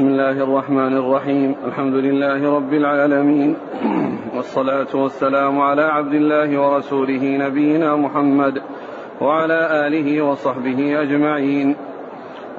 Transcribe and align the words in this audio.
بسم 0.00 0.08
الله 0.08 0.30
الرحمن 0.30 0.96
الرحيم. 0.96 1.56
الحمد 1.64 1.94
لله 1.94 2.56
رب 2.56 2.72
العالمين. 2.72 3.56
والصلاة 4.36 4.86
والسلام 4.94 5.60
على 5.60 5.82
عبد 5.82 6.14
الله 6.14 6.60
ورسوله 6.60 7.24
نبينا 7.36 7.96
محمد 7.96 8.62
وعلى 9.20 9.86
آله 9.86 10.22
وصحبه 10.22 11.02
أجمعين. 11.02 11.76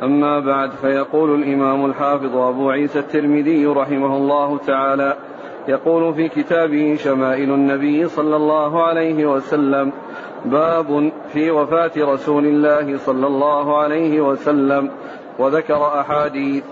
أما 0.03 0.39
بعد 0.39 0.71
فيقول 0.71 1.41
الإمام 1.41 1.85
الحافظ 1.85 2.35
أبو 2.37 2.69
عيسى 2.69 2.99
الترمذي 2.99 3.65
رحمه 3.65 4.17
الله 4.17 4.57
تعالى 4.57 5.15
يقول 5.67 6.13
في 6.13 6.29
كتابه 6.29 6.95
شمائل 6.95 7.49
النبي 7.53 8.07
صلى 8.07 8.35
الله 8.35 8.83
عليه 8.83 9.25
وسلم 9.25 9.91
باب 10.45 11.11
في 11.33 11.51
وفاة 11.51 11.91
رسول 11.97 12.45
الله 12.45 12.97
صلى 12.97 13.27
الله 13.27 13.77
عليه 13.77 14.21
وسلم 14.21 14.89
وذكر 15.39 15.99
أحاديث. 15.99 16.63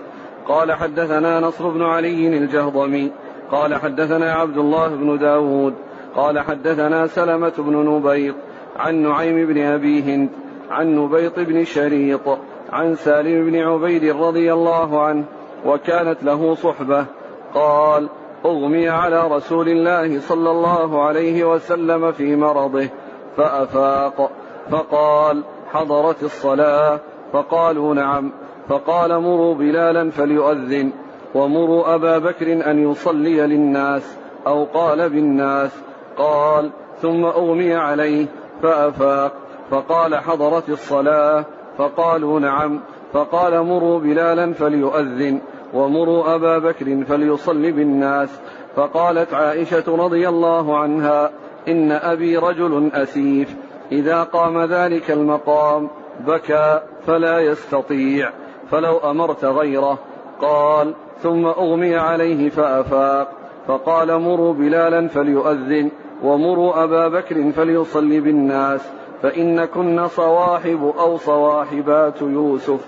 قال 0.50 0.72
حدثنا 0.72 1.40
نصر 1.40 1.68
بن 1.68 1.82
علي 1.82 2.38
الجهضمي 2.38 3.12
قال 3.50 3.74
حدثنا 3.74 4.32
عبد 4.32 4.56
الله 4.58 4.88
بن 4.88 5.18
داود 5.18 5.74
قال 6.16 6.38
حدثنا 6.38 7.06
سلمة 7.06 7.52
بن 7.58 7.76
نبيط 7.76 8.34
عن 8.76 8.94
نعيم 8.94 9.46
بن 9.46 9.62
أبي 9.62 10.02
هند 10.02 10.28
عن 10.70 10.96
نبيط 10.96 11.38
بن 11.38 11.64
شريط 11.64 12.38
عن 12.72 12.94
سالم 12.94 13.50
بن 13.50 13.56
عبيد 13.56 14.04
رضي 14.04 14.52
الله 14.52 15.02
عنه 15.02 15.24
وكانت 15.66 16.24
له 16.24 16.54
صحبة 16.54 17.06
قال 17.54 18.08
أغمي 18.44 18.88
على 18.88 19.28
رسول 19.28 19.68
الله 19.68 20.20
صلى 20.20 20.50
الله 20.50 21.02
عليه 21.02 21.44
وسلم 21.44 22.12
في 22.12 22.36
مرضه 22.36 22.88
فأفاق 23.36 24.30
فقال 24.70 25.42
حضرت 25.72 26.22
الصلاة 26.22 27.00
فقالوا 27.32 27.94
نعم 27.94 28.32
فقال 28.68 29.20
مروا 29.20 29.54
بلالا 29.54 30.10
فليؤذن 30.10 30.90
ومروا 31.34 31.94
أبا 31.94 32.18
بكر 32.18 32.70
أن 32.70 32.90
يصلي 32.90 33.46
للناس 33.46 34.16
أو 34.46 34.64
قال 34.64 35.10
بالناس 35.10 35.70
قال 36.18 36.70
ثم 37.02 37.24
أغمي 37.24 37.74
عليه 37.74 38.26
فأفاق 38.62 39.32
فقال 39.70 40.16
حضرت 40.16 40.68
الصلاة 40.68 41.44
فقالوا 41.78 42.40
نعم 42.40 42.80
فقال 43.12 43.62
مروا 43.62 43.98
بلالا 43.98 44.52
فليؤذن 44.52 45.40
ومروا 45.74 46.34
أبا 46.34 46.58
بكر 46.58 47.04
فليصلي 47.04 47.72
بالناس 47.72 48.40
فقالت 48.76 49.34
عائشة 49.34 49.84
رضي 49.88 50.28
الله 50.28 50.78
عنها 50.78 51.30
إن 51.68 51.92
أبي 51.92 52.36
رجل 52.36 52.90
أسيف 52.94 53.56
إذا 53.92 54.22
قام 54.22 54.64
ذلك 54.64 55.10
المقام 55.10 55.88
بكى 56.26 56.80
فلا 57.06 57.40
يستطيع 57.40 58.30
فلو 58.70 58.98
أمرت 58.98 59.44
غيره 59.44 59.98
قال 60.40 60.94
ثم 61.22 61.46
أغمي 61.46 61.96
عليه 61.96 62.50
فأفاق. 62.50 63.28
فقال 63.68 64.20
مروا 64.20 64.52
بلالا 64.52 65.08
فليؤذن 65.08 65.90
ومروا 66.24 66.84
أبا 66.84 67.08
بكر 67.08 67.52
فليصلي 67.52 68.20
بالناس 68.20 68.80
فإن 69.22 69.64
كن 69.64 70.08
صواحب 70.08 70.92
أو 70.98 71.16
صواحبات 71.16 72.22
يوسف. 72.22 72.86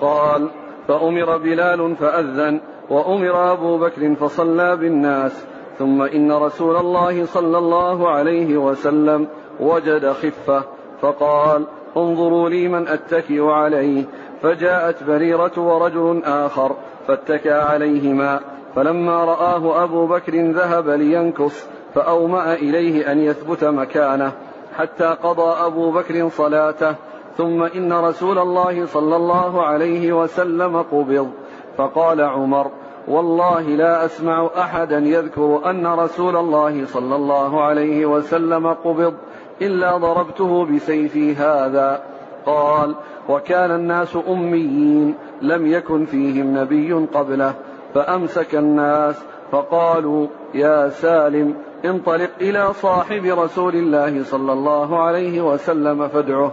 قال 0.00 0.48
فأمر 0.88 1.36
بلال 1.36 1.96
فأذن 1.96 2.60
وأمر 2.90 3.52
أبو 3.52 3.78
بكر 3.78 4.14
فصلى 4.14 4.76
بالناس. 4.76 5.44
ثم 5.78 6.02
إن 6.02 6.32
رسول 6.32 6.76
الله 6.76 7.24
صلى 7.24 7.58
الله 7.58 8.08
عليه 8.08 8.56
وسلم 8.56 9.28
وجد 9.60 10.12
خفة 10.12 10.62
فقال 11.00 11.66
انظروا 11.96 12.48
لي 12.48 12.68
من 12.68 12.88
أتكئ 12.88 13.42
عليه. 13.42 14.04
فجاءت 14.42 15.02
بريرة 15.02 15.52
ورجل 15.56 16.22
آخر 16.24 16.76
فاتكى 17.08 17.52
عليهما 17.52 18.40
فلما 18.76 19.24
رآه 19.24 19.84
أبو 19.84 20.06
بكر 20.06 20.50
ذهب 20.50 20.88
لينكص 20.88 21.66
فأومأ 21.94 22.54
إليه 22.54 23.12
أن 23.12 23.18
يثبت 23.18 23.64
مكانه 23.64 24.32
حتى 24.76 25.04
قضى 25.04 25.66
أبو 25.66 25.90
بكر 25.90 26.28
صلاته 26.28 26.94
ثم 27.36 27.62
إن 27.62 27.92
رسول 27.92 28.38
الله 28.38 28.86
صلى 28.86 29.16
الله 29.16 29.62
عليه 29.62 30.12
وسلم 30.12 30.82
قبض 30.82 31.30
فقال 31.76 32.20
عمر 32.20 32.70
والله 33.08 33.60
لا 33.62 34.04
أسمع 34.04 34.50
أحدا 34.58 34.98
يذكر 34.98 35.70
أن 35.70 35.86
رسول 35.86 36.36
الله 36.36 36.86
صلى 36.86 37.16
الله 37.16 37.62
عليه 37.62 38.06
وسلم 38.06 38.66
قبض 38.66 39.14
إلا 39.62 39.96
ضربته 39.96 40.64
بسيفي 40.64 41.34
هذا. 41.34 42.11
قال 42.46 42.94
وكان 43.28 43.70
الناس 43.70 44.18
أميين 44.28 45.14
لم 45.42 45.66
يكن 45.66 46.04
فيهم 46.04 46.58
نبي 46.58 46.92
قبله 46.92 47.54
فأمسك 47.94 48.54
الناس 48.54 49.22
فقالوا 49.52 50.26
يا 50.54 50.88
سالم 50.88 51.54
انطلق 51.84 52.30
إلى 52.40 52.72
صاحب 52.72 53.24
رسول 53.24 53.74
الله 53.74 54.24
صلى 54.24 54.52
الله 54.52 55.02
عليه 55.02 55.40
وسلم 55.40 56.08
فادعه. 56.08 56.52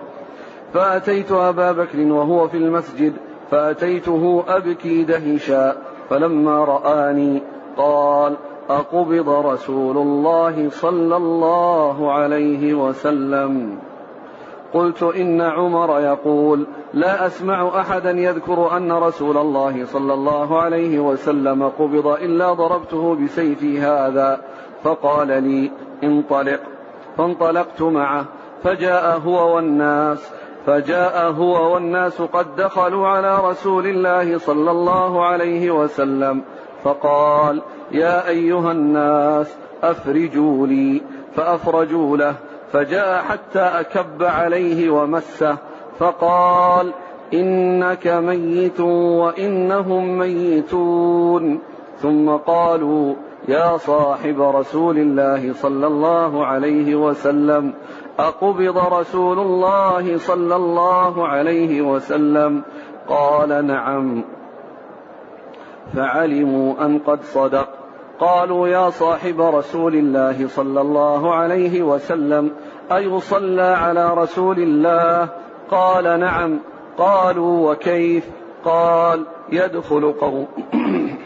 فأتيت 0.74 1.32
أبا 1.32 1.72
بكر 1.72 2.00
وهو 2.00 2.48
في 2.48 2.58
المسجد 2.58 3.14
فأتيته 3.52 4.44
أبكي 4.48 5.04
دهشا 5.04 5.76
فلما 6.10 6.66
رآني 6.66 7.42
قال 7.78 8.38
أقبض 8.70 9.30
رسول 9.30 9.98
الله 9.98 10.70
صلى 10.70 11.18
الله 11.18 12.12
عليه 12.12 12.74
وسلم. 12.74 13.80
قلت 14.74 15.04
إن 15.04 15.42
عمر 15.42 16.00
يقول 16.00 16.68
لا 16.94 17.26
أسمع 17.26 17.80
أحدا 17.80 18.12
يذكر 18.12 18.78
أن 18.78 18.92
رسول 18.92 19.38
الله 19.38 19.86
صلى 19.86 20.14
الله 20.14 20.62
عليه 20.62 21.00
وسلم 21.00 21.64
قبض 21.80 22.08
إلا 22.08 22.54
ضربته 22.54 23.16
بسيفي 23.16 23.80
هذا 23.80 24.42
فقال 24.84 25.28
لي 25.28 25.72
انطلق 26.04 26.60
فانطلقت 27.18 27.82
معه 27.82 28.26
فجاء 28.64 29.22
هو 29.26 29.56
والناس 29.56 30.32
فجاء 30.66 31.32
هو 31.32 31.74
والناس 31.74 32.22
قد 32.22 32.56
دخلوا 32.56 33.08
على 33.08 33.40
رسول 33.50 33.88
الله 33.88 34.38
صلى 34.38 34.72
الله 34.72 35.26
عليه 35.26 35.72
وسلم 35.72 36.42
فقال 36.84 37.62
يا 37.92 38.28
أيها 38.28 38.72
الناس 38.72 39.56
أفرجوا 39.84 40.68
لي 40.68 41.02
فأفرجوا 41.36 42.18
له 42.18 42.36
فجاء 42.72 43.22
حتى 43.22 43.60
أكب 43.60 44.24
عليه 44.24 44.90
ومسه 44.90 45.58
فقال 46.00 46.94
إنك 47.34 48.08
ميت 48.08 48.80
وإنهم 48.80 50.18
ميتون. 50.18 51.60
ثم 52.02 52.30
قالوا 52.30 53.14
يا 53.48 53.78
صاحب 53.78 54.42
رسول 54.42 54.98
الله 54.98 55.54
صلى 55.54 55.88
الله 55.88 56.46
عليه 56.46 56.96
وسلم 56.96 57.74
أقبض 58.20 58.78
رسول 58.78 59.40
الله 59.40 60.18
صلى 60.18 60.56
الله 60.56 61.28
عليه 61.28 61.82
وسلم؟ 61.82 62.62
قال 63.08 63.66
نعم. 63.66 64.24
فعلموا 65.94 66.86
أن 66.86 67.00
قد 67.00 67.24
صدق. 67.24 67.79
قالوا 68.20 68.68
يا 68.68 68.90
صاحب 68.90 69.42
رسول 69.42 69.96
الله 69.96 70.48
صلى 70.48 70.82
الله 70.82 71.34
عليه 71.34 71.84
وسلم 71.84 72.52
أيصلى 72.92 73.62
على 73.62 74.14
رسول 74.14 74.60
الله؟ 74.60 75.30
قال 75.72 76.20
نعم. 76.20 76.60
قالوا 76.98 77.72
وكيف؟ 77.72 78.30
قال 78.66 79.26
يدخل 79.52 80.12
قوم 80.12 80.48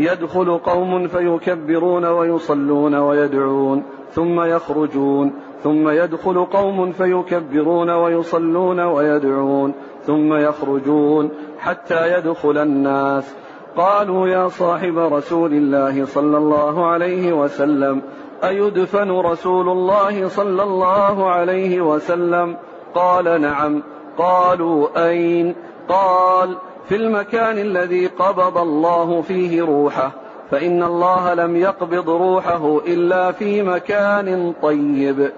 يدخل 0.00 0.58
قوم 0.58 1.08
فيكبرون 1.08 2.04
ويصلون 2.04 2.94
ويدعون 2.94 3.82
ثم 4.10 4.40
يخرجون 4.40 5.32
ثم 5.62 5.88
يدخل 5.88 6.44
قوم 6.44 6.92
فيكبرون 6.92 7.90
ويصلون 7.90 8.80
ويدعون 8.80 9.74
ثم 10.02 10.34
يخرجون 10.34 11.30
حتى 11.58 12.18
يدخل 12.18 12.58
الناس. 12.58 13.36
قالوا 13.76 14.28
يا 14.28 14.48
صاحب 14.48 14.98
رسول 14.98 15.52
الله 15.52 16.04
صلى 16.04 16.36
الله 16.38 16.86
عليه 16.86 17.32
وسلم 17.32 18.02
أيدفن 18.44 19.10
رسول 19.10 19.68
الله 19.68 20.28
صلى 20.28 20.62
الله 20.62 21.30
عليه 21.30 21.80
وسلم؟ 21.80 22.56
قال 22.94 23.40
نعم. 23.40 23.82
قالوا 24.18 25.08
أين؟ 25.08 25.54
قال 25.88 26.56
في 26.88 26.96
المكان 26.96 27.58
الذي 27.58 28.06
قبض 28.06 28.58
الله 28.58 29.22
فيه 29.22 29.62
روحه 29.62 30.12
فإن 30.50 30.82
الله 30.82 31.34
لم 31.34 31.56
يقبض 31.56 32.10
روحه 32.10 32.78
إلا 32.86 33.32
في 33.32 33.62
مكان 33.62 34.54
طيب. 34.62 35.32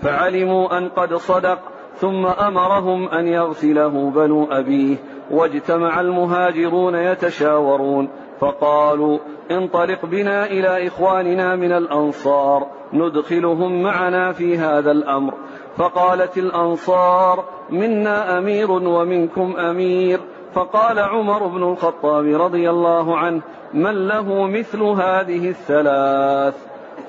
فعلموا 0.00 0.78
أن 0.78 0.88
قد 0.88 1.14
صدق 1.14 1.58
ثم 1.96 2.26
أمرهم 2.26 3.08
أن 3.08 3.28
يغسله 3.28 4.12
بنو 4.14 4.44
أبيه. 4.44 4.96
واجتمع 5.30 6.00
المهاجرون 6.00 6.94
يتشاورون 6.94 8.08
فقالوا 8.40 9.18
انطلق 9.50 10.06
بنا 10.06 10.46
إلى 10.46 10.86
إخواننا 10.86 11.56
من 11.56 11.72
الأنصار 11.72 12.66
ندخلهم 12.92 13.82
معنا 13.82 14.32
في 14.32 14.58
هذا 14.58 14.90
الأمر. 14.90 15.34
فقالت 15.76 16.38
الأنصار 16.38 17.44
منا 17.70 18.38
أمير 18.38 18.70
ومنكم 18.70 19.56
أمير. 19.56 20.20
فقال 20.54 20.98
عمر 20.98 21.46
بن 21.46 21.62
الخطاب 21.62 22.40
رضي 22.40 22.70
الله 22.70 23.16
عنه 23.16 23.42
من 23.74 24.08
له 24.08 24.46
مثل 24.46 24.82
هذه 24.82 25.48
الثلاث؟ 25.48 26.54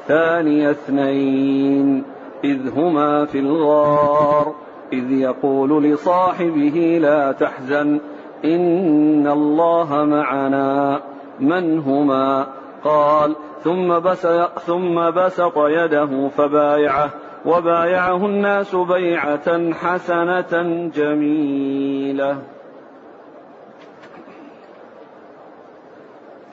ثاني 0.07 0.71
اثنين 0.71 2.03
إذ 2.43 2.79
هما 2.79 3.25
في 3.25 3.39
الغار. 3.39 4.64
إذ 4.93 5.11
يقول 5.11 5.83
لصاحبه 5.83 6.99
لا 7.01 7.31
تحزن 7.31 7.99
إن 8.45 9.27
الله 9.27 10.05
معنا. 10.05 11.01
من 11.39 11.79
هما؟ 11.79 12.47
قال 12.83 13.35
ثم 13.63 13.99
بس 13.99 14.27
ثم 14.65 15.11
بسط 15.11 15.57
يده 15.57 16.29
فبايعه 16.29 17.09
وبايعه 17.45 18.25
الناس 18.25 18.75
بيعة 18.75 19.73
حسنة 19.73 20.89
جميلة. 20.95 22.37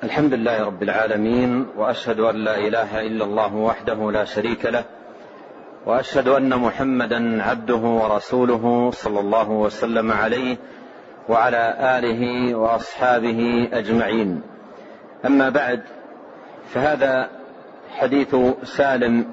الحمد 0.05 0.35
لله 0.35 0.67
رب 0.67 0.83
العالمين 0.83 1.67
وأشهد 1.77 2.21
أن 2.21 2.37
لا 2.37 2.59
إله 2.59 3.07
إلا 3.07 3.25
الله 3.25 3.57
وحده 3.57 4.11
لا 4.11 4.25
شريك 4.25 4.67
له 4.67 4.85
وأشهد 5.87 6.29
أن 6.29 6.59
محمدا 6.59 7.43
عبده 7.43 7.77
ورسوله 7.77 8.91
صلى 8.91 9.21
الله 9.21 9.51
وسلم 9.51 10.13
عليه 10.13 10.57
وعلى 11.29 11.77
آله 11.99 12.55
وأصحابه 12.55 13.69
أجمعين. 13.73 14.43
أما 15.27 15.49
بعد 15.49 15.83
فهذا 16.69 17.31
حديث 17.91 18.37
سالم 18.65 19.27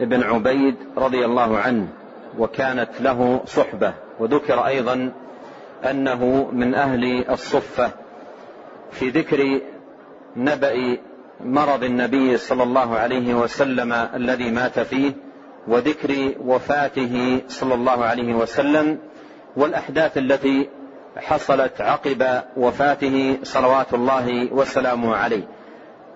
بن 0.00 0.22
عبيد 0.22 0.76
رضي 0.96 1.24
الله 1.24 1.58
عنه 1.58 1.88
وكانت 2.38 3.00
له 3.00 3.40
صحبة 3.46 3.94
وذكر 4.18 4.66
أيضا 4.66 5.12
أنه 5.90 6.50
من 6.52 6.74
أهل 6.74 7.30
الصفة 7.30 7.90
في 8.90 9.08
ذكر 9.08 9.60
نبأ 10.36 10.98
مرض 11.40 11.84
النبي 11.84 12.36
صلى 12.36 12.62
الله 12.62 12.98
عليه 12.98 13.34
وسلم 13.34 13.92
الذي 13.92 14.50
مات 14.50 14.80
فيه. 14.80 15.12
وذكر 15.68 16.34
وفاته 16.44 17.40
صلى 17.48 17.74
الله 17.74 18.04
عليه 18.04 18.34
وسلم 18.34 18.98
والأحداث 19.56 20.18
التي 20.18 20.68
حصلت 21.16 21.80
عقب 21.80 22.42
وفاته 22.56 23.38
صلوات 23.42 23.94
الله 23.94 24.52
وسلامه 24.52 25.16
عليه. 25.16 25.42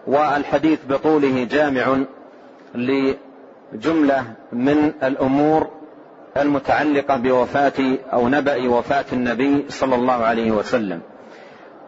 والحديث 0.07 0.79
بطوله 0.89 1.45
جامع 1.45 1.99
لجملة 2.75 4.25
من 4.53 4.93
الأمور 5.03 5.71
المتعلقة 6.37 7.17
بوفاة 7.17 7.99
أو 8.13 8.29
نبأ 8.29 8.69
وفاة 8.69 9.05
النبي 9.13 9.65
صلى 9.69 9.95
الله 9.95 10.25
عليه 10.25 10.51
وسلم. 10.51 11.01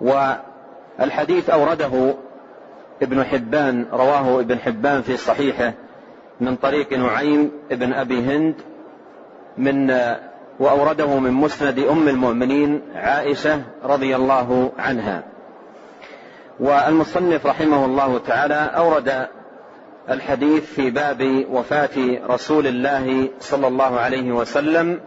والحديث 0.00 1.50
أورده 1.50 2.14
ابن 3.02 3.24
حبان 3.24 3.86
رواه 3.92 4.40
ابن 4.40 4.58
حبان 4.58 5.02
في 5.02 5.16
صحيحه. 5.16 5.72
من 6.40 6.56
طريق 6.56 6.92
نعيم 6.92 7.50
بن 7.70 7.92
أبي 7.92 8.20
هند 8.20 8.54
من 9.58 9.90
وأورده 10.60 11.18
من 11.18 11.30
مسند 11.30 11.78
أم 11.78 12.08
المؤمنين 12.08 12.82
عائشة 12.94 13.62
رضي 13.84 14.16
الله 14.16 14.72
عنها. 14.78 15.22
والمصنف 16.60 17.46
رحمه 17.46 17.84
الله 17.84 18.18
تعالى 18.18 18.70
أورد 18.76 19.28
الحديث 20.10 20.64
في 20.64 20.90
باب 20.90 21.44
وفاة 21.50 22.18
رسول 22.30 22.66
الله 22.66 23.28
صلى 23.40 23.68
الله 23.68 24.00
عليه 24.00 24.32
وسلم 24.32 25.00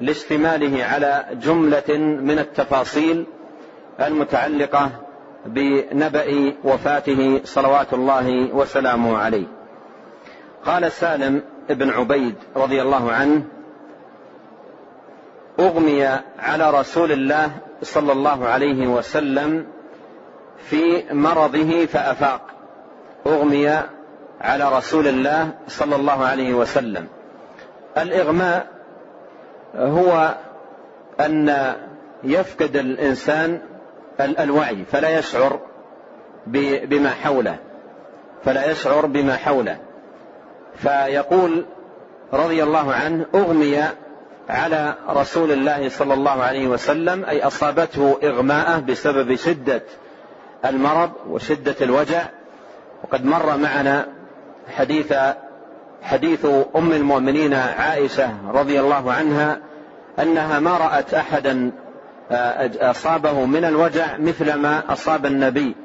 لاشتماله 0.00 0.84
على 0.84 1.24
جملة 1.32 1.98
من 1.98 2.38
التفاصيل 2.38 3.24
المتعلقة 4.00 4.90
بنبأ 5.46 6.52
وفاته 6.64 7.40
صلوات 7.44 7.94
الله 7.94 8.54
وسلامه 8.54 9.16
عليه. 9.16 9.61
قال 10.66 10.92
سالم 10.92 11.42
بن 11.70 11.90
عبيد 11.90 12.34
رضي 12.56 12.82
الله 12.82 13.12
عنه 13.12 13.42
أغمي 15.60 16.04
على 16.38 16.70
رسول 16.70 17.12
الله 17.12 17.50
صلى 17.82 18.12
الله 18.12 18.48
عليه 18.48 18.86
وسلم 18.86 19.66
في 20.56 21.04
مرضه 21.10 21.86
فأفاق. 21.86 22.40
أغمي 23.26 23.68
على 24.40 24.76
رسول 24.76 25.08
الله 25.08 25.50
صلى 25.68 25.96
الله 25.96 26.24
عليه 26.24 26.54
وسلم. 26.54 27.06
الإغماء 27.98 28.66
هو 29.74 30.34
أن 31.20 31.74
يفقد 32.24 32.76
الإنسان 32.76 33.60
الوعي 34.20 34.84
فلا 34.84 35.18
يشعر 35.18 35.60
بما 36.46 37.10
حوله 37.10 37.56
فلا 38.44 38.70
يشعر 38.70 39.06
بما 39.06 39.36
حوله. 39.36 39.78
فيقول 40.76 41.64
رضي 42.32 42.62
الله 42.62 42.92
عنه 42.92 43.26
أغمي 43.34 43.82
على 44.48 44.94
رسول 45.08 45.52
الله 45.52 45.88
صلى 45.88 46.14
الله 46.14 46.42
عليه 46.42 46.68
وسلم 46.68 47.24
أي 47.24 47.42
أصابته 47.42 48.18
إغماءة 48.24 48.78
بسبب 48.78 49.34
شدة 49.34 49.82
المرض 50.64 51.10
وشدة 51.28 51.76
الوجع. 51.80 52.22
وقد 53.04 53.24
مر 53.24 53.56
معنا 53.56 54.06
حديث 54.76 55.14
حديث 56.02 56.46
أم 56.76 56.92
المؤمنين 56.92 57.54
عائشة 57.54 58.30
رضي 58.52 58.80
الله 58.80 59.12
عنها 59.12 59.58
أنها 60.18 60.60
ما 60.60 60.76
رأت 60.76 61.14
أحدا 61.14 61.72
أصابه 62.80 63.44
من 63.44 63.64
الوجع 63.64 64.16
مثل 64.18 64.54
ما 64.54 64.92
أصاب 64.92 65.26
النبي 65.26 65.76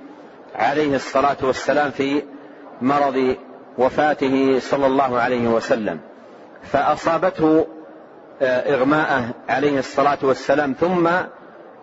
عليه 0.55 0.95
الصلاة 0.95 1.37
والسلام 1.43 1.91
في 1.91 2.23
مرض 2.81 3.35
وفاته 3.77 4.59
صلى 4.59 4.87
الله 4.87 5.19
عليه 5.19 5.47
وسلم. 5.47 5.99
فأصابته 6.63 7.67
اغماءه 8.41 9.23
عليه 9.49 9.79
الصلاة 9.79 10.17
والسلام 10.21 10.75
ثم 10.79 11.09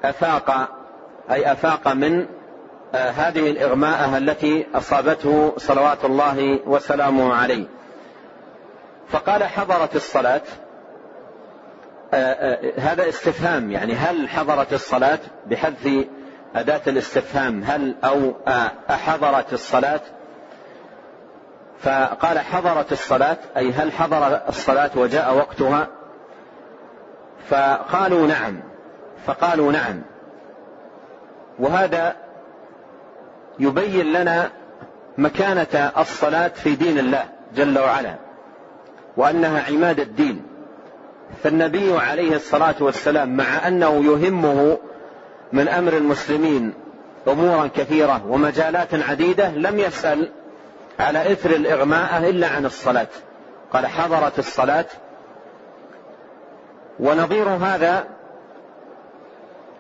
أفاق 0.04 0.68
أي 1.30 1.52
أفاق 1.52 1.88
من 1.92 2.26
هذه 2.94 3.50
الاغماءه 3.50 4.18
التي 4.18 4.66
أصابته 4.74 5.52
صلوات 5.56 6.04
الله 6.04 6.60
وسلامه 6.66 7.34
عليه. 7.34 7.66
فقال 9.08 9.44
حضرت 9.44 9.96
الصلاة؟ 9.96 10.42
هذا 12.78 13.08
استفهام 13.08 13.70
يعني 13.70 13.94
هل 13.94 14.28
حضرت 14.28 14.72
الصلاة؟ 14.72 15.18
بحذف 15.46 16.04
أداة 16.54 16.80
الاستفهام 16.86 17.62
هل 17.64 17.94
أو 18.04 18.32
أحضرت 18.90 19.52
الصلاة؟ 19.52 20.00
فقال 21.84 22.38
حضرت 22.38 22.92
الصلاة 22.92 23.36
أي 23.56 23.72
هل 23.72 23.92
حضر 23.92 24.40
الصلاة 24.48 24.90
وجاء 24.96 25.34
وقتها؟ 25.36 25.88
فقالوا 27.48 28.26
نعم 28.26 28.60
فقالوا 29.26 29.72
نعم. 29.72 30.02
وهذا 31.58 32.16
يبين 33.58 34.12
لنا 34.12 34.50
مكانة 35.18 35.92
الصلاة 35.98 36.48
في 36.48 36.74
دين 36.74 36.98
الله 36.98 37.24
جل 37.56 37.78
وعلا 37.78 38.14
وأنها 39.16 39.62
عماد 39.68 40.00
الدين. 40.00 40.42
فالنبي 41.42 41.98
عليه 41.98 42.36
الصلاة 42.36 42.74
والسلام 42.80 43.36
مع 43.36 43.68
أنه 43.68 44.04
يهمه 44.04 44.78
من 45.52 45.68
أمر 45.68 45.92
المسلمين 45.92 46.72
أمورا 47.28 47.66
كثيرة 47.76 48.22
ومجالات 48.28 48.94
عديدة 48.94 49.48
لم 49.48 49.78
يسأل 49.78 50.30
على 51.00 51.32
إثر 51.32 51.50
الإغماء 51.50 52.18
إلا 52.30 52.48
عن 52.48 52.66
الصلاة. 52.66 53.08
قال 53.72 53.86
حضرت 53.86 54.38
الصلاة. 54.38 54.86
ونظير 57.00 57.48
هذا 57.48 58.04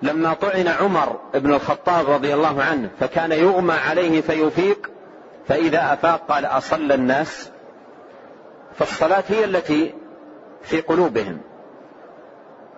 لما 0.02 0.34
طعن 0.34 0.68
عمر 0.68 1.20
بن 1.34 1.54
الخطاب 1.54 2.10
رضي 2.10 2.34
الله 2.34 2.62
عنه 2.62 2.90
فكان 3.00 3.32
يغمى 3.32 3.74
عليه 3.74 4.20
فيفيق 4.20 4.90
فإذا 5.48 5.92
أفاق 5.92 6.26
قال 6.28 6.44
أصلى 6.44 6.94
الناس. 6.94 7.50
فالصلاة 8.78 9.24
هي 9.28 9.44
التي 9.44 9.94
في 10.62 10.80
قلوبهم 10.80 11.40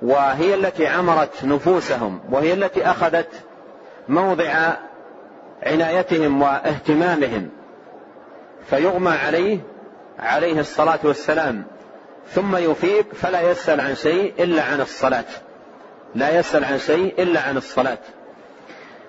وهي 0.02 0.54
التي 0.54 0.86
عمرت 0.86 1.44
نفوسهم 1.44 2.20
وهي 2.30 2.52
التي 2.52 2.90
أخذت 2.90 3.28
موضع 4.08 4.72
عنايتهم 5.62 6.42
واهتمامهم. 6.42 7.50
فيغمى 8.70 9.10
عليه 9.10 9.58
عليه 10.18 10.60
الصلاة 10.60 10.98
والسلام. 11.04 11.64
ثم 12.28 12.56
يفيق 12.56 13.14
فلا 13.14 13.50
يسأل 13.50 13.80
عن 13.80 13.94
شيء 13.94 14.34
إلا 14.38 14.62
عن 14.62 14.80
الصلاة. 14.80 15.24
لا 16.14 16.38
يسأل 16.38 16.64
عن 16.64 16.78
شيء 16.78 17.22
إلا 17.22 17.40
عن 17.40 17.56
الصلاة. 17.56 17.98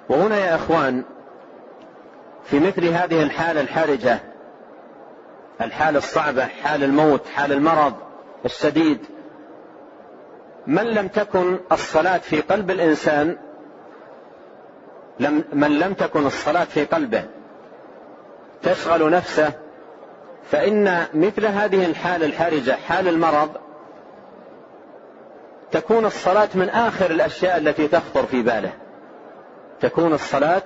وهنا 0.10 0.38
يا 0.38 0.56
إخوان 0.56 1.04
في 2.50 2.60
مثل 2.60 2.86
هذه 2.86 3.24
الحالة 3.24 3.62
الحرجة 3.62 4.20
الحالة 5.62 5.98
الصعبة 5.98 6.46
حال 6.46 6.84
الموت 6.84 7.28
حال 7.28 7.52
المرض 7.52 7.94
الشديد 8.46 9.00
من 10.68 10.84
لم 10.84 11.08
تكن 11.08 11.60
الصلاة 11.72 12.18
في 12.18 12.42
قلب 12.42 12.72
الإنسان 12.72 13.38
لم 15.20 15.44
من 15.54 15.80
لم 15.80 15.94
تكن 15.94 16.26
الصلاة 16.26 16.64
في 16.64 16.86
قلبه 16.86 17.26
تشغل 18.64 19.12
نفسه 19.12 19.54
فإن 20.52 21.06
مثل 21.14 21.46
هذه 21.46 21.86
الحالة 21.86 22.26
الحرجة 22.26 22.78
حال 22.88 23.08
المرض 23.08 23.50
تكون 25.72 26.06
الصلاة 26.06 26.50
من 26.56 26.70
آخر 26.70 27.12
الأشياء 27.12 27.58
التي 27.58 27.88
تخطر 27.88 28.26
في 28.26 28.42
باله. 28.42 28.74
تكون 29.82 30.14
الصلاة 30.14 30.62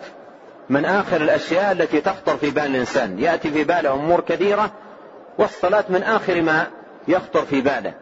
من 0.70 0.86
آخر 0.86 1.22
الأشياء 1.22 1.72
التي 1.72 2.02
تخطر 2.02 2.38
في 2.38 2.50
بال 2.50 2.66
الإنسان. 2.66 3.20
يأتي 3.20 3.52
في 3.52 3.64
باله 3.64 3.94
أمور 3.94 4.22
كثيرة 4.22 4.72
والصلاة 5.38 5.84
من 5.90 6.04
آخر 6.04 6.42
ما 6.42 6.68
يخطر 7.08 7.42
في 7.46 7.62
باله. 7.62 7.94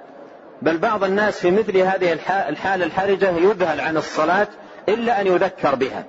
بل 0.62 0.77
بعض 0.77 1.03
الناس 1.03 1.39
في 1.39 1.51
مثل 1.51 1.77
هذه 1.77 2.13
الحالة 2.50 2.86
الحرجة 2.86 3.29
يذهل 3.29 3.81
عن 3.81 3.98
الصلاة 3.98 4.48
إلا 4.89 5.22
أن 5.22 5.27
يذكر 5.27 5.75
بها. 5.75 6.03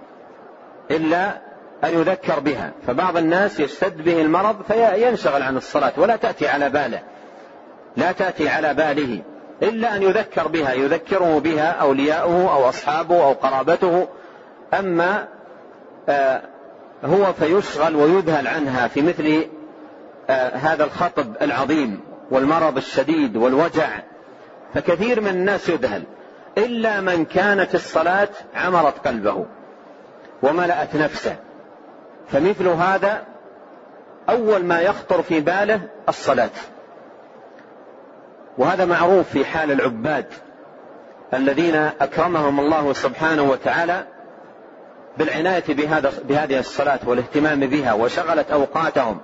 إلا 0.90 1.49
أن 1.84 1.94
يذكر 1.94 2.40
بها. 2.40 2.72
فبعض 2.86 3.16
الناس 3.16 3.60
يشتد 3.60 4.04
به 4.04 4.20
المرض 4.20 4.62
فينشغل 4.62 5.42
عن 5.42 5.56
الصلاة 5.56 5.92
ولا 5.96 6.16
تأتي 6.16 6.48
على 6.48 6.70
باله. 6.70 7.02
لا 7.96 8.12
تأتي 8.12 8.48
على 8.48 8.74
باله. 8.74 9.22
إلا 9.62 9.96
أن 9.96 10.02
يذكر 10.02 10.48
بها 10.48 10.72
يذكره 10.72 11.38
بها 11.38 11.70
أولياؤه 11.70 12.54
أو 12.54 12.68
أصحابه 12.68 13.24
أو 13.24 13.32
قرابته. 13.32 14.08
أما 14.78 15.28
آه 16.08 16.42
هو 17.04 17.32
فيشغل 17.32 17.96
ويذهل 17.96 18.46
عنها 18.46 18.88
في 18.88 19.02
مثل 19.02 19.46
آه 20.30 20.56
هذا 20.56 20.84
الخطب 20.84 21.36
العظيم 21.42 22.00
والمرض 22.30 22.76
الشديد 22.76 23.36
والوجع. 23.36 23.88
فكثير 24.74 25.20
من 25.20 25.28
الناس 25.28 25.68
يذهل. 25.68 26.02
إلا 26.58 27.00
من 27.00 27.24
كانت 27.24 27.74
الصلاة 27.74 28.28
عمرت 28.54 29.06
قلبه 29.06 29.46
وملأت 30.42 30.96
نفسه. 30.96 31.36
فمثل 32.32 32.68
هذا 32.68 33.24
أول 34.28 34.64
ما 34.64 34.80
يخطر 34.80 35.22
في 35.22 35.40
باله 35.40 35.80
الصلاة. 36.08 36.50
وهذا 38.58 38.84
معروف 38.84 39.28
في 39.28 39.44
حال 39.44 39.72
العباد 39.72 40.26
الذين 41.34 41.74
أكرمهم 41.74 42.60
الله 42.60 42.92
سبحانه 42.92 43.42
وتعالى 43.42 44.04
بالعناية 45.18 45.64
بهذا 45.68 46.12
بهذه 46.24 46.58
الصلاة 46.58 46.98
والاهتمام 47.06 47.60
بها 47.60 47.92
وشغلت 47.92 48.50
أوقاتهم 48.50 49.20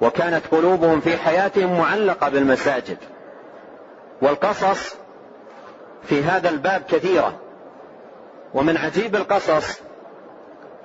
وكانت 0.00 0.46
قلوبهم 0.46 1.00
في 1.00 1.16
حياتهم 1.16 1.78
معلقة 1.78 2.28
بالمساجد. 2.28 2.96
والقصص 4.22 4.96
في 6.02 6.22
هذا 6.22 6.48
الباب 6.48 6.82
كثيرة 6.88 7.34
ومن 8.54 8.76
عجيب 8.76 9.16
القصص 9.16 9.80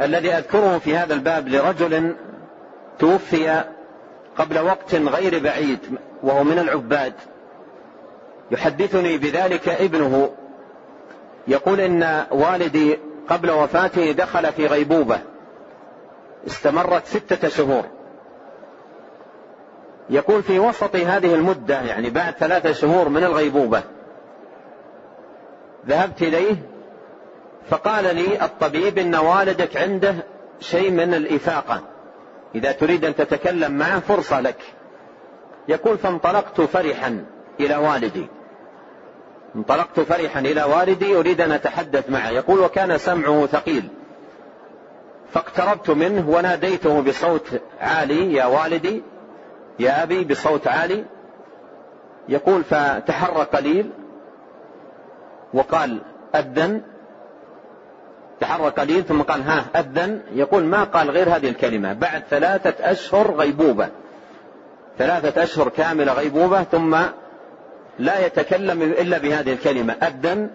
الذي 0.01 0.33
أذكره 0.33 0.77
في 0.77 0.97
هذا 0.97 1.13
الباب 1.13 1.47
لرجل 1.47 2.15
توفي 2.99 3.63
قبل 4.37 4.59
وقت 4.59 4.95
غير 4.95 5.39
بعيد 5.39 5.79
وهو 6.23 6.43
من 6.43 6.59
العباد. 6.59 7.13
يحدثني 8.51 9.17
بذلك 9.17 9.69
ابنه. 9.69 10.29
يقول 11.47 11.79
إن 11.79 12.25
والدي 12.31 12.99
قبل 13.29 13.51
وفاته 13.51 14.11
دخل 14.11 14.53
في 14.53 14.67
غيبوبة. 14.67 15.19
استمرت 16.47 17.05
ستة 17.05 17.49
شهور. 17.49 17.85
يقول 20.09 20.43
في 20.43 20.59
وسط 20.59 20.95
هذه 20.95 21.35
المدة 21.35 21.81
يعني 21.81 22.09
بعد 22.09 22.33
ثلاثة 22.33 22.71
شهور 22.71 23.09
من 23.09 23.23
الغيبوبة 23.23 23.83
ذهبت 25.87 26.21
إليه 26.21 26.55
فقال 27.69 28.15
لي 28.15 28.45
الطبيب 28.45 28.97
إن 28.97 29.15
والدك 29.15 29.77
عنده 29.77 30.15
شيء 30.59 30.91
من 30.91 31.13
الإفاقة. 31.13 31.81
إذا 32.55 32.71
تريد 32.71 33.05
أن 33.05 33.15
تتكلم 33.15 33.71
معه 33.71 34.00
فرصة 34.00 34.39
لك. 34.39 34.62
يقول 35.67 35.97
فانطلقت 35.97 36.62
فرحا 36.62 37.25
إلى 37.59 37.75
والدي. 37.75 38.27
انطلقت 39.55 40.00
فرحا 40.00 40.39
إلى 40.39 40.63
والدي 40.63 41.15
أريد 41.15 41.41
أن 41.41 41.51
أتحدث 41.51 42.09
معه. 42.09 42.29
يقول 42.29 42.59
وكان 42.59 42.97
سمعه 42.97 43.45
ثقيل. 43.45 43.89
فاقتربت 45.31 45.89
منه 45.89 46.29
وناديته 46.29 47.01
بصوت 47.01 47.62
عالي. 47.81 48.33
يا 48.33 48.45
والدي 48.45 49.03
يا 49.79 50.03
أبي 50.03 50.24
بصوت 50.24 50.67
عالي. 50.67 51.05
يقول 52.29 52.63
فتحرك 52.63 53.55
قليل 53.55 53.89
وقال 55.53 56.01
أذن. 56.36 56.81
تحرك 58.39 58.79
قليل 58.79 59.03
ثم 59.03 59.22
قال 59.22 59.41
ها 59.41 59.65
أذن. 59.75 60.22
يقول 60.34 60.63
ما 60.63 60.84
قال 60.84 61.10
غير 61.10 61.36
هذه 61.36 61.50
الكلمة. 61.50 61.94
بعد 61.94 62.24
ثلاثة 62.29 62.91
أشهر 62.91 63.36
غيبوبة. 63.36 63.89
ثلاثة 64.98 65.44
أشهر 65.44 65.70
كاملة 65.70 66.13
غيبوبة 66.13 66.63
ثم 66.63 66.98
لا 68.00 68.25
يتكلم 68.25 68.82
إلا 68.82 69.17
بهذه 69.17 69.53
الكلمة. 69.53 69.96
أبدا 70.01 70.50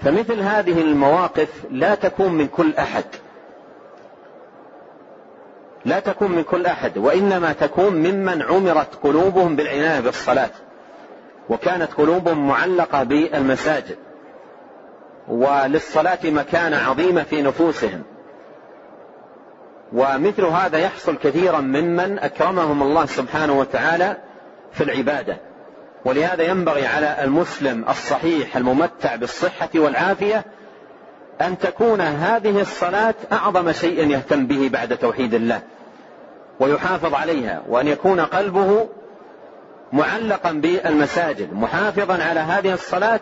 فمثل 0.00 0.40
هذه 0.40 0.80
المواقف 0.80 1.48
لا 1.70 1.94
تكون 1.94 2.32
من 2.32 2.46
كل 2.46 2.74
أحد. 2.74 3.04
لا 5.84 6.00
تكون 6.00 6.32
من 6.32 6.42
كل 6.42 6.66
أحد 6.66 6.98
وإنما 6.98 7.52
تكون 7.52 7.94
ممن 7.94 8.42
عمرت 8.42 8.94
قلوبهم 9.02 9.56
بالعناية 9.56 10.00
بالصلاة 10.00 10.50
وكانت 11.48 11.92
قلوبهم 11.92 12.48
معلقة 12.48 13.02
بالمساجد. 13.02 13.96
وللصلاة 15.28 16.18
مكانة 16.24 16.76
عظيمة 16.76 17.22
في 17.22 17.42
نفوسهم. 17.42 18.02
ومثل 19.92 20.44
هذا 20.44 20.78
يحصل 20.78 21.16
كثيرا 21.16 21.60
ممن 21.60 22.18
أكرمهم 22.18 22.82
الله 22.82 23.06
سبحانه 23.06 23.58
وتعالى 23.58 24.16
في 24.72 24.84
العبادة. 24.84 25.36
ولهذا 26.04 26.42
ينبغي 26.42 26.86
على 26.86 27.16
المسلم 27.24 27.84
الصحيح 27.88 28.56
الممتع 28.56 29.16
بالصحة 29.16 29.68
والعافية 29.74 30.44
أن 31.40 31.58
تكون 31.58 32.00
هذه 32.00 32.60
الصلاة 32.60 33.14
أعظم 33.32 33.72
شيء 33.72 34.10
يهتم 34.10 34.46
به 34.46 34.68
بعد 34.72 34.96
توحيد 34.96 35.34
الله 35.34 35.60
ويحافظ 36.60 37.14
عليها 37.14 37.62
وأن 37.68 37.86
يكون 37.86 38.20
قلبه 38.20 38.88
معلقا 39.92 40.52
بالمساجد 40.52 41.52
محافظا 41.52 42.22
على 42.22 42.40
هذه 42.40 42.74
الصلاة 42.74 43.20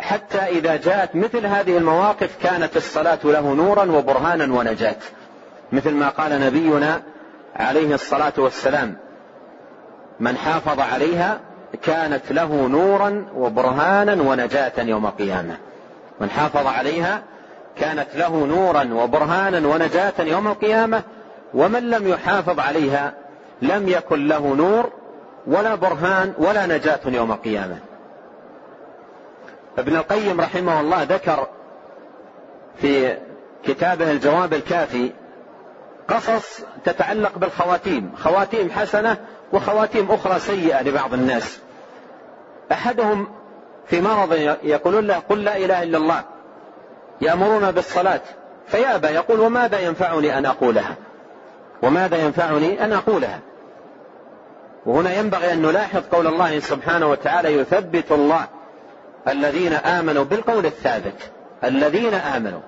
حتى 0.00 0.38
إذا 0.38 0.76
جاءت 0.76 1.16
مثل 1.16 1.46
هذه 1.46 1.76
المواقف 1.76 2.36
كانت 2.42 2.76
الصلاة 2.76 3.18
له 3.24 3.54
نورا 3.54 3.84
وبرهانا 3.84 4.54
ونجاة. 4.54 4.96
مثل 5.72 5.90
ما 5.90 6.08
قال 6.08 6.40
نبينا 6.40 7.02
عليه 7.56 7.94
الصلاة 7.94 8.32
والسلام 8.38 8.96
من 10.20 10.36
حافظ 10.36 10.80
عليها 10.80 11.40
كانت 11.82 12.32
له 12.32 12.68
نورا 12.68 13.26
وبرهانا 13.34 14.22
ونجاة 14.22 14.72
يوم 14.78 15.06
القيامة. 15.06 15.56
من 16.20 16.30
حافظ 16.30 16.66
عليها 16.66 17.22
كانت 17.76 18.08
له 18.14 18.46
نورا 18.46 18.94
وبرهانا 18.94 19.68
ونجاة 19.68 20.12
يوم 20.18 20.48
القيامة 20.48 21.02
ومن 21.54 21.90
لم 21.90 22.08
يحافظ 22.08 22.60
عليها 22.60 23.12
لم 23.62 23.88
يكن 23.88 24.28
له 24.28 24.54
نور 24.54 24.92
ولا 25.46 25.74
برهان 25.74 26.34
ولا 26.38 26.66
نجاة 26.66 27.00
يوم 27.06 27.32
القيامة. 27.32 27.89
ابن 29.80 29.96
القيم 29.96 30.40
رحمه 30.40 30.80
الله 30.80 31.02
ذكر 31.02 31.46
في 32.76 33.16
كتابه 33.64 34.10
الجواب 34.10 34.54
الكافي 34.54 35.12
قصص 36.08 36.60
تتعلق 36.84 37.38
بالخواتيم 37.38 38.12
خواتيم 38.16 38.70
حسنة 38.70 39.16
وخواتيم 39.52 40.10
أخرى 40.10 40.38
سيئة 40.38 40.82
لبعض 40.82 41.14
الناس. 41.14 41.60
أحدهم 42.72 43.28
في 43.86 44.00
مرض 44.00 44.32
يقولون 44.62 45.06
له 45.06 45.22
قل 45.28 45.44
لا 45.44 45.56
إله 45.56 45.82
إلا 45.82 45.98
الله 45.98 46.22
يأمرون 47.20 47.70
بالصلاة 47.70 48.20
فيأبى 48.66 49.06
يقول 49.06 49.40
وماذا 49.40 49.80
ينفعني 49.80 50.38
أن 50.38 50.46
أقولها؟ 50.46 50.94
وماذا 51.82 52.16
ينفعني 52.16 52.84
أن 52.84 52.92
أقولها؟ 52.92 53.40
وهنا 54.86 55.14
ينبغي 55.14 55.52
أن 55.52 55.62
نلاحظ 55.62 56.02
قول 56.12 56.26
الله 56.26 56.60
سبحانه 56.60 57.10
وتعالى 57.10 57.54
يثبت 57.54 58.12
الله 58.12 58.46
الذين 59.28 59.72
آمنوا 59.72 60.24
بالقول 60.24 60.66
الثابت. 60.66 61.30
الذين 61.64 62.14
آمنوا. 62.14 62.60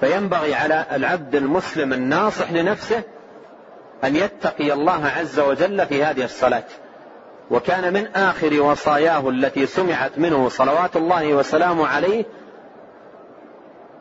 فينبغي 0.00 0.54
على 0.54 0.86
العبد 0.92 1.34
المسلم 1.34 1.92
الناصح 1.92 2.52
لنفسه 2.52 3.02
أن 4.04 4.16
يتقي 4.16 4.72
الله 4.72 5.06
عز 5.06 5.40
وجل 5.40 5.86
في 5.86 6.04
هذه 6.04 6.24
الصلاة. 6.24 6.64
وكان 7.50 7.92
من 7.92 8.06
آخر 8.06 8.62
وصاياه 8.62 9.28
التي 9.28 9.66
سمعت 9.66 10.18
منه 10.18 10.48
صلوات 10.48 10.96
الله 10.96 11.34
وسلامه 11.34 11.86
عليه 11.86 12.24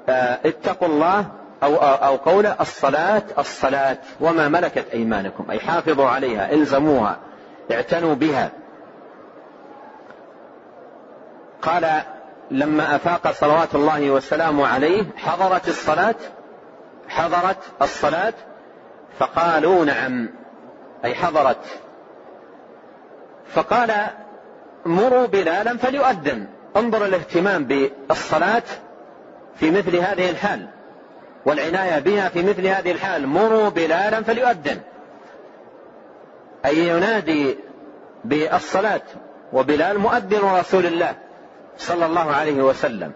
آه، 0.09 0.39
اتقوا 0.45 0.87
الله 0.87 1.25
أو, 1.63 1.75
أو 1.75 2.15
قول 2.15 2.45
الصلاة 2.45 3.23
الصلاة 3.37 3.97
وما 4.21 4.47
ملكت 4.47 4.85
أيمانكم. 4.93 5.51
أي 5.51 5.59
حافظوا 5.59 6.07
عليها 6.07 6.51
إلزموها 6.51 7.17
اعتنوا 7.71 8.15
بها. 8.15 8.51
قال 11.61 12.01
لما 12.51 12.95
أفاق 12.95 13.31
صلوات 13.31 13.75
الله 13.75 14.09
وسلامه 14.09 14.67
عليه 14.67 15.03
حضرت 15.17 15.67
الصلاة؟ 15.67 16.15
حضرت 17.07 17.57
الصلاة؟ 17.81 18.33
فقالوا 19.19 19.85
نعم. 19.85 20.29
أي 21.05 21.15
حضرت. 21.15 21.65
فقال 23.53 23.91
مروا 24.85 25.25
بلالا 25.25 25.77
فليؤذن. 25.77 26.47
انظر 26.77 27.05
الاهتمام 27.05 27.65
بالصلاة 27.65 28.63
في 29.55 29.71
مثل 29.71 29.95
هذه 29.95 30.29
الحال 30.29 30.67
والعناية 31.45 31.99
بها 31.99 32.29
في 32.29 32.43
مثل 32.43 32.67
هذه 32.67 32.91
الحال. 32.91 33.27
مروا 33.27 33.69
بلالا 33.69 34.23
فليؤذن. 34.23 34.81
أي 36.65 36.87
ينادي 36.87 37.57
بالصلاة 38.25 39.01
وبلال 39.53 39.99
مؤذن 39.99 40.39
رسول 40.59 40.85
الله. 40.85 41.15
صلى 41.79 42.05
الله 42.05 42.31
عليه 42.31 42.61
وسلم. 42.63 43.11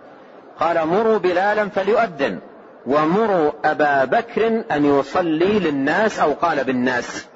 قال 0.60 0.88
مروا 0.88 1.18
بلالا 1.18 1.70
فليؤذن 1.70 2.40
ومروا 2.88 3.52
أبا 3.66 4.06
بكر 4.06 4.64
أن 4.72 4.86
يصلي 4.86 5.60
للناس 5.60 6.20
أو 6.20 6.34
قال 6.34 6.64
بالناس. 6.64 7.28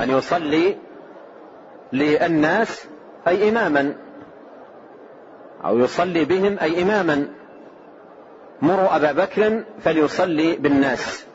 أن 0.00 0.10
يصلي 0.10 0.76
للناس 1.92 2.84
أي 3.28 3.48
إماما. 3.48 3.94
أو 5.64 5.78
يصلي 5.78 6.24
بهم 6.24 6.58
أي 6.58 6.82
إماما. 6.82 7.26
مروا 8.62 8.96
أبا 8.96 9.12
بكر 9.12 9.62
فليصلي 9.84 10.56
بالناس. 10.56 11.26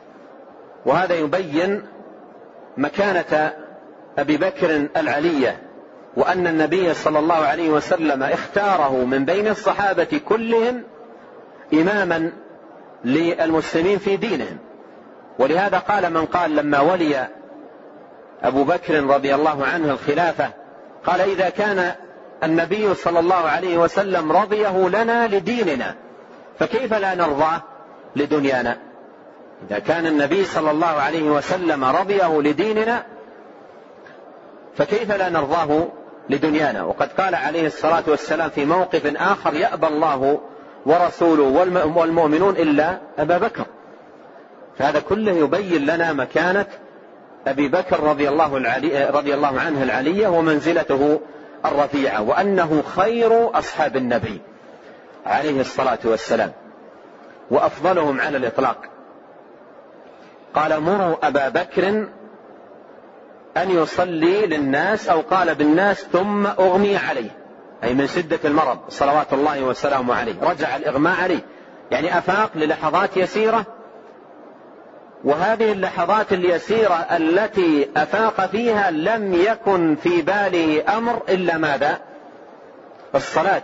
وهذا 0.86 1.14
يبين 1.14 1.82
مكانة 2.76 3.52
أبي 4.18 4.36
بكر 4.36 4.88
العلية. 4.96 5.67
وأن 6.18 6.46
النبي 6.46 6.94
صلى 6.94 7.18
الله 7.18 7.34
عليه 7.34 7.70
وسلم 7.70 8.22
اختاره 8.22 9.04
من 9.04 9.24
بين 9.24 9.48
الصحابة 9.48 10.20
كلهم 10.28 10.82
إماما 11.74 12.32
للمسلمين 13.04 13.98
في 13.98 14.16
دينهم. 14.16 14.58
ولهذا 15.38 15.78
قال 15.78 16.12
من 16.12 16.24
قال 16.24 16.56
لما 16.56 16.80
ولي 16.80 17.28
أبو 18.42 18.64
بكر 18.64 19.04
رضي 19.04 19.34
الله 19.34 19.66
عنه 19.66 19.90
الخلافة 19.90 20.50
قال 21.06 21.20
إذا 21.20 21.48
كان 21.48 21.92
النبي 22.44 22.94
صلى 22.94 23.18
الله 23.18 23.48
عليه 23.48 23.78
وسلم 23.78 24.32
رضيه 24.32 24.88
لنا 24.88 25.26
لديننا 25.26 25.94
فكيف 26.58 26.94
لا 26.94 27.14
نرضاه 27.14 27.62
لدنيانا؟ 28.16 28.76
إذا 29.70 29.78
كان 29.78 30.06
النبي 30.06 30.44
صلى 30.44 30.70
الله 30.70 30.86
عليه 30.86 31.30
وسلم 31.30 31.84
رضيه 31.84 32.40
لديننا 32.40 33.06
فكيف 34.76 35.12
لا 35.12 35.28
نرضاه 35.28 35.88
لدنيانا. 36.30 36.82
وقد 36.82 37.08
قال 37.12 37.34
عليه 37.34 37.66
الصلاة 37.66 38.02
والسلام 38.06 38.50
في 38.50 38.64
موقف 38.64 39.16
آخر 39.16 39.54
يأبى 39.54 39.86
الله 39.86 40.40
ورسوله 40.86 41.42
والمؤمنون 41.96 42.56
إلا 42.56 42.98
أبا 43.18 43.38
بكر. 43.38 43.66
فهذا 44.78 45.00
كله 45.00 45.32
يبين 45.32 45.86
لنا 45.86 46.12
مكانة 46.12 46.66
أبي 47.46 47.68
بكر 47.68 48.00
رضي 48.00 48.28
الله, 48.28 48.56
العلي 48.56 49.04
رضي 49.10 49.34
الله 49.34 49.60
عنه 49.60 49.82
العلية 49.82 50.28
ومنزلته 50.28 51.20
الرفيعة 51.64 52.22
وأنه 52.22 52.82
خير 52.96 53.58
أصحاب 53.58 53.96
النبي 53.96 54.40
عليه 55.26 55.60
الصلاة 55.60 55.98
والسلام 56.04 56.52
وأفضلهم 57.50 58.20
على 58.20 58.36
الإطلاق. 58.36 58.76
قال 60.54 60.80
مروا 60.80 61.26
أبا 61.26 61.48
بكر 61.48 62.06
أن 63.56 63.70
يصلي 63.70 64.46
للناس 64.46 65.08
أو 65.08 65.20
قال 65.20 65.54
بالناس 65.54 66.06
ثم 66.12 66.46
أغمي 66.46 66.96
عليه. 66.96 67.30
أي 67.84 67.94
من 67.94 68.06
شدة 68.06 68.38
المرض. 68.44 68.78
صلوات 68.88 69.32
الله 69.32 69.62
وسلامه 69.62 70.14
عليه. 70.14 70.34
رجع 70.42 70.76
الإغماء 70.76 71.20
عليه. 71.22 71.40
يعني 71.90 72.18
أفاق 72.18 72.50
للحظات 72.54 73.16
يسيرة. 73.16 73.66
وهذه 75.24 75.72
اللحظات 75.72 76.32
اليسيرة 76.32 76.94
التي 76.94 77.88
أفاق 77.96 78.46
فيها 78.46 78.90
لم 78.90 79.34
يكن 79.34 79.96
في 80.02 80.22
باله 80.22 80.96
أمر 80.96 81.22
إلا 81.28 81.58
ماذا؟ 81.58 81.98
الصلاة. 83.14 83.62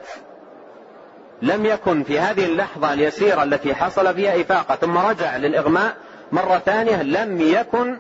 لم 1.43 1.67
يكن 1.67 2.03
في 2.03 2.19
هذه 2.19 2.45
اللحظة 2.45 2.93
اليسيرة 2.93 3.43
التي 3.43 3.75
حصل 3.75 4.15
فيها 4.15 4.41
إفاقة. 4.41 4.75
ثم 4.75 4.99
رجع 4.99 5.37
للإغماء 5.37 5.97
مرة 6.33 6.59
ثانية. 6.59 7.03
لم 7.03 7.41
يكن 7.41 7.99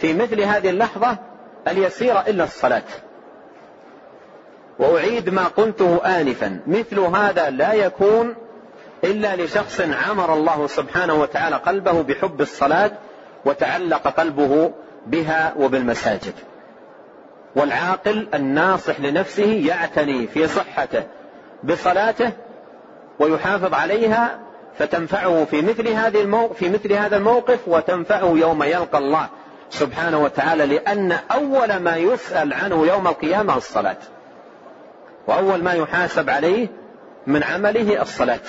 في 0.00 0.14
مثل 0.14 0.40
هذه 0.40 0.70
اللحظة 0.70 1.16
اليسيرة 1.68 2.24
إلا 2.28 2.44
الصلاة. 2.44 2.82
وأعيد 4.78 5.30
ما 5.30 5.44
قلته 5.44 6.00
آنفا 6.20 6.60
مثل 6.66 6.98
هذا 6.98 7.50
لا 7.50 7.72
يكون 7.72 8.34
إلا 9.04 9.36
لشخص 9.36 9.80
عمر 9.80 10.34
الله 10.34 10.66
سبحانه 10.66 11.14
وتعالى 11.14 11.56
قلبه 11.56 12.02
بحب 12.02 12.40
الصلاة 12.40 12.90
وتعلق 13.44 14.08
قلبه 14.08 14.72
بها 15.06 15.54
وبالمساجد. 15.58 16.34
والعاقل 17.56 18.28
الناصح 18.34 19.00
لنفسه 19.00 19.66
يعتني 19.66 20.26
في 20.26 20.46
صحته 20.46 21.02
بصلاته 21.64 22.30
ويحافظ 23.18 23.74
عليها 23.74 24.38
فتنفعه 24.78 25.44
في 25.44 25.62
مثل 25.62 25.88
هذه 25.88 26.48
في 26.54 26.68
مثل 26.68 26.92
هذا 26.92 27.16
الموقف 27.16 27.58
وتنفعه 27.68 28.32
يوم 28.36 28.62
يلقى 28.62 28.98
الله. 28.98 29.28
سبحانه 29.70 30.18
وتعالى 30.18 30.66
لأن 30.66 31.12
أول 31.12 31.76
ما 31.76 31.96
يسأل 31.96 32.52
عنه 32.54 32.86
يوم 32.86 33.08
القيامة 33.08 33.56
الصلاة. 33.56 33.96
وأول 35.26 35.62
ما 35.62 35.72
يحاسب 35.72 36.30
عليه 36.30 36.68
من 37.26 37.42
عمله 37.42 38.02
الصلاة. 38.02 38.40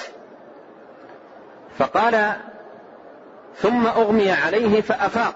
فقال 1.77 2.33
ثم 3.55 3.87
أغمي 3.87 4.31
عليه 4.31 4.81
فأفاق. 4.81 5.35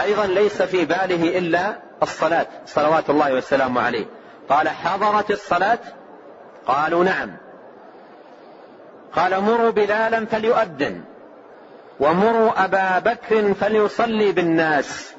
أيضا 0.00 0.26
ليس 0.26 0.62
في 0.62 0.84
باله 0.84 1.38
إلا 1.38 1.76
الصلاة 2.02 2.46
صلوات 2.66 3.10
الله 3.10 3.34
والسلام 3.34 3.78
عليه. 3.78 4.06
قال 4.48 4.68
حضرت 4.68 5.30
الصلاة؟ 5.30 5.78
قالوا 6.66 7.04
نعم. 7.04 7.36
قال 9.12 9.40
مروا 9.40 9.70
بلالا 9.70 10.26
فليؤذن. 10.26 11.04
ومروا 12.00 12.64
أبا 12.64 12.98
بكر 12.98 13.54
فليصلي 13.54 14.32
بالناس. 14.32 15.14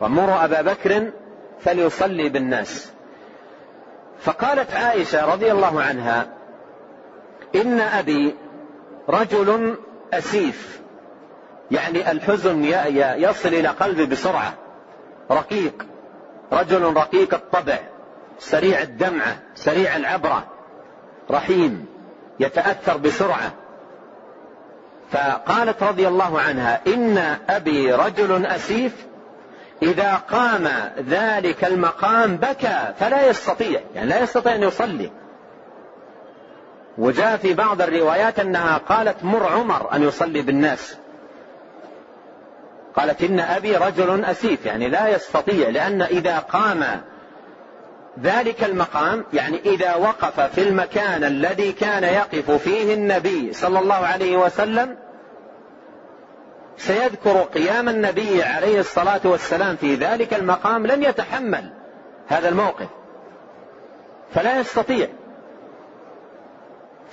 ومروا 0.00 0.44
أبا 0.44 0.62
بكر 0.62 1.10
فليصلي 1.60 2.28
بالناس. 2.28 2.92
فقالت 4.20 4.74
عائشة 4.74 5.32
رضي 5.32 5.52
الله 5.52 5.82
عنها 5.82 6.26
إن 7.54 7.80
أبي 7.80 8.34
رجل 9.08 9.76
أسيف 10.12 10.80
يعني 11.70 12.10
الحزن 12.10 12.64
يصل 12.94 13.48
إلى 13.48 13.68
قلبي 13.68 14.06
بسرعة. 14.06 14.54
رقيق 15.30 15.86
رجل 16.52 16.82
رقيق 16.82 17.34
الطبع 17.34 17.78
سريع 18.38 18.82
الدمعة 18.82 19.38
سريع 19.54 19.96
العبرة 19.96 20.44
رحيم 21.30 21.86
يتأثر 22.40 22.96
بسرعة. 22.96 23.52
فقالت 25.12 25.82
رضي 25.82 26.08
الله 26.08 26.40
عنها 26.40 26.80
إن 26.86 27.36
أبي 27.48 27.92
رجل 27.92 28.46
أسيف 28.46 28.92
إذا 29.82 30.14
قام 30.14 30.68
ذلك 31.08 31.64
المقام 31.64 32.36
بكى 32.36 32.92
فلا 32.98 33.28
يستطيع. 33.28 33.80
يعني 33.94 34.08
لا 34.08 34.22
يستطيع 34.22 34.54
أن 34.54 34.62
يصلي. 34.62 35.10
وجاء 36.98 37.36
في 37.36 37.54
بعض 37.54 37.82
الروايات 37.82 38.38
أنها 38.38 38.76
قالت 38.76 39.24
مر 39.24 39.46
عمر 39.46 39.94
أن 39.94 40.02
يصلي 40.02 40.42
بالناس. 40.42 40.96
قالت 42.96 43.22
إن 43.22 43.40
أبي 43.40 43.76
رجل 43.76 44.24
أسيف. 44.24 44.66
يعني 44.66 44.88
لا 44.88 45.08
يستطيع 45.08 45.68
لأن 45.68 46.02
إذا 46.02 46.38
قام 46.38 46.84
ذلك 48.22 48.64
المقام 48.64 49.24
يعني 49.32 49.60
إذا 49.66 49.94
وقف 49.94 50.40
في 50.40 50.68
المكان 50.68 51.24
الذي 51.24 51.72
كان 51.72 52.04
يقف 52.04 52.50
فيه 52.50 52.94
النبي 52.94 53.52
صلى 53.52 53.78
الله 53.78 53.94
عليه 53.94 54.36
وسلم 54.36 54.96
سيذكر 56.76 57.42
قيام 57.42 57.88
النبي 57.88 58.42
عليه 58.42 58.80
الصلاة 58.80 59.20
والسلام 59.24 59.76
في 59.76 59.94
ذلك 59.94 60.34
المقام 60.34 60.86
لن 60.86 61.02
يتحمل 61.02 61.72
هذا 62.26 62.48
الموقف. 62.48 62.88
فلا 64.34 64.60
يستطيع. 64.60 65.08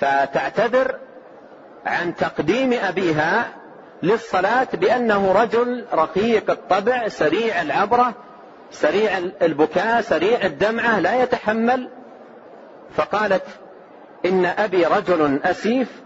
فتعتذر 0.00 0.98
عن 1.86 2.16
تقديم 2.16 2.72
أبيها 2.72 3.52
للصلاة 4.02 4.68
بأنه 4.72 5.32
رجل 5.32 5.84
رقيق 5.92 6.50
الطبع 6.50 7.08
سريع 7.08 7.62
العبرة 7.62 8.14
سريع 8.72 9.18
البكاء 9.18 10.00
سريع 10.00 10.46
الدمعة 10.46 11.00
لا 11.00 11.22
يتحمل. 11.22 11.88
فقالت 12.96 13.44
إن 14.26 14.44
أبي 14.44 14.84
رجل 14.84 15.40
أسيف 15.44 16.02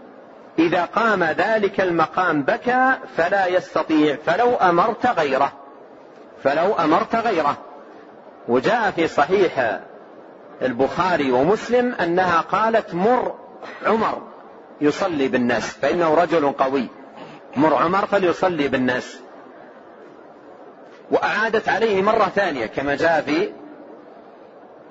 إذا 0.59 0.85
قام 0.85 1.23
ذلك 1.23 1.81
المقام 1.81 2.43
بكى 2.43 2.93
فلا 3.17 3.47
يستطيع 3.47 4.17
فلو 4.25 4.55
أمرت 4.55 5.07
غيره. 5.07 5.51
فلو 6.43 6.73
أمرت 6.73 7.15
غيره. 7.15 7.57
وجاء 8.47 8.91
في 8.91 9.07
صحيح 9.07 9.79
البخاري 10.61 11.31
ومسلم 11.31 11.93
أنها 11.93 12.41
قالت 12.41 12.93
مر 12.93 13.35
عمر 13.85 14.21
يصلي 14.81 15.27
بالناس 15.27 15.77
فإنه 15.77 16.13
رجل 16.13 16.51
قوي. 16.51 16.87
مر 17.55 17.75
عمر 17.75 18.05
فليصلي 18.05 18.67
بالناس. 18.67 19.19
وأعادت 21.11 21.69
عليه 21.69 22.01
مرة 22.01 22.31
ثانية 22.35 22.65
كما 22.65 22.95
جاء 22.95 23.21
في 23.21 23.51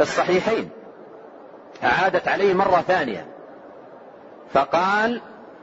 الصحيحين. 0.01 0.71
أعادت 1.85 2.29
عليه 2.29 2.55
مرة 2.55 2.85
ثانية. 2.89 3.27
فقال 4.55 5.21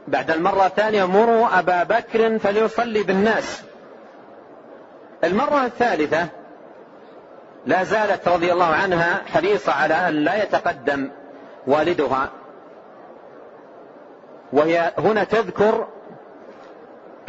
بعد 0.08 0.30
المرة 0.30 0.66
الثانية 0.66 1.04
مروا 1.04 1.58
أبا 1.58 1.82
بكر 1.82 2.38
فليصلي 2.38 3.02
بالناس. 3.02 3.62
المرة 5.24 5.64
الثالثة 5.64 6.26
لا 7.66 7.84
زالت 7.84 8.28
رضي 8.28 8.52
الله 8.52 8.74
عنها 8.74 9.22
حريصة 9.26 9.72
على 9.72 9.94
أن 9.94 10.14
لا 10.14 10.42
يتقدم 10.42 11.10
والدها. 11.66 12.30
وهي 14.52 14.92
هنا 14.98 15.24
تذكر 15.24 15.86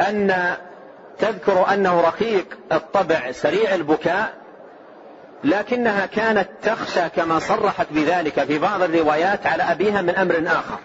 أن 0.00 0.56
تذكر 1.18 1.72
أنه 1.72 2.00
رقيق 2.00 2.46
الطبع 2.72 3.32
سريع 3.32 3.74
البكاء 3.74 4.34
لكنها 5.44 6.06
كانت 6.06 6.48
تخشى 6.62 7.08
كما 7.08 7.38
صرحت 7.38 7.86
بذلك 7.90 8.44
في 8.44 8.58
بعض 8.58 8.82
الروايات 8.82 9.46
على 9.46 9.62
أبيها 9.62 10.02
من 10.02 10.10
أمر 10.10 10.42
آخر. 10.46 10.78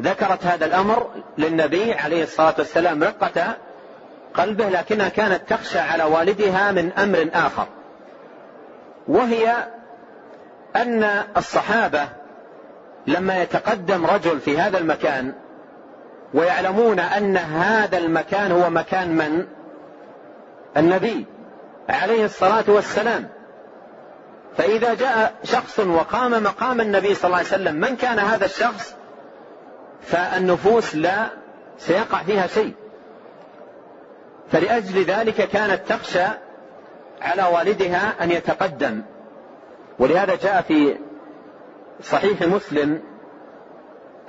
ذكرت 0.00 0.46
هذا 0.46 0.66
الأمر 0.66 1.10
للنبي 1.38 1.92
عليه 1.92 2.22
الصلاة 2.22 2.54
والسلام 2.58 3.02
رقة 3.04 3.56
قلبه 4.34 4.68
لكنها 4.68 5.08
كانت 5.08 5.40
تخشى 5.48 5.78
على 5.78 6.04
والدها 6.04 6.72
من 6.72 6.92
أمر 6.92 7.28
آخر. 7.34 7.66
وهي 9.08 9.54
أن 10.76 11.24
الصحابة 11.36 12.08
لما 13.06 13.42
يتقدم 13.42 14.06
رجل 14.06 14.40
في 14.40 14.58
هذا 14.58 14.78
المكان 14.78 15.32
ويعلمون 16.34 17.00
أن 17.00 17.36
هذا 17.36 17.98
المكان 17.98 18.52
هو 18.52 18.70
مكان 18.70 19.16
من؟ 19.16 19.46
النبي 20.76 21.26
عليه 21.88 22.24
الصلاة 22.24 22.64
والسلام. 22.68 23.28
فإذا 24.56 24.94
جاء 24.94 25.34
شخص 25.44 25.80
وقام 25.80 26.42
مقام 26.42 26.80
النبي 26.80 27.14
صلى 27.14 27.24
الله 27.24 27.36
عليه 27.36 27.46
وسلم 27.46 27.74
من 27.74 27.96
كان 27.96 28.18
هذا 28.18 28.44
الشخص؟ 28.44 28.94
فالنفوس 30.02 30.96
لا 30.96 31.26
سيقع 31.78 32.22
فيها 32.22 32.46
شيء. 32.46 32.74
فلأجل 34.52 35.04
ذلك 35.04 35.48
كانت 35.48 35.80
تخشى 35.88 36.26
على 37.22 37.42
والدها 37.42 38.24
أن 38.24 38.30
يتقدم. 38.30 39.02
ولهذا 39.98 40.34
جاء 40.34 40.62
في 40.62 40.96
صحيح 42.02 42.42
مسلم 42.42 43.02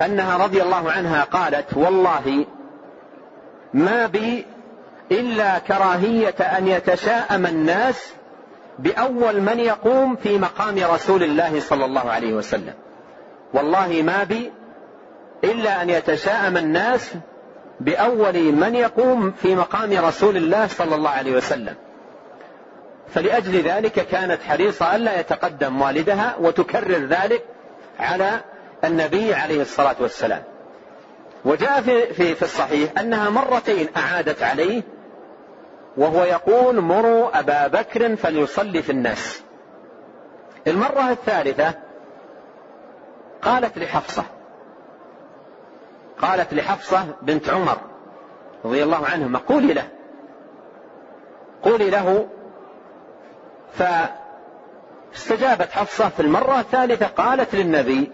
أنها 0.04 0.36
رضي 0.36 0.62
الله 0.62 0.90
عنها 0.90 1.24
قالت 1.24 1.76
والله 1.76 2.46
ما 3.74 4.06
بي 4.06 4.46
إلا 5.10 5.58
كراهية 5.58 6.40
أن 6.58 6.68
يتشاءم 6.68 7.46
الناس 7.46 8.12
بأول 8.78 9.40
من 9.40 9.58
يقوم 9.58 10.16
في 10.16 10.38
مقام 10.38 10.78
رسول 10.78 11.22
الله 11.22 11.60
صلى 11.60 11.84
الله 11.84 12.10
عليه 12.10 12.34
وسلم. 12.34 12.74
والله 13.54 14.02
ما 14.02 14.24
بي 14.24 14.52
إلا 15.44 15.82
أن 15.82 15.90
يتشاءم 15.90 16.56
الناس 16.56 17.14
بأول 17.80 18.52
من 18.52 18.74
يقوم 18.74 19.32
في 19.42 19.54
مقام 19.54 19.92
رسول 19.92 20.36
الله 20.36 20.66
صلى 20.66 20.94
الله 20.94 21.10
عليه 21.10 21.36
وسلم. 21.36 21.74
فلأجل 23.14 23.60
ذلك 23.62 23.92
كانت 23.92 24.42
حريصة 24.42 24.96
ألا 24.96 25.20
يتقدم 25.20 25.82
والدها 25.82 26.36
وتكرر 26.40 27.06
ذلك 27.06 27.44
على 27.98 28.40
النبي 28.84 29.34
عليه 29.34 29.62
الصلاة 29.62 29.96
والسلام. 30.00 30.42
وجاء 31.44 31.80
في, 31.80 32.06
في, 32.06 32.34
في 32.34 32.42
الصحيح 32.42 32.90
أنها 32.98 33.30
مرتين 33.30 33.88
أعادت 33.96 34.42
عليه 34.42 34.82
وهو 35.96 36.24
يقول 36.24 36.80
مروا 36.80 37.38
أبا 37.38 37.66
بكر 37.66 38.16
فليصلي 38.16 38.82
في 38.82 38.92
الناس. 38.92 39.42
المرة 40.66 41.10
الثالثة 41.10 41.74
قالت 43.42 43.78
لحفصة 43.78 44.24
قالت 46.18 46.54
لحفصة 46.54 47.06
بنت 47.22 47.48
عمر 47.48 47.78
رضي 48.64 48.82
الله 48.82 49.06
عنهما 49.06 49.38
قولي 49.38 49.74
له 49.74 49.88
قولي 51.62 51.90
له. 51.90 52.28
فاستجابت 55.12 55.70
حفصة 55.70 56.08
في 56.08 56.20
المرة 56.20 56.60
الثالثة 56.60 57.06
قالت 57.06 57.54
للنبي 57.54 58.12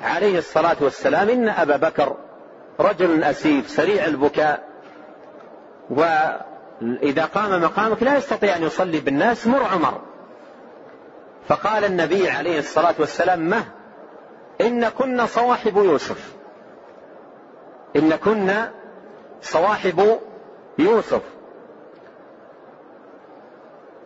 عليه 0.00 0.38
الصلاة 0.38 0.76
والسلام 0.80 1.28
إن 1.28 1.48
أبا 1.48 1.76
بكر 1.76 2.16
رجل 2.80 3.24
أسيف 3.24 3.70
سريع 3.70 4.04
البكاء 4.04 4.68
وإذا 5.90 7.24
قام 7.24 7.62
مقامك 7.62 8.02
لا 8.02 8.16
يستطيع 8.16 8.56
أن 8.56 8.62
يصلي 8.62 9.00
بالناس 9.00 9.46
مر 9.46 9.62
عمر. 9.64 10.00
فقال 11.48 11.84
النبي 11.84 12.30
عليه 12.30 12.58
الصلاة 12.58 12.94
والسلام 12.98 13.40
مه 13.50 13.64
إن 14.60 14.88
كنا 14.88 15.26
صواحب 15.26 15.76
يوسف. 15.76 16.32
إن 17.96 18.16
كنا 18.16 18.70
صواحب 19.42 20.18
يوسف. 20.78 21.22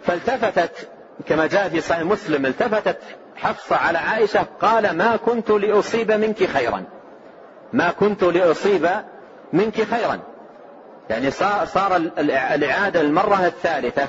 فالتفتت 0.02 0.88
كما 1.26 1.46
جاء 1.46 1.68
في 1.68 1.80
صحيح 1.80 2.02
مسلم 2.02 2.46
التفتت 2.46 2.98
حفصة 3.42 3.76
على 3.76 3.98
عائشة 3.98 4.46
قال 4.60 4.96
ما 4.96 5.16
كنت 5.16 5.50
لأصيب 5.50 6.12
منك 6.12 6.44
خيرا. 6.44 6.84
ما 7.72 7.90
كنت 7.90 8.22
لأصيب 8.22 8.88
منك 9.52 9.82
خيرا. 9.82 10.20
يعني 11.10 11.30
صار 11.64 11.96
الإعادة 12.18 13.00
المرة 13.00 13.46
الثالثة 13.46 14.08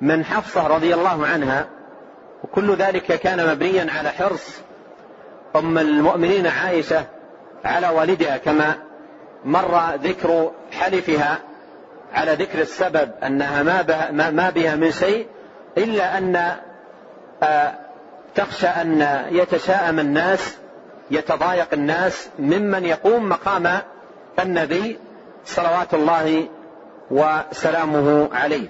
من 0.00 0.24
حفصة 0.24 0.66
رضي 0.66 0.94
الله 0.94 1.26
عنها 1.26 1.68
وكل 2.44 2.76
ذلك 2.76 3.04
كان 3.04 3.52
مبنيا 3.52 3.86
على 3.98 4.10
حرص 4.10 4.60
أم 5.56 5.78
المؤمنين 5.78 6.46
عائشة 6.46 7.04
على 7.64 7.88
والدها 7.88 8.36
كما 8.36 8.74
مر 9.44 9.94
ذكر 9.94 10.50
حلفها 10.72 11.38
على 12.14 12.32
ذكر 12.32 12.60
السبب 12.60 13.10
أنها 13.22 13.62
ما 13.62 13.82
بها, 13.82 14.30
ما 14.30 14.50
بها 14.50 14.76
من 14.76 14.90
شيء 14.90 15.26
أن 16.18 16.36
آه، 16.36 16.56
تخشى 18.34 18.66
أن 18.66 19.26
يتشاءم 19.30 19.98
الناس 19.98 20.56
يتضايق 21.10 21.68
الناس 21.72 22.28
ممن 22.38 22.84
يقوم 22.84 23.28
مقام 23.28 23.78
النبي 24.38 24.98
صلوات 25.44 25.94
الله 25.94 26.48
وسلامه 27.10 28.28
عليه. 28.32 28.68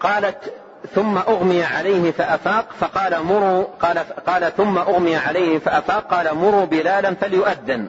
قالت 0.00 0.52
ثم 0.94 1.18
أغمي 1.18 1.64
عليه 1.64 2.10
فأفاق 2.10 2.66
فقال 2.80 3.22
مروا 3.22 3.64
قال, 3.80 3.98
قال 4.26 4.56
ثم 4.56 4.78
أغمي 4.78 5.16
عليه 5.16 5.58
فأفاق 5.58 6.14
قال 6.14 6.34
مروا 6.36 6.64
بلالا 6.64 7.14
فليؤذن 7.14 7.88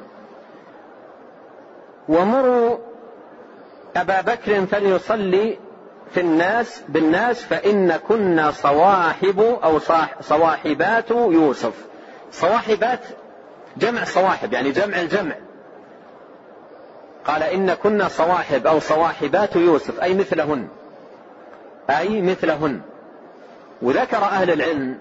ومروا 2.09 2.77
أبا 3.95 4.21
بكر 4.21 4.65
فليصلي 4.65 5.57
في 6.11 6.19
الناس 6.19 6.81
بالناس 6.89 7.43
فإن 7.43 7.97
كنا 7.97 8.51
صواحب 8.51 9.39
أو 9.39 9.79
صواحبات 10.21 11.11
يوسف. 11.11 11.73
صواحبات 12.31 12.99
جمع 13.77 14.03
صواحب 14.03 14.53
يعني 14.53 14.71
جمع 14.71 14.99
الجمع. 14.99 15.35
قال 17.25 17.43
إن 17.43 17.73
كنا 17.73 18.07
صواحب 18.07 18.67
أو 18.67 18.79
صواحبات 18.79 19.55
يوسف 19.55 19.99
أي 19.99 20.13
مثلهن. 20.13 20.67
أي 21.89 22.21
مثلهن. 22.21 22.81
وذكر 23.81 24.17
أهل 24.17 24.51
العلم 24.51 24.99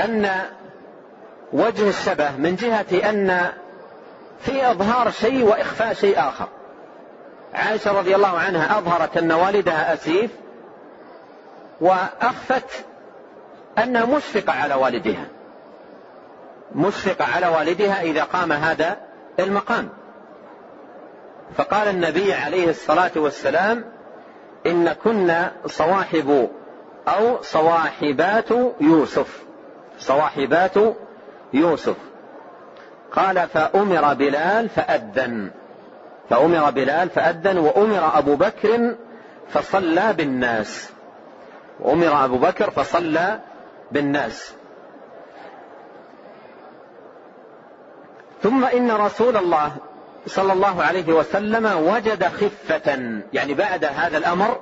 أن 0.00 0.30
وجه 1.52 1.88
الشبه 1.88 2.36
من 2.36 2.56
جهة 2.56 3.10
أن 3.10 3.52
في 4.40 4.70
إظهار 4.70 5.10
شيء 5.10 5.44
وإخفاء 5.44 5.94
شيء 5.94 6.18
آخر. 6.18 6.48
عائشة 7.56 7.98
رضي 7.98 8.16
الله 8.16 8.38
عنها 8.38 8.78
أظهرت 8.78 9.16
أن 9.16 9.32
والدها 9.32 9.94
أسيف 9.94 10.30
وأخفت 11.80 12.84
أنها 13.78 14.04
مشفقة 14.04 14.52
على 14.52 14.74
والدها. 14.74 15.26
مشفقة 16.74 17.24
على 17.24 17.46
والدها 17.46 18.02
إذا 18.02 18.22
قام 18.24 18.52
هذا 18.52 18.96
المقام. 19.38 19.88
فقال 21.56 21.88
النبي 21.88 22.32
عليه 22.32 22.70
الصلاة 22.70 23.10
والسلام 23.16 23.84
إن 24.66 24.92
كنا 24.92 25.52
صواحب 25.66 26.48
أو 27.08 27.42
صواحبات 27.42 28.50
يوسف. 28.80 29.44
صواحبات 29.98 30.74
يوسف. 31.52 31.96
قال 33.12 33.48
فأمر 33.48 34.14
بلال 34.14 34.68
فأذن. 34.68 35.50
فأمر 36.30 36.70
بلال 36.70 37.10
فأذن 37.10 37.58
وأمر 37.58 38.18
أبو 38.18 38.36
بكر 38.36 38.94
فصلى 39.48 40.12
بالناس. 40.12 40.90
وأمر 41.80 42.24
أبو 42.24 42.38
بكر 42.38 42.70
فصلى 42.70 43.40
بالناس. 43.92 44.52
ثم 48.42 48.64
إن 48.64 48.90
رسول 48.90 49.36
الله 49.36 49.72
صلى 50.26 50.52
الله 50.52 50.82
عليه 50.82 51.12
وسلم 51.12 51.66
وجد 51.66 52.24
خفة 52.24 53.20
يعني 53.32 53.54
بعد 53.54 53.84
هذا 53.84 54.18
الأمر 54.18 54.60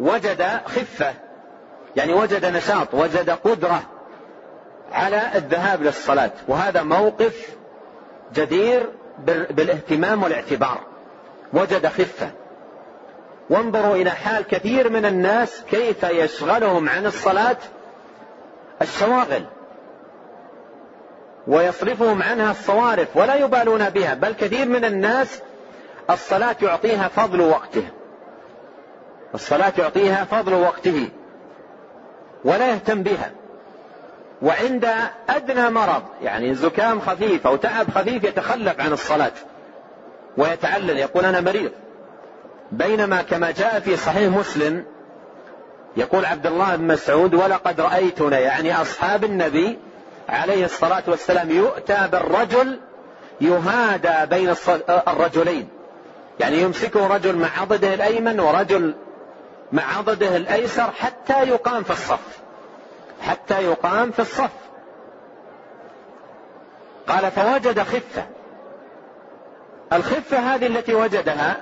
وجد 0.00 0.42
خفة 0.66 1.14
يعني 1.96 2.12
وجد 2.12 2.46
نشاط 2.46 2.94
وجد 2.94 3.30
قدرة 3.30 3.82
على 4.92 5.22
الذهاب 5.34 5.82
للصلاة. 5.82 6.30
وهذا 6.48 6.82
موقف 6.82 7.56
جدير 8.34 8.88
بالاهتمام 9.26 10.22
والاعتبار. 10.22 10.80
وجد 11.52 11.86
خفة. 11.86 12.30
وانظروا 13.50 13.96
إلى 13.96 14.10
حال 14.10 14.44
كثير 14.46 14.90
من 14.90 15.04
الناس 15.04 15.62
كيف 15.70 16.02
يشغلهم 16.02 16.88
عن 16.88 17.06
الصلاة 17.06 17.56
الشواغل. 18.82 19.44
ويصرفهم 21.46 22.22
عنها 22.22 22.50
الصوارف 22.50 23.16
ولا 23.16 23.34
يبالون 23.34 23.90
بها 23.90 24.14
بل 24.14 24.32
كثير 24.32 24.68
من 24.68 24.84
الناس 24.84 25.42
الصلاة 26.10 26.56
يعطيها 26.62 27.08
فضل 27.08 27.40
وقته. 27.40 27.88
الصلاة 29.34 29.72
يعطيها 29.78 30.24
فضل 30.24 30.54
وقته. 30.54 31.08
ولا 32.44 32.68
يهتم 32.68 33.02
بها. 33.02 33.30
وعند 34.42 34.88
أدنى 35.28 35.70
مرض 35.70 36.02
يعني 36.22 36.54
زكام 36.54 37.00
خفيف 37.00 37.46
أو 37.46 37.56
تعب 37.56 37.90
خفيف 37.90 38.24
يتخلف 38.24 38.80
عن 38.80 38.92
الصلاة 38.92 39.32
ويتعلل 40.36 40.98
يقول 40.98 41.24
أنا 41.24 41.40
مريض. 41.40 41.70
بينما 42.72 43.22
كما 43.22 43.50
جاء 43.50 43.80
في 43.80 43.96
صحيح 43.96 44.32
مسلم 44.32 44.84
يقول 45.96 46.24
عبد 46.24 46.46
الله 46.46 46.76
بن 46.76 46.86
مسعود 46.86 47.34
ولقد 47.34 47.80
رأيتنا 47.80 48.38
يعني 48.38 48.80
أصحاب 48.80 49.24
النبي 49.24 49.78
عليه 50.28 50.64
الصلاة 50.64 51.02
والسلام 51.06 51.50
يؤتى 51.50 52.08
بالرجل 52.12 52.80
يهادى 53.40 54.36
بين 54.36 54.54
الرجلين. 55.08 55.68
يعني 56.40 56.60
يمسكه 56.60 57.06
رجل 57.06 57.36
مع 57.36 57.48
عضده 57.60 57.94
الأيمن 57.94 58.40
ورجل 58.40 58.94
مع 59.72 59.98
عضده 59.98 60.36
الأيسر 60.36 60.90
حتى 60.90 61.42
يقام 61.48 61.82
في 61.82 61.90
الصف. 61.90 62.40
حتى 63.22 63.64
يقام 63.64 64.10
في 64.10 64.18
الصف. 64.18 64.50
قال 67.08 67.30
فوجد 67.30 67.80
خفة. 67.80 68.26
الخفة 69.92 70.38
هذه 70.38 70.66
التي 70.66 70.94
وجدها 70.94 71.56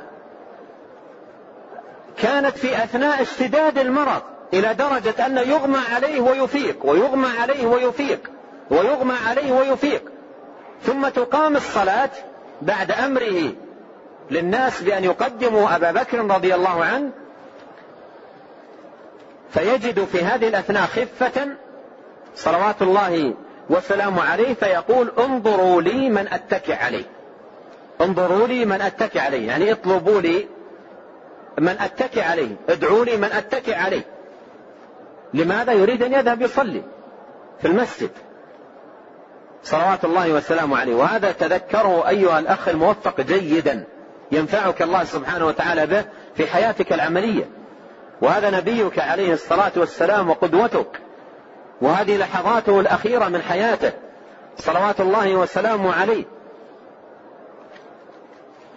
كانت 2.17 2.59
في 2.59 2.85
أثناء 2.85 3.23
اشتداد 3.23 3.79
المرض 3.79 4.23
إلى 4.55 4.75
درجة 4.75 5.27
أن 5.27 5.37
يغمى 5.37 5.79
عليه 5.95 6.21
ويفيق 6.21 6.87
ويغمى 6.87 7.29
عليه 7.41 7.67
ويفيق 7.67 8.31
ويغمى 8.71 9.15
عليه 9.27 9.53
ويفيق. 9.53 10.03
ثم 10.83 11.09
تقام 11.09 11.57
الصلاة 11.57 12.11
بعد 12.63 12.93
أمره 12.93 13.53
للناس 14.31 14.83
بأن 14.83 15.05
يقدموا 15.05 15.77
أبا 15.77 15.93
بكر 15.93 16.19
رضي 16.19 16.55
الله 16.55 16.85
عنه 16.85 17.11
فيجد 19.51 20.05
في 20.05 20.23
هذه 20.23 20.49
الأثناء 20.49 20.83
خفة 20.87 21.49
صلوات 22.35 22.83
الله 22.83 23.35
وسلامه 23.71 24.23
عليه 24.23 24.55
فيقول 24.55 25.13
انظروا 25.19 25.83
لي 25.83 26.11
من 26.11 26.29
أتكئ 26.29 26.75
عليه. 26.75 27.05
انظروا 28.01 28.47
لي 28.47 28.65
من 28.65 28.81
أتكئ 28.81 29.19
عليه. 29.19 29.49
يعني 29.49 29.73
اطلبوا 29.73 30.21
لي 30.21 30.49
من 31.59 31.77
أتكئ 31.81 32.23
عليه. 32.23 32.57
ادعوا 32.69 33.05
لي 33.05 33.17
من 33.17 33.33
أتكئ 33.33 33.75
عليه. 33.75 34.03
لماذا 35.35 35.73
يريد 35.73 36.03
أن 36.03 36.13
يذهب 36.13 36.43
يصلي 36.43 36.83
في 37.61 37.69
المسجد؟ 37.69 38.11
صلوات 39.63 40.05
الله 40.05 40.33
وسلامه 40.33 40.79
عليه. 40.79 40.95
وهذا 40.95 41.33
تذكره 41.33 42.09
أيها 42.09 42.39
الأخ 42.39 42.69
الموفق 42.69 43.21
جيدا 43.21 43.85
ينفعك 44.33 44.83
الله 44.83 45.05
سبحانه 45.05 45.47
وتعالى 45.47 45.87
به 45.87 46.05
في 46.35 46.47
حياتك 46.47 46.93
العملية. 46.93 47.58
وهذا 48.23 48.51
نبيك 48.51 48.99
عليه 48.99 49.33
الصلاة 49.33 49.73
والسلام 49.77 50.31
وقدوتك. 50.31 51.01
وهذه 51.81 52.17
لحظاته 52.17 52.81
الأخيرة 52.81 53.29
من 53.29 53.43
حياته. 53.43 53.93
صلوات 54.57 55.01
الله 55.01 55.37
وسلامه 55.37 55.93
عليه. 56.01 56.25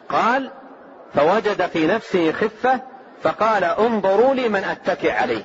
قال 0.09 0.51
فوجد 1.15 1.65
في 1.65 1.87
نفسه 1.87 2.31
خفة 2.31 2.79
فقال 3.23 3.63
انظروا 3.63 4.33
لي 4.33 4.49
من 4.49 4.63
أتكئ 4.63 5.11
عليه. 5.11 5.43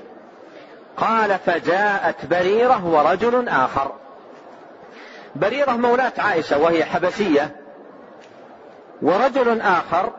قال 0.97 1.39
فجاءت 1.47 2.27
بريرة 2.27 2.87
ورجل 2.87 3.49
آخر. 3.49 3.93
بريرة 5.37 5.73
مولاة 5.73 6.13
عائشة 6.19 6.59
وهي 6.59 6.85
حبشية. 6.85 7.57
ورجل 9.03 9.61
آخر 9.61 10.13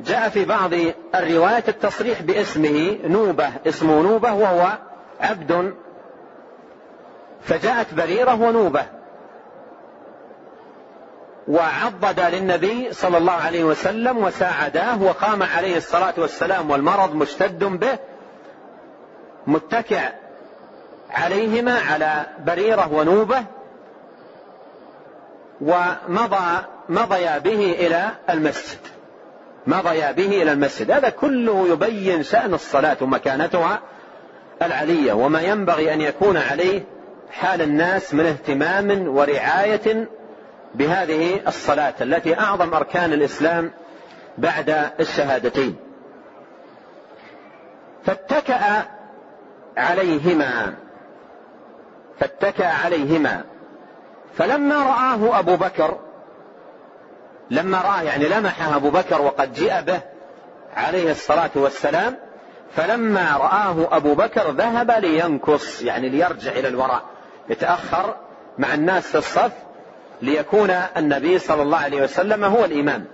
جاء 0.00 0.28
في 0.28 0.44
بعض 0.44 0.70
الروايات 1.14 1.68
التصريح 1.68 2.22
باسمه 2.22 2.98
نوبة 3.04 3.50
اسمه 3.66 4.02
نوبة 4.02 4.32
وهو 4.32 4.78
عبد. 5.20 5.74
فجاءت 7.42 7.94
بريرة 7.94 8.34
ونوبة. 8.42 8.86
وعضد 11.48 12.20
للنبي 12.20 12.92
صلى 12.92 13.18
الله 13.18 13.32
عليه 13.32 13.64
وسلم 13.64 14.18
وساعداه 14.18 15.02
وقام 15.02 15.42
عليه 15.42 15.76
الصلاة 15.76 16.14
والسلام 16.16 16.70
والمرض 16.70 17.14
مشتد 17.14 17.64
به 17.64 17.98
متكئ 19.46 20.08
عليهما 21.10 21.78
على 21.92 22.26
بريرة 22.46 22.92
ونوبة. 22.92 23.44
ومضى 25.60 26.58
مضيا 26.88 27.38
به 27.38 27.72
إلى 27.78 28.08
المسجد. 28.30 28.97
مضيا 29.66 30.12
به 30.12 30.42
إلى 30.42 30.52
المسجد. 30.52 30.90
هذا 30.90 31.08
كله 31.08 31.68
يبين 31.68 32.22
شأن 32.22 32.54
الصلاة 32.54 32.96
ومكانتها 33.00 33.80
العلية 34.62 35.12
وما 35.12 35.40
ينبغي 35.40 35.94
أن 35.94 36.00
يكون 36.00 36.36
عليه 36.36 36.82
حال 37.30 37.62
الناس 37.62 38.14
من 38.14 38.26
اهتمام 38.26 39.08
ورعاية 39.08 40.08
بهذه 40.74 41.40
الصلاة 41.48 41.94
التي 42.00 42.38
أعظم 42.38 42.74
أركان 42.74 43.12
الإسلام 43.12 43.72
بعد 44.38 44.90
الشهادتين. 45.00 45.76
فاتكأ 48.04 48.86
عليهما 49.76 50.74
فاتكأ 52.20 52.66
عليهما. 52.84 53.44
فلما 54.34 54.76
رآه 54.76 55.38
أبو 55.38 55.56
بكر 55.56 55.98
لما 57.50 57.80
رآه 57.80 58.02
يعني 58.02 58.28
لمحه 58.28 58.76
أبو 58.76 58.90
بكر 58.90 59.22
وقد 59.22 59.52
جاء 59.52 59.82
به 59.82 60.00
عليه 60.76 61.10
الصلاة 61.10 61.50
والسلام 61.54 62.16
فلما 62.76 63.36
رآه 63.36 63.96
أبو 63.96 64.14
بكر 64.14 64.50
ذهب 64.50 64.90
لينكص 64.90 65.82
يعني 65.82 66.08
ليرجع 66.08 66.52
إلى 66.52 66.68
الوراء 66.68 67.02
يتأخر 67.48 68.16
مع 68.58 68.74
الناس 68.74 69.06
في 69.06 69.18
الصف 69.18 69.52
ليكون 70.22 70.70
النبي 70.70 71.38
صلى 71.38 71.62
الله 71.62 71.78
عليه 71.78 72.02
وسلم 72.02 72.44
هو 72.44 72.64
الإمام. 72.64 73.04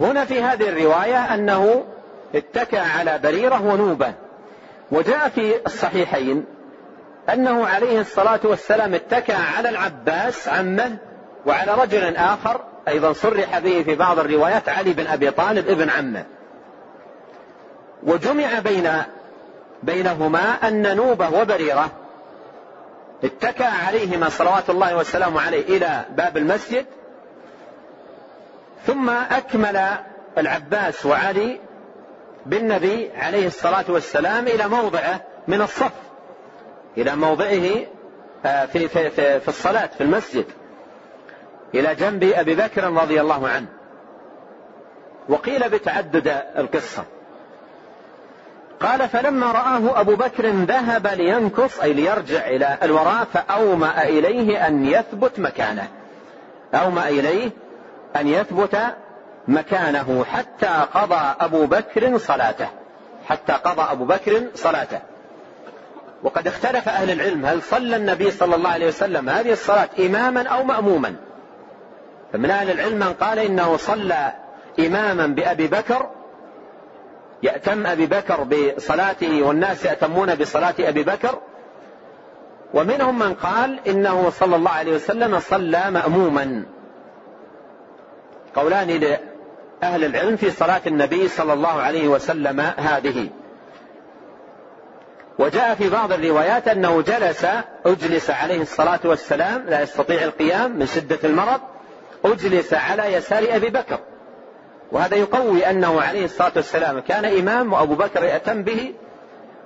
هنا 0.00 0.24
في 0.24 0.42
هذه 0.42 0.68
الرواية 0.68 1.34
أنه 1.34 1.84
اتكى 2.34 2.78
على 2.78 3.18
بريرة 3.22 3.62
ونوبة. 3.62 4.12
وجاء 4.92 5.28
في 5.28 5.66
الصحيحين 5.66 6.44
أنه 7.32 7.66
عليه 7.66 8.00
الصلاة 8.00 8.40
والسلام 8.44 8.94
اتكى 8.94 9.32
على 9.32 9.68
العباس 9.68 10.48
عمه 10.48 10.96
وعلى 11.46 11.74
رجل 11.74 12.16
آخر 12.16 12.60
أيضا 12.88 13.12
صرح 13.12 13.58
به 13.58 13.82
في 13.82 13.94
بعض 13.94 14.18
الروايات 14.18 14.68
علي 14.68 14.92
بن 14.92 15.06
أبي 15.06 15.30
طالب 15.30 15.68
ابن 15.68 15.90
عمه. 15.90 16.24
وجمع 18.02 18.58
بين 18.58 18.90
بينهما 19.82 20.68
أن 20.68 20.96
نوبة 20.96 21.40
وبريرة 21.40 21.90
اتكى 23.24 23.64
عليهما 23.64 24.28
صلوات 24.28 24.70
الله 24.70 24.96
وسلامه 24.96 25.40
عليه 25.40 25.76
إلى 25.76 26.04
باب 26.10 26.36
المسجد 26.36 26.86
ثم 28.86 29.10
أكمل 29.10 29.88
العباس 30.38 31.06
وعلي 31.06 31.60
بالنبي 32.46 33.10
عليه 33.16 33.46
الصلاة 33.46 33.84
والسلام 33.88 34.46
إلى 34.46 34.68
موضعه 34.68 35.20
من 35.48 35.62
الصف 35.62 35.92
إلى 36.96 37.16
موضعه 37.16 37.68
آه، 38.46 38.66
في, 38.66 38.88
في, 38.88 39.10
في, 39.10 39.40
في 39.40 39.48
الصلاة 39.48 39.86
في 39.86 40.00
المسجد. 40.00 40.44
إلى 41.74 41.94
جنب 41.94 42.24
أبي 42.24 42.54
بكر 42.54 42.84
رضي 42.84 43.20
الله 43.20 43.48
عنه. 43.48 43.66
وقيل 45.28 45.68
بتعدد 45.68 46.42
القصة. 46.58 47.04
قال 48.80 49.08
فلما 49.08 49.52
رآه 49.52 50.00
أبو 50.00 50.16
بكر 50.16 50.46
ذهب 50.46 51.06
لينكص 51.06 51.80
أي 51.80 51.92
ليرجع 51.92 52.46
إلى 52.46 52.78
الوراء 52.82 53.24
فأومأ 53.32 54.02
إليه 54.02 54.66
أن 54.66 54.86
يثبت 54.86 55.40
مكانه. 55.40 55.88
أومأ 56.74 57.08
إليه 57.08 57.50
أن 58.16 58.28
يثبت 58.28 58.78
مكانه 59.48 60.24
حتى 60.24 60.86
قضى 60.94 61.34
أبو 61.40 61.66
بكر 61.66 62.18
صلاته. 62.18 62.68
حتى 63.28 63.52
قضى 63.52 63.82
أبو 63.92 64.04
بكر 64.04 64.42
صلاته. 64.54 64.98
وقد 66.22 66.46
اختلف 66.46 66.88
أهل 66.88 67.10
العلم 67.10 67.46
هل 67.46 67.62
صلى 67.62 67.96
النبي 67.96 68.30
صلى 68.30 68.54
الله 68.54 68.70
عليه 68.70 68.86
وسلم 68.86 69.28
هذه 69.28 69.52
الصلاة 69.52 69.88
إماما 69.98 70.48
أو 70.48 70.64
مأموما. 70.64 71.14
فمن 72.32 72.50
أهل 72.50 72.70
العلم 72.70 72.98
من 72.98 73.12
قال 73.12 73.38
إنه 73.38 73.76
صلى 73.76 74.32
إماما 74.78 75.26
بأبي 75.26 75.66
بكر 75.66 76.10
يأتم 77.42 77.86
أبي 77.86 78.06
بكر 78.06 78.42
بصلاته 78.42 79.42
والناس 79.42 79.84
يأتمون 79.84 80.34
بصلاة 80.34 80.74
أبي 80.78 81.02
بكر 81.02 81.38
ومنهم 82.74 83.18
من 83.18 83.34
قال 83.34 83.80
إنه 83.88 84.30
صلى 84.30 84.56
الله 84.56 84.70
عليه 84.70 84.94
وسلم 84.94 85.40
صلى 85.40 85.90
مأموما. 85.90 86.64
قولان 88.54 88.88
لأهل 88.88 90.04
العلم 90.04 90.36
في 90.36 90.50
صلاة 90.50 90.80
النبي 90.86 91.28
صلى 91.28 91.52
الله 91.52 91.80
عليه 91.80 92.08
وسلم 92.08 92.60
هذه. 92.60 93.28
وجاء 95.38 95.74
في 95.74 95.90
بعض 95.90 96.12
الروايات 96.12 96.68
أنه 96.68 97.02
جلس 97.02 97.46
أجلس 97.86 98.30
عليه 98.30 98.62
الصلاة 98.62 99.00
والسلام 99.04 99.64
لا 99.68 99.80
يستطيع 99.80 100.22
القيام 100.22 100.78
من 100.78 100.86
شدة 100.86 101.18
المرض 101.24 101.60
أجلس 102.24 102.74
على 102.74 103.12
يسار 103.12 103.46
أبي 103.50 103.68
بكر. 103.68 103.98
وهذا 104.92 105.16
يقوي 105.16 105.70
أنه 105.70 106.00
عليه 106.00 106.24
الصلاة 106.24 106.52
والسلام 106.56 106.98
كان 107.00 107.24
إمام 107.24 107.72
وأبو 107.72 107.94
بكر 107.94 108.24
يأتم 108.24 108.62
به 108.62 108.94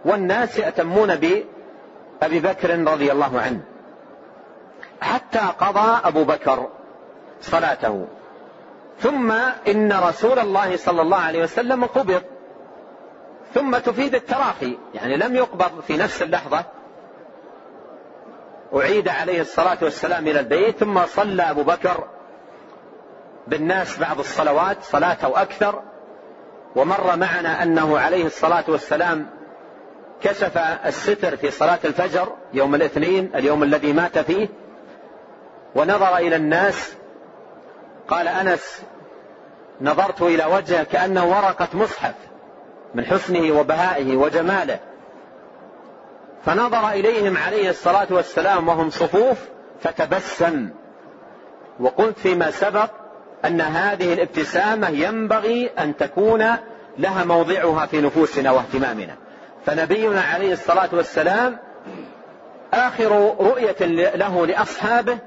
والناس 0.05 0.59
يأتمون 0.59 1.17
بأبي 1.17 2.41
بكر 2.41 2.79
رضي 2.79 3.13
الله 3.13 3.41
عنه. 3.41 3.61
حتى 5.01 5.39
قضى 5.39 6.01
أبو 6.05 6.25
بكر 6.25 6.69
صلاته. 7.41 8.07
ثم 9.01 9.33
إن 9.69 9.93
رسول 9.93 10.39
الله 10.39 10.77
صلى 10.77 11.03
الله 11.03 11.19
عليه 11.19 11.43
وسلم 11.43 11.85
قبض. 11.85 12.23
ثم 13.55 13.79
تفيد 13.79 14.15
التراخي. 14.15 14.79
يعني 14.95 15.17
لم 15.17 15.37
يقبض 15.37 15.81
في 15.81 15.97
نفس 15.97 16.23
اللحظة. 16.23 16.65
أعيد 18.75 19.09
عليه 19.09 19.41
الصلاة 19.41 19.79
والسلام 19.83 20.27
إلى 20.27 20.41
البيت 20.41 20.79
ثم 20.79 21.07
صلى 21.07 21.51
أبو 21.51 21.63
بكر 21.63 22.05
بالناس 23.47 23.99
بعض 23.99 24.19
الصلوات 24.19 24.77
صلاة 24.83 25.17
أو 25.25 25.37
أكثر 25.37 25.83
ومر 26.77 27.17
معنا 27.17 27.63
أنه 27.63 27.99
عليه 27.99 28.27
الصلاة 28.27 28.65
والسلام 28.69 29.27
كشف 30.23 30.59
الستر 30.87 31.37
في 31.37 31.51
صلاة 31.51 31.79
الفجر 31.85 32.33
يوم 32.53 32.75
الاثنين 32.75 33.31
اليوم 33.35 33.63
الذي 33.63 33.93
مات 33.93 34.19
فيه 34.19 34.49
ونظر 35.75 36.17
إلى 36.17 36.37
الناس 36.37 36.95
قال 38.09 38.29
أنس 38.29 38.83
نظرت 39.81 40.23
إلى 40.23 40.45
وجهه 40.45 40.83
كأنه 40.83 41.27
ورقة 41.27 41.69
مصحف 41.75 42.15
من 42.95 43.05
حسنه 43.05 43.59
وبهائه 43.59 44.17
وجماله. 44.17 44.79
فنظر 46.45 46.89
إليهم 46.89 47.37
عليه 47.37 47.71
الصلاة 47.71 48.07
والسلام 48.11 48.69
وهم 48.69 48.91
صفوف 48.91 49.39
فتبسم 49.81 50.69
وقلت 51.81 52.19
فيما 52.19 52.51
سبق 52.51 52.91
أن 53.45 53.61
هذه 53.61 54.13
الابتسامة 54.13 54.89
ينبغي 54.89 55.71
أن 55.79 55.97
تكون 55.97 56.45
لها 56.99 57.25
موضعها 57.25 57.87
في 57.87 58.01
نفوسنا 58.01 58.51
واهتمامنا. 58.51 59.15
فنبينا 59.67 60.21
عليه 60.21 60.53
الصلاة 60.53 60.89
والسلام 60.93 61.59
آخر 62.75 63.35
رؤية 63.41 63.87
له 64.17 64.47
لأصحابه 64.47 65.19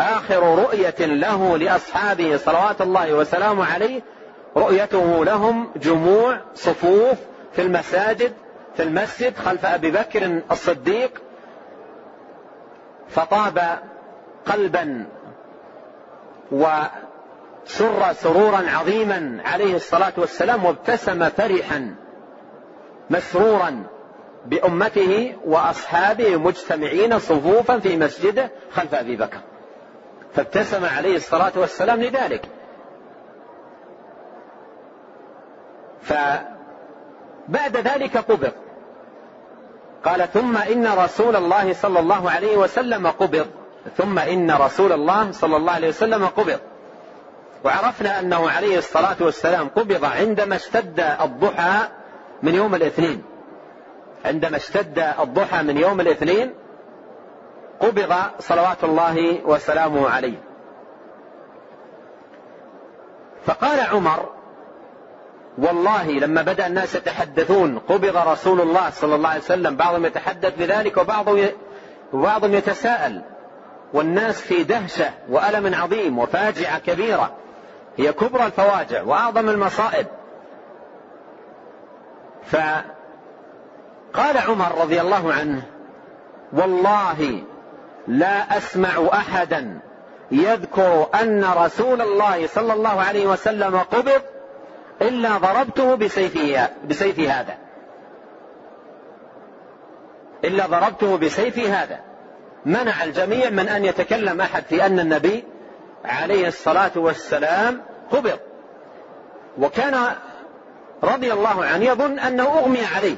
آخر 0.00 0.58
رؤية 0.58 1.06
له 1.06 1.58
لأصحابه 1.58 2.36
صلوات 2.36 2.80
الله 2.80 3.14
وسلامه 3.14 3.72
عليه 3.74 4.00
رؤيته 4.56 5.24
لهم 5.24 5.68
جموع 5.76 6.40
صفوف 6.54 7.18
في 7.52 7.62
المساجد 7.62 8.32
في 8.76 8.82
المسجد 8.82 9.36
خلف 9.36 9.66
أبي 9.66 9.90
بكر 9.90 10.40
الصديق 10.50 11.22
فطاب 13.08 13.78
قلبا 14.46 15.06
وسر 17.66 18.12
سرورا 18.12 18.62
عظيما 18.70 19.42
عليه 19.44 19.76
الصلاة 19.76 20.12
والسلام 20.16 20.64
وابتسم 20.64 21.28
فرحا 21.28 21.94
مسرورا 23.10 23.86
بأمته 24.46 25.36
وأصحابه 25.44 26.36
مجتمعين 26.36 27.18
صفوفا 27.18 27.78
في 27.78 27.96
مسجده 27.96 28.50
خلف 28.72 28.94
أبي 28.94 29.16
بكر. 29.16 29.38
فابتسم 30.34 30.84
عليه 30.84 31.16
الصلاة 31.16 31.52
والسلام 31.56 32.02
لذلك. 32.02 32.48
فبعد 36.02 37.76
ذلك 37.76 38.16
قبض. 38.16 38.52
قال 40.04 40.32
ثم 40.32 40.56
إن 40.56 40.86
رسول 40.86 41.36
الله 41.36 41.72
صلى 41.72 41.98
الله 41.98 42.30
عليه 42.30 42.56
وسلم 42.56 43.06
قبض. 43.06 43.46
ثم 43.96 44.18
إن 44.18 44.50
رسول 44.50 44.92
الله 44.92 45.32
صلى 45.32 45.56
الله 45.56 45.72
عليه 45.72 45.88
وسلم 45.88 46.26
قبض. 46.26 46.60
وعرفنا 47.66 48.20
أنه 48.20 48.50
عليه 48.50 48.78
الصلاة 48.78 49.16
والسلام 49.20 49.68
قبض 49.68 50.04
عندما 50.04 50.56
اشتد 50.56 51.00
الضحى 51.00 51.88
من 52.42 52.54
يوم 52.54 52.74
الاثنين. 52.74 53.22
عندما 54.24 54.56
اشتد 54.56 54.98
الضحى 54.98 55.62
من 55.62 55.76
يوم 55.76 56.00
الاثنين 56.00 56.54
قبض 57.80 58.14
صلوات 58.38 58.84
الله 58.84 59.40
وسلامه 59.44 60.08
عليه. 60.10 60.42
فقال 63.46 63.80
عمر 63.80 64.28
والله 65.58 66.10
لما 66.10 66.42
بدأ 66.42 66.66
الناس 66.66 66.94
يتحدثون 66.94 67.78
قبض 67.78 68.16
رسول 68.16 68.60
الله 68.60 68.90
صلى 68.90 69.14
الله 69.14 69.28
عليه 69.28 69.40
وسلم 69.40 69.76
بعضهم 69.76 70.06
يتحدث 70.06 70.58
بذلك 70.58 70.96
وبعضهم 70.96 71.48
وبعضهم 72.12 72.54
يتساءل. 72.54 73.22
والناس 73.92 74.40
في 74.40 74.64
دهشة 74.64 75.10
وألم 75.28 75.74
عظيم 75.74 76.18
وفاجعة 76.18 76.78
كبيرة. 76.78 77.45
هي 77.96 78.12
كبرى 78.12 78.46
الفواجع 78.46 79.02
وأعظم 79.02 79.48
المصائب. 79.48 80.06
فقال 82.46 84.38
عمر 84.48 84.80
رضي 84.80 85.00
الله 85.00 85.32
عنه 85.32 85.62
والله 86.52 87.42
لا 88.08 88.56
أسمع 88.56 89.08
أحدا 89.12 89.78
يذكر 90.30 91.06
أن 91.14 91.44
رسول 91.44 92.00
الله 92.00 92.46
صلى 92.46 92.72
الله 92.72 93.00
عليه 93.00 93.26
وسلم 93.26 93.76
قبض 93.78 94.22
إلا 95.02 95.38
ضربته 95.38 95.94
بسيفه 95.94 96.68
بسيف 96.88 97.20
هذا. 97.20 97.58
إلا 100.44 100.66
ضربته 100.66 101.16
بسيف 101.16 101.58
هذا. 101.58 102.00
منع 102.66 103.04
الجميع 103.04 103.50
من 103.50 103.68
أن 103.68 103.84
يتكلم 103.84 104.40
أحد 104.40 104.62
في 104.62 104.86
أن 104.86 105.00
النبي 105.00 105.44
عليه 106.06 106.48
الصلاة 106.48 106.90
والسلام 106.96 107.82
قبض. 108.10 108.38
وكان 109.58 109.94
رضي 111.02 111.32
الله 111.32 111.64
عنه 111.64 111.84
يظن 111.84 112.18
أنه 112.18 112.44
أغمي 112.44 112.84
عليه. 112.96 113.16